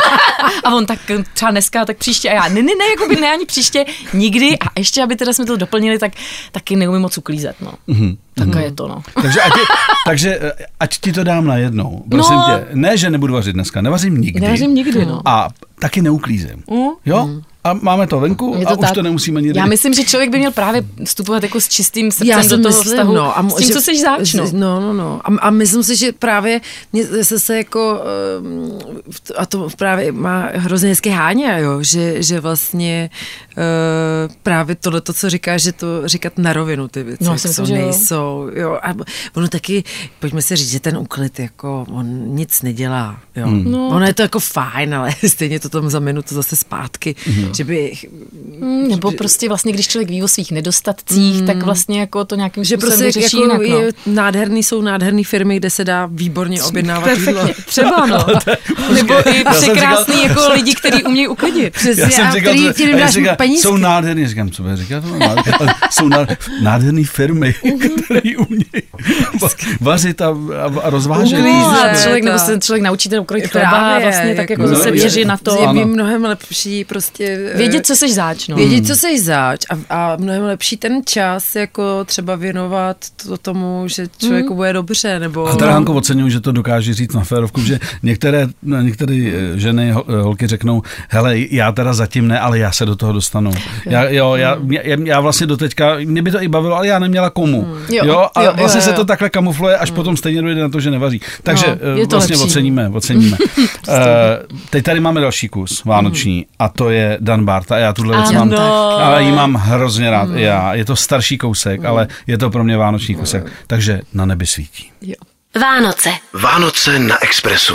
a 0.64 0.74
on 0.74 0.86
tak 0.86 0.98
třeba 1.34 1.50
dneska, 1.50 1.84
tak 1.84 1.96
příště 1.96 2.30
a 2.30 2.34
já, 2.34 2.42
ne, 2.48 2.54
ne, 2.62 2.72
ne, 2.78 2.84
jako 2.90 3.08
by 3.08 3.16
ne 3.16 3.32
ani 3.32 3.46
příště, 3.46 3.84
nikdy 4.14 4.58
a 4.58 4.64
ještě, 4.78 5.02
aby 5.02 5.16
teda 5.16 5.32
jsme 5.32 5.46
to 5.46 5.56
doplnili, 5.56 5.98
tak 5.98 6.12
taky 6.52 6.76
neumím 6.76 7.02
moc 7.02 7.18
uklízet, 7.18 7.56
no. 7.60 7.72
Mm-hmm. 7.88 8.16
Takhle 8.34 8.62
je 8.62 8.72
to, 8.72 8.88
no. 8.88 9.02
Takže, 9.22 9.40
ať, 9.42 9.52
je, 9.56 9.62
takže 10.06 10.38
eh, 10.42 10.66
ať 10.80 10.98
ti 11.00 11.12
to 11.12 11.24
dám 11.24 11.46
najednou. 11.46 12.04
Prosím 12.10 12.36
No. 12.36 12.46
tě, 12.46 12.66
ne, 12.74 12.96
že 12.96 13.10
nebudu 13.10 13.34
vařit 13.34 13.52
dneska, 13.52 13.80
nevařím 13.80 14.20
nikdy. 14.20 14.40
Nevařím 14.40 14.74
nikdy, 14.74 15.06
no. 15.06 15.22
A 15.24 15.48
taky 15.78 16.02
neuklízím. 16.02 16.62
Mm. 16.70 16.88
Jo? 17.06 17.28
A 17.64 17.72
máme 17.72 18.06
to 18.06 18.20
venku 18.20 18.54
Je 18.58 18.66
a 18.66 18.68
to 18.70 18.76
už 18.76 18.86
tak. 18.86 18.94
to 18.94 19.02
nemusíme 19.02 19.42
nikdy. 19.42 19.58
Já 19.58 19.66
myslím, 19.66 19.94
že 19.94 20.04
člověk 20.04 20.30
by 20.30 20.38
měl 20.38 20.50
právě 20.52 20.82
vstupovat 21.04 21.42
jako 21.42 21.60
s 21.60 21.68
čistým 21.68 22.10
srdcem 22.10 22.26
Já 22.28 22.42
do 22.42 22.48
toho 22.48 22.58
myslím, 22.78 22.84
vztahu. 22.84 23.14
no, 23.14 23.38
a 23.38 23.42
mo- 23.42 23.50
s 23.54 23.56
tím, 23.56 23.66
že- 23.66 23.72
co 23.74 23.80
jsi 23.80 24.00
zač, 24.00 24.34
no. 24.34 24.44
No, 24.52 24.92
no. 24.92 25.20
A, 25.24 25.38
a 25.40 25.50
myslím 25.50 25.82
si, 25.82 25.96
že 25.96 26.12
právě 26.12 26.60
mě 26.92 27.04
se, 27.24 27.38
se 27.40 27.56
jako, 27.56 28.00
ehm, 28.38 28.78
a 29.36 29.46
to 29.46 29.68
právě 29.78 30.12
má 30.12 30.48
hrozně 30.54 30.88
hezky 30.88 31.10
háně, 31.10 31.56
jo, 31.60 31.82
že, 31.82 32.22
že 32.22 32.40
vlastně 32.40 33.10
uh, 33.56 34.34
právě 34.42 34.76
tohle, 34.76 35.00
to, 35.00 35.12
co 35.12 35.30
říkáš, 35.30 35.62
že 35.62 35.72
to 35.72 35.86
říkat 36.08 36.38
na 36.38 36.52
rovinu 36.52 36.88
ty 36.88 37.02
věci, 37.02 37.24
No, 37.24 37.38
jsou, 37.38 37.64
že 37.64 37.74
jo. 37.74 37.80
nejsou. 37.80 38.50
Jo. 38.54 38.78
A 38.82 38.94
ono 39.34 39.48
taky, 39.48 39.84
pojďme 40.20 40.42
si 40.42 40.56
říct, 40.56 40.70
že 40.70 40.80
ten 40.80 40.96
úklid, 40.98 41.38
jako 41.38 41.86
on 41.92 42.06
nic 42.34 42.62
nedělá. 42.62 43.18
Jo. 43.36 43.46
Hmm. 43.46 43.72
No, 43.72 43.88
ono 43.88 44.06
je 44.06 44.14
to 44.14 44.22
jako 44.22 44.40
fajn, 44.40 44.94
ale 44.94 45.10
stejně 45.28 45.60
to 45.60 45.68
tam 45.68 45.90
za 45.90 45.98
minutu 45.98 46.34
zase 46.34 46.56
zpátky, 46.56 47.14
Hmm. 47.26 47.49
Že 47.56 47.64
by 47.64 47.92
Mm, 48.60 48.88
Nebo 48.88 49.10
prostě 49.12 49.48
vlastně, 49.48 49.72
když 49.72 49.88
člověk 49.88 50.10
ví 50.10 50.22
o 50.22 50.28
svých 50.28 50.52
nedostatcích, 50.52 51.42
tak 51.42 51.62
vlastně 51.62 52.00
jako 52.00 52.24
to 52.24 52.34
nějakým 52.36 52.64
že 52.64 52.76
způsobem 52.76 52.98
prostě 52.98 53.04
vyřeší 53.20 53.40
jako 53.40 53.62
jinak. 53.62 53.70
No. 53.80 53.86
je, 53.86 53.92
nádherný 54.06 54.62
jsou 54.62 54.80
nádherný 54.82 55.24
firmy, 55.24 55.56
kde 55.56 55.70
se 55.70 55.84
dá 55.84 56.08
výborně 56.12 56.62
objednávat 56.62 57.10
jídlo. 57.18 57.32
Perfektně, 57.42 57.64
třeba 57.64 58.06
no. 58.06 58.26
Nebo 58.94 59.28
i 59.28 59.44
překrásný 59.50 60.14
říkal- 60.14 60.28
jako 60.28 60.48
lidi, 60.52 60.74
kteří 60.74 61.04
umějí 61.04 61.28
uklidit. 61.28 61.72
Přesně, 61.74 62.02
Já 62.02 62.10
jsem 62.10 62.26
a 62.26 62.30
říkal, 62.30 62.52
který 62.52 62.64
že- 62.66 62.72
ti 62.72 62.92
dáš 62.92 63.18
penízky. 63.36 63.62
jsou 63.68 63.76
nádherný, 63.76 64.26
říkám, 64.28 64.50
co 64.50 64.62
bude 64.62 64.76
říkat, 64.76 65.04
no, 65.04 65.18
jsou 65.90 66.08
ná- 66.08 66.26
nádherný 66.62 67.04
firmy, 67.04 67.54
které 68.04 68.36
umějí 68.38 68.82
vařit 69.80 70.20
a, 70.22 70.28
a, 70.82 70.90
rozvážet. 70.90 71.38
No, 71.40 71.76
Že 71.96 72.02
člověk, 72.02 72.24
nebo 72.24 72.38
se 72.38 72.58
člověk 72.60 72.82
naučí 72.82 73.08
ten 73.08 73.20
ukrojit 73.20 73.46
chleba 73.46 73.98
vlastně 73.98 74.34
tak 74.34 74.50
jako 74.50 74.68
zase 74.68 74.86
No, 74.86 74.92
věří 74.92 75.20
je- 75.20 75.26
na 75.26 75.36
to. 75.36 75.74
Je 75.76 75.84
mnohem 75.84 76.24
lepší 76.24 76.84
prostě... 76.84 77.39
Vědět, 77.54 77.86
co 77.86 77.96
seš 77.96 78.14
záč, 78.14 78.48
no. 78.48 78.56
Vědět, 78.56 78.86
co 78.86 78.96
jsi 78.96 79.20
zač 79.20 79.60
a, 79.70 79.96
a 79.96 80.16
mnohem 80.16 80.42
lepší 80.42 80.76
ten 80.76 81.00
čas 81.06 81.56
jako 81.56 82.04
třeba 82.04 82.36
věnovat 82.36 82.96
to 83.26 83.36
tomu, 83.36 83.82
že 83.86 84.06
člověku 84.18 84.54
bude 84.54 84.72
dobře, 84.72 85.18
nebo... 85.18 85.46
A 85.46 85.56
teda 85.56 85.72
Hanko 85.72 85.94
oceňuji, 85.94 86.30
že 86.30 86.40
to 86.40 86.52
dokáže 86.52 86.94
říct 86.94 87.14
na 87.14 87.24
férovku, 87.24 87.60
že 87.60 87.78
některé, 88.02 88.46
některé 88.62 89.14
eh, 89.54 89.58
ženy, 89.58 89.90
eh, 89.90 90.20
holky 90.22 90.46
řeknou, 90.46 90.82
hele, 91.08 91.34
já 91.50 91.72
teda 91.72 91.92
zatím 91.92 92.28
ne, 92.28 92.40
ale 92.40 92.58
já 92.58 92.72
se 92.72 92.86
do 92.86 92.96
toho 92.96 93.12
dostanu. 93.12 93.50
Já, 93.86 94.04
jo, 94.04 94.34
já, 94.34 94.56
já, 94.70 94.96
já 95.04 95.20
vlastně 95.20 95.46
doteďka, 95.46 95.96
mě 96.04 96.22
by 96.22 96.30
to 96.30 96.42
i 96.42 96.48
bavilo, 96.48 96.76
ale 96.76 96.86
já 96.86 96.98
neměla 96.98 97.30
komu. 97.30 97.66
Jo, 97.90 98.04
Jo, 98.04 98.26
a 98.34 98.42
jo, 98.42 98.52
vlastně 98.56 98.78
jo, 98.78 98.82
se 98.84 98.90
jo. 98.90 98.96
to 98.96 99.04
takhle 99.04 99.30
kamufluje, 99.30 99.76
až 99.76 99.90
potom 99.90 100.16
stejně 100.16 100.42
dojde 100.42 100.60
na 100.60 100.68
to, 100.68 100.80
že 100.80 100.90
nevaří. 100.90 101.20
Takže 101.42 101.66
No, 101.84 101.98
je 101.98 102.06
to 102.06 102.16
vlastně 102.16 102.36
lepší. 102.36 102.50
oceníme, 102.50 102.88
oceníme. 102.88 103.36
Eh, 103.88 104.38
teď 104.70 104.84
tady 104.84 105.00
máme 105.00 105.20
další 105.20 105.48
kus 105.48 105.84
vánoční 105.84 106.46
a 106.58 106.68
to 106.68 106.90
je 106.90 107.16
Dan 107.30 107.44
Barta. 107.44 107.78
Já 107.78 107.92
tuhle 107.92 108.16
věc 108.16 108.32
mám, 108.32 108.54
ale 109.00 109.22
jí 109.22 109.32
mám 109.32 109.54
hrozně 109.54 110.10
rád. 110.10 110.28
i 110.34 110.42
Já, 110.42 110.74
je 110.74 110.84
to 110.84 110.96
starší 110.96 111.38
kousek, 111.38 111.84
ale 111.84 112.08
je 112.26 112.38
to 112.38 112.50
pro 112.50 112.64
mě 112.64 112.76
vánoční 112.76 113.14
kousek. 113.14 113.52
Takže 113.66 114.00
na 114.14 114.26
nebi 114.26 114.46
svítí. 114.46 114.92
Jo. 115.00 115.14
Vánoce. 115.60 116.10
Vánoce 116.32 116.98
na 116.98 117.22
Expressu. 117.22 117.74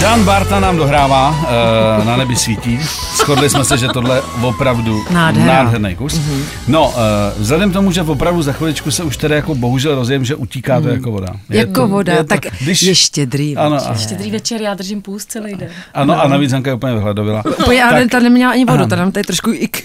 Dan 0.00 0.24
Barta 0.24 0.60
nám 0.60 0.76
dohrává 0.76 1.28
uh, 1.30 2.04
na 2.06 2.16
nebi 2.16 2.36
svítí. 2.36 2.78
Shodli 3.16 3.50
jsme 3.50 3.64
se, 3.64 3.78
že 3.78 3.88
tohle 3.88 4.22
opravdu 4.42 5.04
Nádhera. 5.10 5.54
nádherný 5.54 5.96
kus. 5.96 6.14
Mm-hmm. 6.14 6.42
No, 6.68 6.88
uh, 6.88 6.94
vzhledem 7.38 7.70
k 7.70 7.72
tomu, 7.72 7.92
že 7.92 8.02
opravdu 8.02 8.42
za 8.42 8.52
chviličku 8.52 8.90
se 8.90 9.02
už 9.02 9.16
tedy 9.16 9.34
jako 9.34 9.54
bohužel 9.54 9.94
rozjem, 9.94 10.24
že 10.24 10.34
utíká 10.34 10.80
to 10.80 10.88
jako 10.88 11.10
voda. 11.10 11.26
Je 11.50 11.58
Jako 11.58 11.72
to, 11.72 11.88
voda, 11.88 12.12
je 12.12 12.18
to, 12.18 12.24
tak 12.24 12.40
když, 12.60 12.82
je 12.82 12.94
štědrý. 12.94 13.56
Ano, 13.56 13.70
večer. 13.74 13.88
ano. 13.90 13.98
Štědrý 14.00 14.30
večer, 14.30 14.62
já 14.62 14.74
držím 14.74 15.02
půst 15.02 15.30
celý 15.30 15.54
den. 15.54 15.68
ano, 15.94 16.22
a 16.22 16.28
navíc 16.28 16.52
Hanka 16.52 16.70
je 16.70 16.74
úplně 16.74 16.94
vyhledovila. 16.94 17.42
Pojď, 17.64 17.80
ale 17.80 18.06
ta 18.08 18.20
neměla 18.20 18.52
ani 18.52 18.64
vodu, 18.64 18.86
ta 18.86 18.96
nám 18.96 19.12
tady 19.12 19.24
trošku 19.24 19.50
i... 19.52 19.68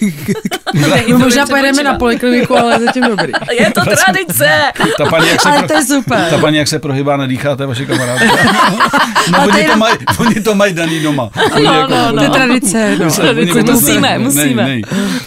No, 1.08 1.18
možná 1.18 1.46
pojedeme 1.46 1.82
na 1.82 1.94
polikliniku, 1.94 2.56
ale 2.58 2.80
zatím 2.86 3.04
dobrý. 3.08 3.32
Je 3.60 3.70
to 3.70 3.80
tradice! 3.80 4.48
Ta 4.98 5.04
paní, 5.10 5.28
jak 5.28 5.40
se, 5.40 5.48
Ale 5.48 5.62
to 5.62 5.74
je 5.74 5.84
super. 5.84 6.26
ta 6.30 6.38
paní, 6.38 6.56
jak 6.56 6.68
se 6.68 6.78
prohybá, 6.78 7.16
nedýchá, 7.16 7.56
to 7.56 7.62
je 7.62 7.66
vaše 7.66 7.86
kamarádka. 7.86 8.26
No, 9.32 9.38
oni 9.44 9.64
to, 9.66 9.76
mají, 9.76 9.96
oni 10.18 10.34
to 10.34 10.54
mají 10.54 10.74
daný 10.74 11.00
doma. 11.00 11.30
Oni 11.54 11.64
No, 11.64 11.88
no, 11.88 12.12
no. 12.12 12.12
To 12.12 12.22
je 12.22 12.30
tradice, 12.30 12.96
no. 12.98 13.10
Se- 13.10 13.22
Tradice, 13.22 13.62
musíme, 13.62 14.00
ne- 14.00 14.18
musíme. 14.18 14.62
Ne, 14.64 14.76
ne. 14.76 14.82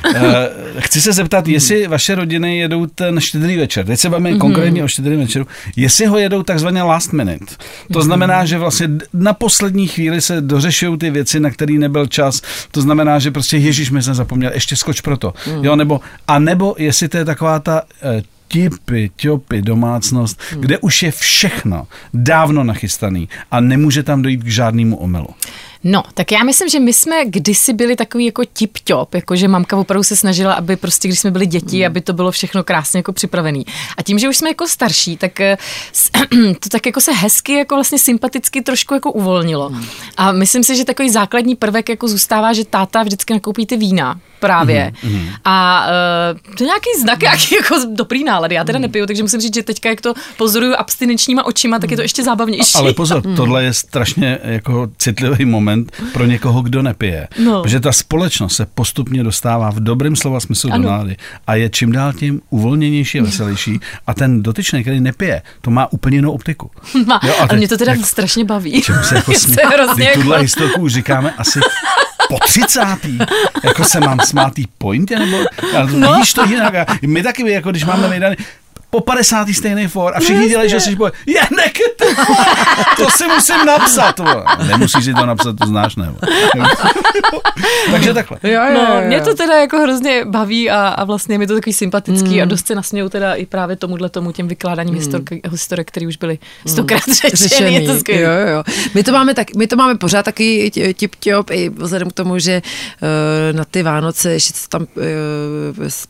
Uh, 0.06 0.82
chci 0.82 1.02
se 1.02 1.13
zeptat, 1.13 1.48
jestli 1.48 1.88
vaše 1.88 2.16
rodiny 2.16 2.58
jedou 2.58 2.86
ten 2.86 3.20
štědrý 3.20 3.58
večer, 3.58 3.86
teď 3.86 4.00
se 4.00 4.10
bavíme 4.10 4.32
mm-hmm. 4.32 4.38
konkrétně 4.38 4.84
o 4.84 4.88
štědrý 4.88 5.16
večeru, 5.16 5.48
jestli 5.76 6.06
ho 6.06 6.18
jedou 6.18 6.44
takzvaně 6.44 6.84
last 6.84 7.13
minute. 7.13 7.56
To 7.94 8.02
znamená, 8.02 8.46
že 8.46 8.58
vlastně 8.58 8.90
na 9.13 9.34
poslední 9.34 9.88
chvíli 9.88 10.22
se 10.22 10.42
dořešují 10.42 10.98
ty 10.98 11.10
věci, 11.10 11.40
na 11.40 11.52
který 11.52 11.78
nebyl 11.78 12.08
čas. 12.08 12.42
To 12.72 12.82
znamená, 12.82 13.20
že 13.20 13.32
prostě 13.32 13.58
Ježíš 13.58 13.92
mi 13.92 14.04
jsem 14.04 14.13
zapomněl, 14.13 14.52
ještě 14.54 14.76
skoč 14.76 15.02
pro 15.02 15.18
to. 15.18 15.34
Mm. 15.48 15.66
Jo, 15.66 15.76
nebo, 15.76 16.00
a 16.28 16.40
nebo 16.40 16.76
jestli 16.78 17.08
to 17.08 17.18
je 17.18 17.26
taková 17.26 17.60
ta 17.60 17.82
eh, 18.04 18.22
tipy, 18.47 19.12
ťopy, 19.15 19.62
domácnost, 19.62 20.41
Mm. 20.55 20.62
kde 20.62 20.77
už 20.77 21.03
je 21.03 21.12
všechno 21.12 21.88
dávno 22.13 22.63
nachystaný 22.63 23.29
a 23.51 23.60
nemůže 23.60 24.03
tam 24.03 24.21
dojít 24.21 24.43
k 24.43 24.47
žádnému 24.47 24.97
omelu. 24.97 25.27
No, 25.89 26.04
tak 26.13 26.32
já 26.32 26.43
myslím, 26.43 26.69
že 26.69 26.80
my 26.80 26.93
jsme 26.93 27.26
kdysi 27.26 27.73
byli 27.73 27.95
takový 27.95 28.26
jako 28.26 28.41
tip-top, 28.41 29.08
jako 29.13 29.36
že 29.36 29.47
mamka 29.47 29.78
opravdu 29.78 30.04
se 30.04 30.15
snažila, 30.15 30.54
aby 30.54 30.76
prostě, 30.76 31.08
když 31.08 31.19
jsme 31.19 31.32
byli 31.32 31.45
děti, 31.45 31.86
aby 31.86 32.02
to 32.02 32.13
bylo 32.13 32.32
všechno 32.32 32.63
krásně 32.63 33.00
jako 33.00 33.13
připravený. 33.13 33.65
A 33.97 34.04
tím, 34.04 34.19
že 34.19 34.30
už 34.30 34.38
jsme 34.38 34.50
jako 34.50 34.67
starší, 34.67 35.17
tak 35.17 35.39
eh, 35.39 35.58
to 36.60 36.69
tak 36.69 36.86
jako 36.86 37.02
se 37.02 37.12
hezky, 37.12 37.54
jako 37.54 37.76
vlastně 37.76 38.00
sympaticky 38.00 38.62
trošku 38.62 38.93
jako 38.93 39.12
uvolnilo. 39.12 39.71
A 40.17 40.32
myslím 40.32 40.63
si, 40.63 40.76
že 40.76 40.86
takový 40.86 41.10
základní 41.10 41.56
prvek 41.56 41.89
jako 41.89 42.08
zůstává, 42.08 42.54
že 42.54 42.65
táta 42.65 43.04
vždycky 43.04 43.34
nakoupí 43.34 43.65
ty 43.65 43.78
vína 43.78 44.19
právě. 44.39 44.91
A 45.45 45.88
uh, 46.34 46.56
to 46.58 46.63
je 46.63 46.65
nějaký 46.65 46.89
znak, 47.02 47.21
nějaký 47.21 47.56
jako 47.56 47.76
dobrý 47.95 48.23
nálady. 48.23 48.56
Já 48.56 48.63
teda 48.63 48.80
nepiju, 48.80 49.06
takže 49.06 49.23
musím 49.23 49.41
říct, 49.41 49.56
že 49.56 49.63
teďka, 49.63 49.89
jak 49.89 50.02
to 50.02 50.13
pozoruju 50.38 50.73
abstinenčníma 50.78 51.45
očima, 51.45 51.80
tak 51.80 51.91
je 51.91 51.97
to 51.97 52.04
ještě 52.04 52.23
zábavnější. 52.23 52.76
Ale 52.76 52.93
pozor, 52.93 53.21
tohle 53.36 53.63
je 53.63 53.73
strašně 53.73 54.39
jako 54.43 54.88
citlivý 54.97 55.45
moment 55.45 55.77
pro 56.13 56.26
někoho, 56.26 56.62
kdo 56.62 56.82
nepije. 56.82 57.28
No. 57.44 57.62
Protože 57.62 57.80
ta 57.80 57.92
společnost 57.92 58.56
se 58.56 58.66
postupně 58.66 59.24
dostává 59.24 59.70
v 59.72 59.80
dobrém 59.80 60.16
slova 60.16 60.40
smyslu 60.40 60.70
do 60.70 60.76
Ano. 60.76 60.90
nálady 60.90 61.16
a 61.48 61.56
je 61.56 61.70
čím 61.70 61.92
dál 61.92 62.13
tím 62.13 62.42
uvolněnější 62.50 63.20
a 63.20 63.24
veselější. 63.24 63.80
A 64.08 64.13
ten 64.13 64.44
dotyčný, 64.44 64.82
který 64.82 65.00
nepije, 65.00 65.42
to 65.62 65.72
má 65.72 65.92
úplně 65.92 66.18
jinou 66.18 66.32
optiku. 66.32 66.72
Má, 67.06 67.20
Jo, 67.24 67.34
a 67.40 67.48
teď- 67.48 67.58
mě 67.58 67.68
to 67.68 67.78
teda 67.78 67.92
jako- 67.92 68.04
strašně 68.04 68.46
baví. 68.46 68.82
Čemu 68.82 69.04
se 69.04 69.16
jako 69.16 69.34
smě... 69.40 69.56
se 69.56 69.62
tuhle 70.13 70.36
jako... 70.36 70.42
historku 70.42 70.82
už 70.82 70.94
říkáme 70.94 71.32
asi 71.38 71.60
po 72.30 72.38
třicátý. 72.48 73.18
Jako 73.63 73.84
se 73.84 74.00
mám 74.00 74.20
smát 74.20 74.54
tý 74.54 74.66
pointě, 74.78 75.20
nebo 75.20 75.38
ale 75.78 75.92
no. 75.92 76.13
víš 76.20 76.34
to 76.34 76.46
jinak. 76.46 76.76
A 76.76 76.86
my 77.08 77.24
taky, 77.24 77.52
jako 77.52 77.72
když 77.72 77.86
máme 77.86 78.08
vejdany, 78.08 78.36
po 78.89 79.02
50. 79.02 79.47
stejný 79.54 79.88
for 79.88 80.13
a 80.15 80.19
všichni 80.19 80.50
dělají, 80.50 80.69
že 80.69 80.80
si 80.80 80.95
boje, 80.95 81.12
Janek, 81.28 81.73
ty 81.73 82.06
vole, 82.06 82.45
to 82.97 83.10
si 83.10 83.28
musím 83.28 83.65
napsat. 83.65 84.19
vole. 84.19 84.43
Nemusíš 84.67 85.06
si 85.06 85.13
to 85.13 85.26
napsat, 85.26 85.56
to 85.60 85.67
znáš, 85.67 85.95
nebo. 85.95 86.17
Takže 87.91 88.13
takhle. 88.13 88.38
Jo, 88.43 88.52
jo, 88.52 88.73
No, 88.73 88.95
jo. 88.95 89.08
mě 89.08 89.21
to 89.21 89.36
teda 89.36 89.60
jako 89.60 89.78
hrozně 89.78 90.26
baví 90.26 90.69
a, 90.69 90.88
a 90.88 91.04
vlastně 91.04 91.34
je 91.36 91.39
mi 91.39 91.47
to 91.47 91.54
takový 91.54 91.73
sympatický 91.73 92.28
Hmm. 92.30 92.41
a 92.41 92.45
dost 92.45 92.67
se 92.67 92.76
nasmějou 92.76 93.10
teda 93.10 93.34
i 93.34 93.45
právě 93.45 93.76
tomuhle 93.76 94.10
tomu 94.10 94.32
těm 94.32 94.47
vykládáním 94.47 94.95
historky, 94.95 95.41
historek, 95.52 95.88
které 95.88 96.08
už 96.08 96.17
byly 96.17 96.39
stokrát 96.67 97.02
řečeny. 97.34 97.73
Je 97.73 97.82
to 97.93 98.00
skvělé. 98.00 98.38
Hmm. 98.38 98.47
Jo, 98.47 98.56
jo. 98.56 98.63
My 98.93 99.04
to 99.04 99.12
máme, 99.12 99.34
tak, 99.34 99.56
my 99.56 99.67
to 99.67 99.76
máme 99.76 99.95
pořád 99.95 100.23
taky 100.23 100.71
tip 100.97 101.15
top 101.15 101.50
i 101.52 101.69
vzhledem 101.69 102.10
k 102.10 102.13
tomu, 102.13 102.39
že 102.39 102.62
uh, 102.62 103.58
na 103.58 103.65
ty 103.65 103.84
Vánoce 103.84 104.32
ještě 104.34 104.54
tam 104.69 104.82
uh, 104.82 104.88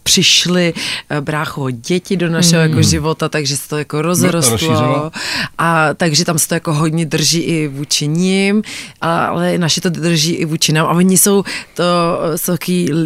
přišli 0.04 0.74
uh, 1.12 1.18
brácho 1.18 1.70
děti 1.72 2.18
do 2.18 2.30
našeho 2.30 2.67
jako 2.68 2.82
života, 2.82 3.30
takže 3.30 3.58
se 3.58 3.70
to 3.70 3.78
jako 3.78 4.02
rozrostlo. 4.02 4.52
rozšířilo. 4.52 5.12
a 5.58 5.94
takže 5.94 6.26
tam 6.26 6.40
se 6.40 6.48
to 6.48 6.54
jako 6.54 6.74
hodně 6.74 7.06
drží 7.06 7.40
i 7.40 7.68
vůči 7.68 8.08
ním, 8.08 8.62
ale 9.02 9.58
naši 9.58 9.82
to 9.82 9.90
drží 9.90 10.34
i 10.34 10.46
vůči 10.46 10.74
nám. 10.74 10.86
A 10.88 10.90
oni 10.90 11.18
jsou 11.18 11.44
to 11.74 11.84
jsou 12.36 12.52
takový 12.52 12.94
uh, 12.94 13.00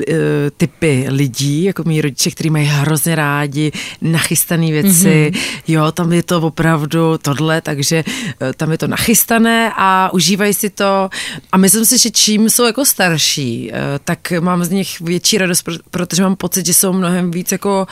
typy 0.57 1.05
lidí, 1.09 1.63
jako 1.63 1.83
mý 1.85 2.01
rodiče, 2.01 2.31
kteří 2.31 2.49
mají 2.49 2.65
hrozně 2.65 3.15
rádi 3.15 3.71
nachystané 4.01 4.71
věci. 4.71 5.31
Mm-hmm. 5.33 5.39
Jo, 5.67 5.91
tam 5.91 6.13
je 6.13 6.23
to 6.23 6.41
opravdu 6.41 7.17
tohle, 7.17 7.61
takže 7.61 8.03
eh, 8.41 8.53
tam 8.53 8.71
je 8.71 8.77
to 8.77 8.87
nachystané 8.87 9.71
a 9.77 10.09
užívají 10.13 10.53
si 10.53 10.69
to. 10.69 11.09
A 11.51 11.57
myslím 11.57 11.85
si, 11.85 11.97
že 11.97 12.09
čím 12.11 12.49
jsou 12.49 12.65
jako 12.65 12.85
starší, 12.85 13.71
eh, 13.71 13.99
tak 14.03 14.31
mám 14.39 14.63
z 14.63 14.69
nich 14.69 15.01
větší 15.01 15.37
radost, 15.37 15.61
pro- 15.61 15.75
protože 15.91 16.23
mám 16.23 16.35
pocit, 16.35 16.65
že 16.65 16.73
jsou 16.73 16.93
mnohem 16.93 17.31
víc 17.31 17.51
jako, 17.51 17.87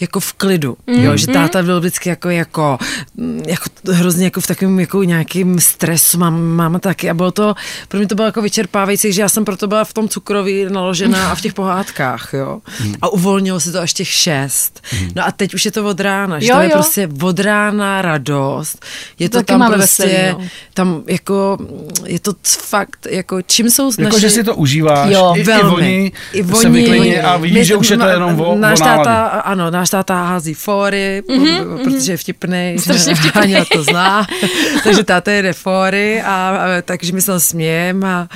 jako 0.00 0.20
v 0.20 0.32
klidu. 0.32 0.76
Mm. 0.86 1.03
Jo, 1.04 1.16
že 1.16 1.26
táta 1.26 1.62
byl 1.62 1.80
vždycky 1.80 2.08
jako, 2.08 2.30
jako, 2.30 2.78
mm, 3.16 3.42
jako 3.46 3.64
hrozně 3.92 4.24
jako 4.24 4.40
v 4.40 4.46
takovém 4.46 4.80
jako 4.80 5.02
nějakým 5.02 5.60
stresu, 5.60 6.18
mám, 6.18 6.42
máma 6.42 6.78
taky 6.78 7.10
a 7.10 7.14
bylo 7.14 7.30
to, 7.30 7.54
pro 7.88 7.98
mě 7.98 8.06
to 8.08 8.14
bylo 8.14 8.26
jako 8.26 8.42
vyčerpávající, 8.42 9.12
že 9.12 9.22
já 9.22 9.28
jsem 9.28 9.44
proto 9.44 9.66
byla 9.66 9.84
v 9.84 9.92
tom 9.92 10.08
cukroví 10.08 10.66
naložená 10.68 11.30
a 11.30 11.34
v 11.34 11.40
těch 11.40 11.54
pohádkách, 11.54 12.30
jo. 12.32 12.60
A 13.02 13.08
uvolnilo 13.08 13.60
se 13.60 13.72
to 13.72 13.80
až 13.80 13.92
těch 13.92 14.08
šest. 14.08 14.80
No 15.14 15.26
a 15.26 15.30
teď 15.32 15.54
už 15.54 15.64
je 15.64 15.70
to 15.72 15.84
od 15.84 16.00
rána, 16.00 16.40
že 16.40 16.46
Jo, 16.46 16.54
to 16.56 16.60
je 16.60 16.66
jo. 16.68 16.72
prostě 16.72 17.08
od 17.22 17.38
rána 17.40 18.02
radost. 18.02 18.84
Je 19.18 19.28
to 19.28 19.36
Taky 19.38 19.46
tam 19.46 19.72
prostě, 19.72 20.02
veselý, 20.02 20.32
no. 20.32 20.48
tam 20.74 21.02
jako, 21.06 21.58
je 22.06 22.18
to 22.20 22.32
fakt, 22.48 23.06
jako 23.10 23.42
čím 23.42 23.70
jsou 23.70 23.90
Jako, 23.98 24.02
naši... 24.02 24.20
že 24.20 24.30
si 24.30 24.44
to 24.44 24.54
užíváš, 24.54 25.10
Jo, 25.12 25.32
i, 25.36 25.40
i 25.40 25.44
Velmi. 25.44 25.74
oni, 25.74 26.12
I 26.32 26.44
se 26.44 26.68
oni- 26.68 26.80
vyklidní 26.80 27.18
a 27.20 27.36
vidíš, 27.36 27.66
že 27.66 27.76
už 27.76 27.90
je 27.90 27.96
to 27.98 28.06
jenom 28.06 28.40
o, 28.40 28.54
náš 28.58 28.78
táta, 28.78 29.24
ano, 29.26 29.70
náš 29.70 29.90
táta 29.90 30.22
hází 30.24 30.54
fóry, 30.94 31.22
mm-hmm, 31.28 31.84
protože 31.84 32.12
je 32.12 32.16
vtipný. 32.16 32.76
Strašně 32.78 33.14
vtipný. 33.14 33.54
To 33.72 33.82
zná. 33.82 34.26
takže 34.84 35.04
táta 35.04 35.30
jede 35.30 35.52
fóry 35.52 36.22
a, 36.22 36.28
a 36.28 36.82
takže 36.82 37.12
my 37.12 37.22
se 37.22 37.40
smějem 37.40 38.04
a 38.04 38.28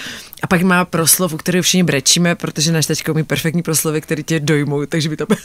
a 0.43 0.47
pak 0.47 0.63
má 0.63 0.85
proslov, 0.85 1.33
u 1.33 1.37
kterého 1.37 1.63
všichni 1.63 1.83
brečíme, 1.83 2.35
protože 2.35 2.73
náš 2.73 2.87
tačka 2.87 3.13
umí 3.13 3.23
perfektní 3.25 3.63
proslovy, 3.63 4.01
který 4.01 4.23
tě 4.25 4.41
dojmou, 4.41 4.87
takže 4.87 5.09
by 5.09 5.17
to 5.17 5.27
bylo 5.27 5.39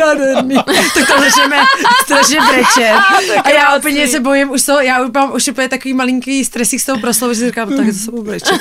nádherný. 0.06 0.54
tak 0.94 1.06
to 1.06 1.20
začneme 1.20 1.56
strašně 2.04 2.38
brečet. 2.50 2.92
A 3.44 3.50
já 3.50 3.76
úplně 3.76 4.08
se 4.08 4.20
bojím, 4.20 4.50
už, 4.50 4.62
to, 4.62 4.80
já 4.80 5.02
už 5.04 5.10
mám 5.14 5.32
už 5.34 5.48
úplně 5.48 5.68
takový 5.68 5.94
malinký 5.94 6.44
stresík 6.44 6.80
z 6.80 6.86
toho 6.86 6.98
proslovu, 7.00 7.34
že 7.34 7.40
si 7.40 7.46
říkám, 7.46 7.76
tak 7.76 7.86
to 7.86 7.92
se 7.92 8.10
budu 8.10 8.22
brečet. 8.22 8.60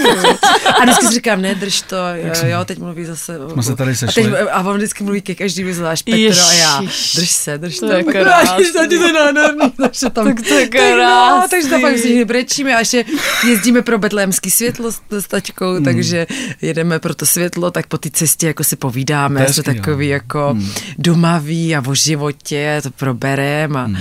A 0.80 0.84
vždycky 0.84 1.08
si 1.08 1.14
říkám, 1.14 1.42
ne, 1.42 1.56
drž 1.56 1.82
to, 1.82 1.96
jo, 1.96 2.34
jo 2.50 2.66
teď 2.66 2.80
mluví 2.80 3.06
zase. 3.06 3.38
Jsme 3.54 3.64
se 3.64 3.76
tady 3.76 3.92
a, 3.92 3.96
sešli. 3.96 4.24
teď, 4.24 4.34
a 4.52 4.60
on 4.62 4.78
vždycky 4.78 5.04
mluví 5.04 5.22
ke 5.22 5.36
každému 5.36 5.74
zvlášť, 5.74 6.06
Petro 6.06 6.44
a 6.48 6.54
já. 6.54 6.82
Ježiš. 6.82 7.16
Drž 7.16 7.30
se, 7.30 7.58
drž 7.58 7.80
to. 7.80 7.88
To 7.88 7.94
je 7.94 8.04
krásný. 8.12 8.66
to 8.74 10.10
tam, 10.10 10.26
Tak 10.26 10.42
to 10.48 10.54
je 10.54 10.68
tak 10.68 10.82
no, 10.82 10.96
krásný. 10.96 11.50
takže 11.50 11.70
tam 11.70 11.82
pak 11.82 11.96
všichni 11.96 12.26
brečíme 12.26 12.76
a 12.76 12.80
ještě 12.80 13.06
jezdíme 13.48 13.82
pro 13.82 13.98
betlémský 13.98 14.52
světlo 14.52 14.92
s, 14.92 15.00
s 15.12 15.28
tačkou, 15.28 15.79
Hmm. 15.80 15.86
takže 15.86 16.28
jedeme 16.62 17.00
pro 17.00 17.16
to 17.16 17.26
světlo, 17.26 17.72
tak 17.72 17.88
po 17.88 17.98
té 17.98 18.10
cestě 18.10 18.48
jako 18.48 18.64
si 18.64 18.76
povídáme, 18.76 19.54
jsme 19.54 19.64
takový 19.64 20.08
jako 20.08 20.50
Hmm. 20.50 20.70
domaví 20.98 21.76
a 21.76 21.84
o 21.88 21.96
životě, 21.96 22.80
to 22.84 22.92
proberem 22.92 23.78
a 23.78 23.92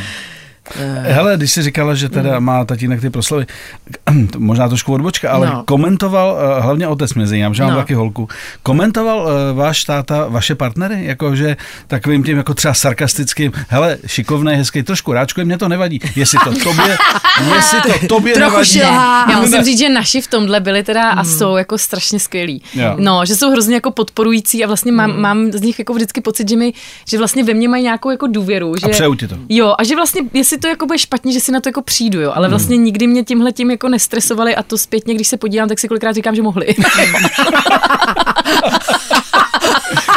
Hele, 1.02 1.36
když 1.36 1.52
jsi 1.52 1.62
říkala, 1.62 1.94
že 1.94 2.08
teda 2.08 2.40
má 2.40 2.64
tatínek 2.64 3.00
ty 3.00 3.10
proslovy, 3.10 3.46
to 4.30 4.40
možná 4.40 4.68
trošku 4.68 4.92
odbočka, 4.92 5.30
ale 5.30 5.46
No. 5.46 5.62
komentoval, 5.66 6.38
eh, 6.58 6.60
hlavně 6.60 6.88
otec 6.88 7.14
mezi 7.14 7.36
jiným, 7.36 7.54
že 7.54 7.62
mám 7.62 7.72
No. 7.72 7.78
taky 7.78 7.94
holku, 7.94 8.28
komentoval 8.62 9.28
eh, 9.28 9.52
váš 9.52 9.84
táta 9.84 10.26
vaše 10.28 10.54
partnery, 10.54 11.04
jakože 11.06 11.56
takovým 11.86 12.24
tím 12.24 12.36
jako 12.36 12.54
třeba 12.54 12.74
sarkastickým, 12.74 13.52
hele, 13.68 13.98
šikovný, 14.06 14.54
hezký, 14.54 14.82
trošku 14.82 15.12
ráčkuje, 15.12 15.44
mě 15.44 15.58
to 15.58 15.68
nevadí, 15.68 16.00
jestli 16.16 16.38
to 16.44 16.50
tobě, 16.64 16.96
jestli 17.54 17.80
to 17.80 18.06
tobě 18.08 18.34
Trochu 18.34 18.50
nevadí. 18.50 18.68
šilhá. 18.70 19.30
Já 19.30 19.40
musím 19.40 19.64
říct, 19.64 19.78
že 19.78 19.88
naši 19.88 20.20
v 20.20 20.26
tomhle 20.26 20.60
byli 20.60 20.82
teda 20.82 21.10
a 21.10 21.24
jsou 21.24 21.56
jako 21.56 21.78
strašně 21.78 22.20
skvělí. 22.20 22.62
Jo. 22.74 22.94
No, 22.98 23.26
že 23.26 23.36
jsou 23.36 23.50
hrozně 23.50 23.74
jako 23.74 23.90
podporující 23.90 24.64
a 24.64 24.66
vlastně 24.66 24.92
mám, 24.92 25.20
mám 25.20 25.52
z 25.52 25.60
nich 25.60 25.78
jako 25.78 25.94
vždycky 25.94 26.20
pocit, 26.20 26.48
že 26.48 26.56
mi, 26.56 26.72
že 27.08 27.18
vlastně 27.18 27.44
ve 27.44 27.54
mně 27.54 27.68
mají 27.68 27.82
nějakou 27.82 28.10
jako 28.10 28.26
důvěru. 28.26 28.74
Že, 28.76 28.86
A 28.86 28.88
přeju 28.88 29.14
ti 29.14 29.28
to. 29.28 29.36
Jo, 29.48 29.74
a 29.78 29.84
že 29.84 29.96
vlastně, 29.96 30.22
jestli 30.32 30.57
to 30.58 30.68
jako 30.68 30.86
bude 30.86 30.98
špatně, 30.98 31.32
že 31.32 31.40
si 31.40 31.52
na 31.52 31.60
to 31.60 31.68
jako 31.68 31.82
přijdu, 31.82 32.20
jo, 32.20 32.32
ale 32.34 32.48
vlastně 32.48 32.76
nikdy 32.76 33.06
mě 33.06 33.24
tímhle 33.24 33.52
tím 33.52 33.70
jako 33.70 33.88
nestresovali 33.88 34.56
a 34.56 34.62
to 34.62 34.78
zpětně, 34.78 35.14
když 35.14 35.28
se 35.28 35.36
podívám, 35.36 35.68
tak 35.68 35.78
si 35.78 35.88
kolikrát 35.88 36.12
říkám, 36.12 36.34
že 36.34 36.42
mohli. 36.42 36.66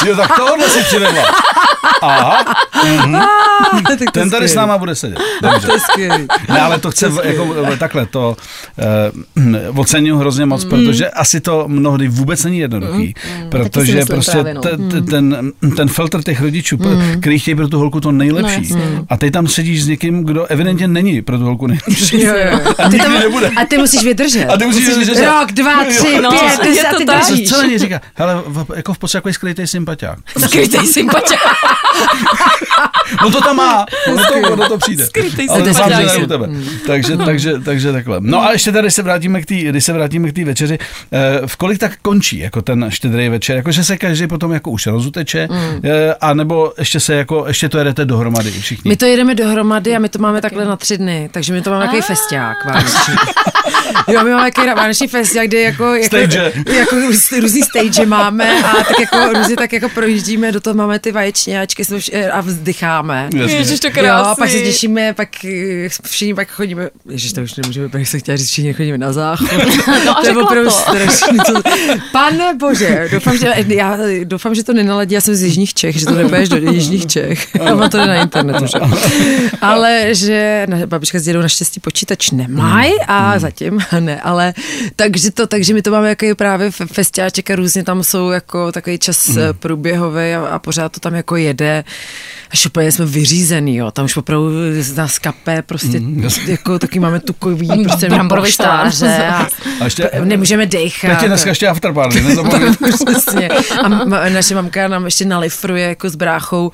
Jo, 0.05 0.15
tak 0.15 0.35
tohle 0.37 0.69
si 0.69 0.83
přivedla. 0.83 1.23
Aha, 2.01 2.43
tak 3.87 3.99
to 3.99 4.11
ten 4.11 4.23
je 4.23 4.31
tady 4.31 4.47
s 4.47 4.55
náma 4.55 4.77
bude 4.77 4.95
sedět. 4.95 5.19
Dobře. 5.41 5.67
To 5.67 5.73
je 5.73 5.79
skvělý. 5.79 6.27
Ne, 6.49 6.59
ale 6.61 6.79
to 6.79 6.91
chce 6.91 7.09
v- 7.09 7.21
jako 7.23 7.45
v- 7.45 7.77
takhle, 7.77 8.05
to 8.05 8.37
uh, 9.71 9.79
oceňuji 9.79 10.19
hrozně 10.19 10.45
moc, 10.45 10.65
protože 10.65 11.09
asi 11.09 11.39
to 11.39 11.63
mnohdy 11.67 12.07
vůbec 12.07 12.43
není 12.43 12.59
jednoduchý, 12.59 13.13
protože 13.49 13.95
myslím 13.95 14.07
prostě 14.07 14.31
právě, 14.31 14.53
no. 14.53 14.61
te- 14.61 14.77
te- 14.77 15.01
ten, 15.01 15.51
ten 15.77 15.87
filtr 15.89 16.23
těch 16.23 16.41
rodičů, 16.41 16.77
mm. 16.77 17.21
který 17.21 17.39
chtějí 17.39 17.55
pro 17.55 17.67
tu 17.67 17.79
holku 17.79 17.99
to 18.01 18.11
nejlepší. 18.11 18.73
No, 18.73 18.79
a 19.09 19.17
ty 19.17 19.31
tam 19.31 19.47
sedíš 19.47 19.83
s 19.83 19.87
někým, 19.87 20.23
kdo 20.23 20.45
evidentně 20.45 20.87
není 20.87 21.21
pro 21.21 21.37
tu 21.37 21.43
holku 21.43 21.67
nejlepší. 21.67 22.21
Jo, 22.21 22.33
jo. 22.51 22.59
A 22.77 22.87
nikdy 22.87 23.09
nebude. 23.09 23.51
A 23.61 23.65
ty 23.65 23.77
musíš 23.77 24.03
vydržet. 24.03 24.45
A 24.45 24.57
ty 24.57 24.65
musíš 24.65 24.87
vydržet. 24.87 25.25
Rok, 25.25 25.51
dva, 25.51 25.85
tři, 25.85 26.21
No, 26.21 26.29
pět, 26.29 26.41
je 26.65 26.69
deset, 26.75 26.87
to 26.91 26.97
ty 26.97 27.05
držíš. 27.05 27.49
Co 27.49 27.57
na 27.57 27.67
něj 27.67 27.77
říká? 27.79 28.01
Hele, 28.15 28.43
v- 28.47 28.65
jako 28.75 28.93
v 28.93 28.97
podstatě 28.97 29.19
takový 29.21 29.33
skrytý 29.33 29.67
sympatiák. 29.91 30.19
Skrytej 30.47 30.87
sympatia. 30.87 31.39
No 33.23 33.31
to 33.31 33.41
tam 33.41 33.55
má, 33.55 33.85
ono 34.07 34.23
to, 34.25 34.51
ono 34.53 34.67
to 34.69 34.77
přijde. 34.77 35.05
Skrytej 35.05 35.47
Ale 35.49 35.61
to 35.61 35.73
sympatiák. 35.73 36.09
sám 36.09 36.23
u 36.23 36.27
tebe. 36.27 36.47
Takže, 36.87 37.17
takže, 37.17 37.59
takže 37.59 37.91
takhle. 37.91 38.17
No 38.19 38.43
a 38.43 38.51
ještě 38.51 38.71
tady 38.71 38.91
se 38.91 39.01
vrátíme 39.03 39.41
k 39.41 39.45
té, 39.45 39.55
když 39.55 39.85
se 39.85 39.93
vrátíme 39.93 40.29
k 40.31 40.35
té 40.35 40.43
večeři, 40.43 40.77
eh, 41.11 41.47
v 41.47 41.55
kolik 41.55 41.77
tak 41.79 41.91
končí 42.01 42.39
jako 42.39 42.61
ten 42.61 42.85
štědrý 42.89 43.29
večer? 43.29 43.55
Jako, 43.55 43.71
že 43.71 43.83
se 43.83 43.97
každý 43.97 44.27
potom 44.27 44.51
jako 44.51 44.71
už 44.71 44.87
rozuteče, 44.87 45.47
eh, 45.83 46.13
a 46.21 46.33
nebo 46.33 46.73
ještě 46.79 46.99
se 46.99 47.15
jako, 47.15 47.43
ještě 47.47 47.69
to 47.69 47.77
jedete 47.77 48.05
dohromady 48.05 48.51
všichni. 48.51 48.89
My 48.89 48.95
to 48.97 49.05
jedeme 49.05 49.35
dohromady 49.35 49.95
a 49.95 49.99
my 49.99 50.09
to 50.09 50.19
máme 50.19 50.41
takhle 50.41 50.65
na 50.65 50.75
tři 50.75 50.97
dny, 50.97 51.29
takže 51.31 51.53
my 51.53 51.61
to 51.61 51.69
máme 51.69 51.85
takový 51.85 52.01
festiák 52.01 52.65
vánoční. 52.65 53.13
Jo, 54.07 54.23
my 54.23 54.31
máme 54.31 54.51
takový 54.51 54.73
vánoční 54.75 55.07
festiák, 55.07 55.47
kde 55.47 55.61
jako, 55.61 55.93
jako, 55.95 56.05
Stage. 56.05 56.51
jako 56.73 56.95
růz- 56.95 57.41
různý 57.41 57.61
stage 57.61 58.05
máme 58.05 58.63
a 58.63 58.71
tak 58.83 58.99
jako 58.99 59.33
různě 59.37 59.55
tak 59.55 59.73
jako 59.73 59.80
projíždíme, 59.89 60.51
do 60.51 60.61
toho 60.61 60.73
máme 60.73 60.99
ty 60.99 61.11
vaječňáčky 61.11 61.83
vš- 61.83 62.29
a 62.31 62.41
vzdycháme. 62.41 63.29
Ježiš, 63.35 63.79
to 63.79 63.87
Jo, 63.87 63.93
krásný. 63.93 64.31
a 64.31 64.35
pak 64.35 64.49
se 64.49 64.59
těšíme, 64.59 65.13
pak 65.13 65.45
eh, 65.45 65.89
všichni 66.05 66.33
pak 66.35 66.49
chodíme, 66.49 66.89
ježiš, 67.09 67.33
to 67.33 67.41
už 67.41 67.55
nemůžeme, 67.55 67.89
pak 67.89 68.07
jsem 68.07 68.19
chtěla 68.19 68.37
říct, 68.37 68.49
všichni 68.49 68.73
chodíme 68.73 68.97
na 68.97 69.13
záchod. 69.13 69.49
No 70.05 70.17
a 70.17 70.21
to 70.21 70.27
je 70.27 70.37
opravdu 70.37 70.69
to. 70.69 70.75
strašný. 70.75 71.37
Co... 71.45 71.61
Pane 72.11 72.53
bože, 72.53 73.09
doufám 73.11 73.37
že, 73.37 73.53
já 73.67 73.97
doufám, 74.23 74.55
že 74.55 74.63
to 74.63 74.73
nenaladí, 74.73 75.15
já 75.15 75.21
jsem 75.21 75.35
z 75.35 75.41
Jižních 75.43 75.73
Čech, 75.73 75.95
že 75.99 76.05
to 76.05 76.11
nepoješ 76.11 76.49
do 76.49 76.57
Jižních 76.57 77.07
Čech. 77.07 77.47
A 77.61 77.75
mám 77.75 77.89
to 77.89 77.97
jde 77.97 78.05
na 78.05 78.21
internetu, 78.21 78.65
že? 78.65 78.79
Ale 79.61 80.07
že 80.11 80.65
na, 80.69 80.77
babička 80.85 81.19
s 81.19 81.23
dědou 81.23 81.41
naštěstí 81.41 81.79
počítač 81.79 82.31
nemají 82.31 82.93
a 83.07 83.39
zatím 83.39 83.79
ne, 83.99 84.21
ale 84.21 84.53
takže 84.95 85.31
to, 85.31 85.47
takže 85.47 85.73
my 85.73 85.81
to 85.81 85.91
máme 85.91 86.09
jako 86.09 86.25
právě 86.35 86.71
festiáček 86.71 87.49
a 87.51 87.55
různě 87.55 87.83
tam 87.83 88.03
jsou 88.03 88.29
jako 88.29 88.71
takový 88.71 88.99
čas 88.99 89.27
hmm. 89.27 89.53
Průběhový 89.75 90.33
a, 90.33 90.45
a, 90.51 90.59
pořád 90.59 90.91
to 90.91 90.99
tam 90.99 91.15
jako 91.15 91.35
jede. 91.35 91.83
Až 92.51 92.65
úplně 92.65 92.91
jsme 92.91 93.05
vyřízený, 93.05 93.75
jo. 93.75 93.91
Tam 93.91 94.05
už 94.05 94.17
opravdu 94.17 94.49
z 94.79 94.95
nás 94.95 95.19
kape, 95.19 95.61
prostě 95.61 95.99
Mm, 95.99 96.27
jako 96.47 96.79
taky 96.79 96.99
máme 96.99 97.19
tukový, 97.19 97.83
prostě 97.83 98.09
Bramborový 98.09 98.47
poštáře 98.47 99.17
a, 99.27 99.47
A 99.79 99.83
ještě- 99.83 100.09
nemůžeme 100.23 100.65
dechat. 100.65 101.09
Teď 101.11 101.21
je 101.21 101.27
dneska 101.27 101.49
ještě 101.49 101.67
afterparty, 101.67 102.21
nezapomeň. 102.27 102.75
Přesně. 103.05 103.49
A 103.83 103.87
ma, 103.87 104.29
naše 104.29 104.55
mamka 104.55 104.87
nám 104.87 105.05
ještě 105.05 105.25
nalifruje 105.25 105.87
jako 105.87 106.09
s 106.09 106.15
bráchou 106.15 106.71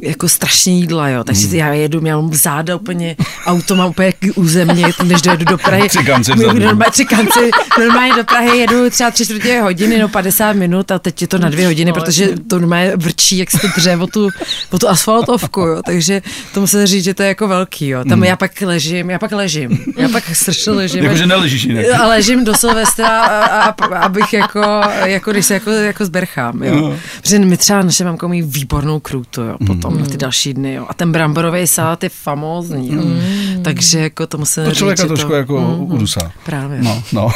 jako 0.00 0.28
strašně 0.28 0.78
jídla, 0.78 1.08
jo. 1.08 1.24
Takže 1.24 1.46
Hmm. 1.46 1.56
já 1.56 1.72
jedu, 1.72 2.06
já 2.06 2.16
mám 2.16 2.34
záda 2.34 2.76
úplně, 2.76 3.16
auto 3.46 3.76
mám 3.76 3.90
úplně 3.90 4.12
země, 4.42 4.84
než 5.04 5.22
dojedu 5.22 5.44
do 5.44 5.58
Prahy. 5.58 5.88
Tři 5.88 6.04
kanci 6.04 6.32
vzadu. 6.32 6.58
Normálně, 6.58 6.90
tři 6.92 7.04
kanci, 7.04 7.50
normálně 7.78 8.14
do 8.16 8.24
Prahy 8.24 8.58
jedu 8.58 8.90
třeba 8.90 9.10
tři 9.10 9.24
čtvrtě 9.24 9.60
hodiny, 9.60 9.98
no 9.98 10.08
50 10.08 10.52
minut 10.52 10.90
a 10.90 10.98
teď 10.98 11.22
je 11.22 11.28
to 11.28 11.38
na 11.38 11.48
dvě 11.50 11.66
hodiny, 11.66 11.92
protože 11.92 12.28
to 12.38 12.58
normálně 12.58 12.92
vrčí, 12.96 13.38
jak 13.38 13.50
se 13.50 13.58
to 13.58 13.68
dře 13.76 13.96
o 13.96 14.06
tu, 14.06 14.28
o 14.70 14.78
tu 14.78 14.88
asfaltovku, 14.88 15.60
jo. 15.60 15.82
Takže 15.86 16.22
to 16.54 16.60
musím 16.60 16.86
říct, 16.86 17.04
že 17.04 17.14
to 17.14 17.22
je 17.22 17.28
jako 17.28 17.48
velký, 17.48 17.88
jo. 17.88 18.04
Tam 18.08 18.24
já 18.24 18.36
pak 18.36 18.60
ležím, 18.60 19.10
já 19.10 19.18
pak 19.18 19.32
ležím, 19.32 19.78
já 19.96 20.08
pak 20.08 20.24
strašně 20.36 20.72
ležím. 20.72 21.04
Jakože 21.04 21.26
neležíš 21.26 21.62
jinak. 21.62 21.86
A 22.00 22.06
ležím 22.06 22.44
do 22.44 22.54
Silvestra, 22.54 23.20
a, 23.20 23.46
a, 23.46 23.68
a, 23.68 23.98
abych 23.98 24.32
jako, 24.32 24.80
jako 25.04 25.30
když 25.30 25.46
se 25.46 25.54
jako, 25.54 25.70
jako 25.70 26.04
zberchám, 26.04 26.62
jo. 26.62 26.74
No. 26.74 26.96
Protože 27.22 27.38
my 27.38 27.56
třeba 27.56 27.82
naše 27.82 28.04
mamka 28.04 28.26
umí 28.26 28.42
výbornou 28.42 29.00
krůtu, 29.00 29.42
jo, 29.42 29.56
potom 29.66 30.00
na 30.00 30.06
ty 30.06 30.16
další 30.16 30.54
dny, 30.54 30.74
jo. 30.74 30.86
A 30.88 30.94
ten 30.94 31.12
bramborový 31.12 31.66
salát 31.66 32.02
je 32.02 32.08
famózní, 32.08 32.92
jo. 32.94 33.02
Takže 33.62 33.98
jako 33.98 34.26
to 34.26 34.38
musím 34.38 34.64
To 34.64 34.70
říct, 34.70 34.78
člověka 34.78 35.02
že 35.02 35.08
trošku 35.08 35.28
to, 35.28 35.34
jako 35.34 35.76
udusá. 35.76 36.32
Právě. 36.44 36.78
No, 36.82 37.02
no. 37.12 37.28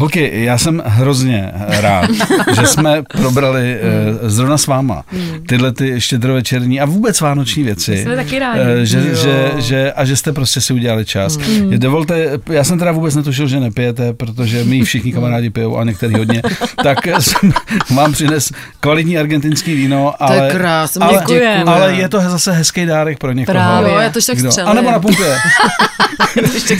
Holky, 0.00 0.30
já 0.32 0.58
jsem 0.58 0.82
hrozně 0.86 1.52
rád, 1.68 2.10
že 2.60 2.66
jsme 2.66 3.02
probrali 3.02 3.76
eh, 3.80 4.30
zrovna 4.30 4.58
s 4.58 4.66
váma 4.66 5.02
tyhle 5.48 5.72
ty 5.72 6.00
štědrovečerní 6.00 6.80
a 6.80 6.84
vůbec 6.84 7.20
vánoční 7.20 7.62
věci. 7.62 8.02
jsme 8.02 8.16
taky 8.16 8.38
rádi. 8.38 8.60
Eh, 8.82 8.86
Že, 8.86 8.98
Jo. 8.98 9.14
že, 9.14 9.50
že, 9.58 9.92
a 9.92 10.04
že 10.04 10.16
jste 10.16 10.32
prostě 10.32 10.60
si 10.60 10.72
udělali 10.72 11.04
čas. 11.04 11.38
Dovolte, 11.76 12.38
já 12.50 12.64
jsem 12.64 12.78
teda 12.78 12.92
vůbec 12.92 13.14
netušil, 13.14 13.48
že 13.48 13.60
nepijete, 13.60 14.12
protože 14.12 14.64
my 14.64 14.82
všichni 14.84 15.12
kamarádi 15.12 15.50
pijou 15.50 15.76
a 15.78 15.84
některý 15.84 16.14
hodně, 16.14 16.42
tak 16.82 16.98
jsem 17.20 17.52
vám 17.96 18.12
přines 18.12 18.52
kvalitní 18.80 19.18
argentinský 19.18 19.74
víno, 19.74 20.14
To 20.26 20.32
je 20.32 20.40
ale, 20.40 20.50
krásné, 20.50 21.06
ale, 21.06 21.18
děkujem. 21.18 21.68
ale 21.68 21.94
je 21.94 22.08
to 22.08 22.20
zase 22.20 22.52
hezký 22.52 22.86
dárek 22.86 23.18
pro 23.18 23.32
někoho. 23.32 23.52
Právě. 23.54 23.92
Jo, 23.92 23.98
já 23.98 24.10
to 24.10 24.20
tak. 24.20 24.64
A 24.64 24.74
nebo 24.74 24.90
na 24.90 25.00
pumpě. 25.00 25.26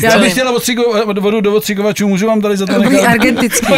Já 0.03 0.19
bych 0.19 0.33
chtěla 0.33 0.53
vodu 1.21 1.41
do 1.41 1.55
odstřigovačů, 1.55 2.09
můžu 2.09 2.27
vám 2.27 2.41
tady 2.41 2.57
za 2.57 2.67
to 2.67 2.79
nechat? 2.79 3.10
Já 3.15 3.21
argentický. 3.21 3.73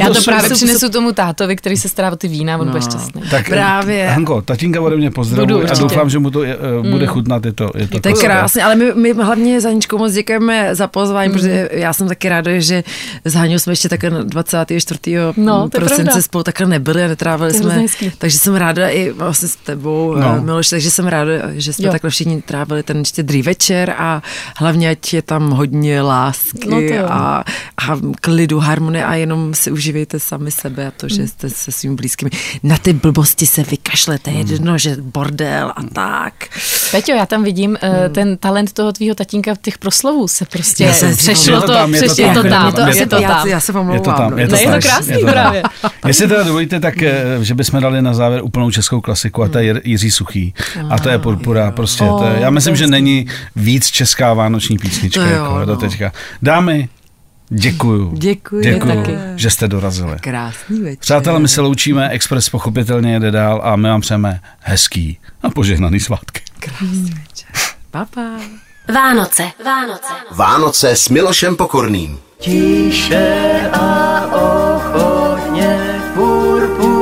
Já 0.00 0.08
to 0.08 0.14
super. 0.14 0.34
právě 0.34 0.50
přinesu 0.50 0.88
tomu 0.88 1.12
tátovi, 1.12 1.56
který 1.56 1.76
se 1.76 1.88
stará 1.88 2.12
o 2.12 2.16
ty 2.16 2.28
vína, 2.28 2.58
on 2.58 2.68
bude 2.68 2.80
šťastný. 2.82 3.22
Tak 3.30 3.48
Právě. 3.48 4.06
Hanko, 4.08 4.42
tatínka 4.42 4.80
ode 4.80 4.96
mě 4.96 5.10
pozdravuje 5.10 5.66
a 5.68 5.74
doufám, 5.74 6.10
že 6.10 6.18
mu 6.18 6.30
to 6.30 6.42
je, 6.42 6.56
eh, 6.84 6.90
bude 6.90 7.06
chutnat. 7.06 7.44
Je 7.44 7.52
to, 7.52 7.70
je 7.76 7.88
to, 7.88 8.00
To 8.00 8.08
je 8.08 8.14
krásné, 8.14 8.62
ale 8.62 8.74
my, 8.76 8.84
my 8.94 9.12
hlavně 9.12 9.60
za 9.60 9.68
Aničkou 9.68 9.98
moc 9.98 10.12
děkujeme 10.12 10.74
za 10.74 10.86
pozvání, 10.86 11.32
protože 11.32 11.68
já 11.72 11.92
jsem 11.92 12.08
taky 12.08 12.28
ráda, 12.28 12.50
že 12.58 12.84
s 13.24 13.34
Haňou 13.34 13.58
jsme 13.58 13.72
ještě 13.72 13.88
takhle 13.88 14.10
24. 14.24 15.00
No, 15.36 15.68
to 15.68 15.78
prosince 15.78 16.22
spolu 16.22 16.44
takhle 16.44 16.66
nebyli 16.66 17.04
a 17.04 17.08
netrávili 17.08 17.52
To 17.52 17.58
jsme. 17.58 17.84
Takže 18.18 18.38
jsem 18.38 18.54
ráda 18.54 18.88
i 18.88 19.10
vlastně 19.10 19.48
s 19.48 19.56
tebou, 19.56 20.14
No. 20.14 20.36
no. 20.36 20.42
Miloš, 20.42 20.68
takže 20.68 20.90
jsem 20.90 21.06
ráda, 21.06 21.32
že 21.52 21.72
jsme 21.72 21.86
Jo. 21.86 21.92
takhle 21.92 22.10
všichni 22.10 22.42
trávili 22.42 22.82
ten 22.82 23.04
štědrý 23.04 23.42
večer 23.42 23.94
a 23.98 24.22
hlavně, 24.56 24.90
ať 24.90 25.12
je 25.14 25.22
tam 25.22 25.50
hodně 25.50 26.02
lásky 26.02 26.68
No 26.68 26.76
to 26.88 27.12
a, 27.12 27.44
a 27.88 27.96
klidu, 28.20 28.58
harmonie 28.58 28.77
a 29.04 29.14
jenom 29.14 29.54
si 29.54 29.70
užívejte 29.70 30.20
sami 30.20 30.50
sebe 30.50 30.86
a 30.86 30.90
to, 30.90 31.08
že 31.08 31.28
jste 31.28 31.50
se 31.50 31.72
svými 31.72 31.96
blízkými. 31.96 32.30
Na 32.62 32.76
ty 32.78 32.92
blbosti 32.92 33.46
se 33.46 33.62
vykašlete, 33.62 34.30
jedno, 34.30 34.78
že 34.78 34.96
bordel 35.00 35.72
a 35.76 35.82
tak. 35.92 36.34
Peťo, 36.90 37.12
já 37.12 37.26
tam 37.26 37.44
vidím 37.44 37.70
uh, 37.70 37.78
ten 38.14 38.36
talent 38.36 38.72
toho 38.72 38.92
tvýho 38.92 39.14
tatínka 39.14 39.54
v 39.54 39.58
těch 39.58 39.78
proslovů 39.78 40.28
se 40.28 40.44
prostě 40.44 40.92
přešlo 41.16 41.54
Je 41.54 41.60
to 41.60 41.66
to, 41.66 41.72
tam, 41.72 41.94
je 41.94 42.00
to 42.02 42.06
přešlo 42.14 42.34
tam, 42.34 42.34
to 42.34 42.46
je 42.46 42.50
to 42.50 42.50
tam, 42.50 42.72
tam, 42.72 42.88
je 42.88 42.96
je 42.96 43.06
to 43.06 43.16
to 43.16 43.22
já, 43.22 43.28
tam. 43.28 43.48
já 43.48 43.60
se 43.60 43.72
Je 43.92 44.00
to 44.00 44.12
tam, 44.12 44.38
je 44.38 44.48
to 44.48 44.54
Ne, 44.54 44.60
je 44.62 44.66
to 44.66 44.72
tam, 44.72 44.80
krásný 44.80 45.12
je 45.12 45.18
to 45.18 45.24
tam. 45.24 45.32
právě. 45.32 45.62
Jestli 46.06 46.28
teda 46.28 46.42
dovolíte, 46.42 46.80
tak 46.80 47.02
eh, 47.02 47.24
že 47.40 47.54
bychom 47.54 47.80
dali 47.80 48.02
na 48.02 48.14
závěr 48.14 48.40
úplnou 48.44 48.70
českou 48.70 49.00
klasiku 49.00 49.42
a 49.42 49.48
to 49.48 49.58
je 49.58 49.80
Jiří 49.84 50.10
Suchý. 50.10 50.54
A 50.90 50.98
to 50.98 51.08
je 51.08 51.18
Purpura. 51.18 51.70
Prostě 51.70 52.04
to 52.04 52.24
je, 52.34 52.40
já 52.40 52.50
myslím, 52.50 52.76
že 52.76 52.86
není 52.86 53.26
víc 53.56 53.86
česká 53.86 54.34
vánoční 54.34 54.78
písnička 54.78 55.20
To 55.24 55.26
jo, 55.30 55.32
jako 55.34 55.58
do 55.64 55.72
no. 55.72 55.76
teďka. 55.76 56.12
Dámy, 56.42 56.88
děkuju. 57.48 58.12
Děkuji. 58.14 58.62
Děkuju, 58.62 58.94
taky. 58.96 59.18
že 59.36 59.50
jste 59.50 59.68
dorazili. 59.68 60.16
Krásný 60.20 60.80
večer. 60.80 60.98
Přátelé, 60.98 61.38
my 61.38 61.48
se 61.48 61.60
loučíme, 61.60 62.08
Express 62.08 62.48
pochopitelně 62.48 63.12
jede 63.12 63.30
dál 63.30 63.60
a 63.64 63.76
my 63.76 63.88
vám 63.88 64.00
přejeme 64.00 64.40
hezký 64.60 65.18
a 65.42 65.50
požehnaný 65.50 66.00
svátky. 66.00 66.40
Krásný 66.58 67.10
večer. 67.10 67.50
Pa, 67.90 68.06
pa. 68.14 68.20
Vánoce. 68.94 69.50
Vánoce. 69.64 70.12
Vánoce 70.36 70.90
s 70.90 71.08
Milošem 71.08 71.56
Pokorným. 71.56 72.18
Tiše 72.38 73.70
a 73.72 74.26
ochotně 74.26 75.78
purpura 76.14 76.97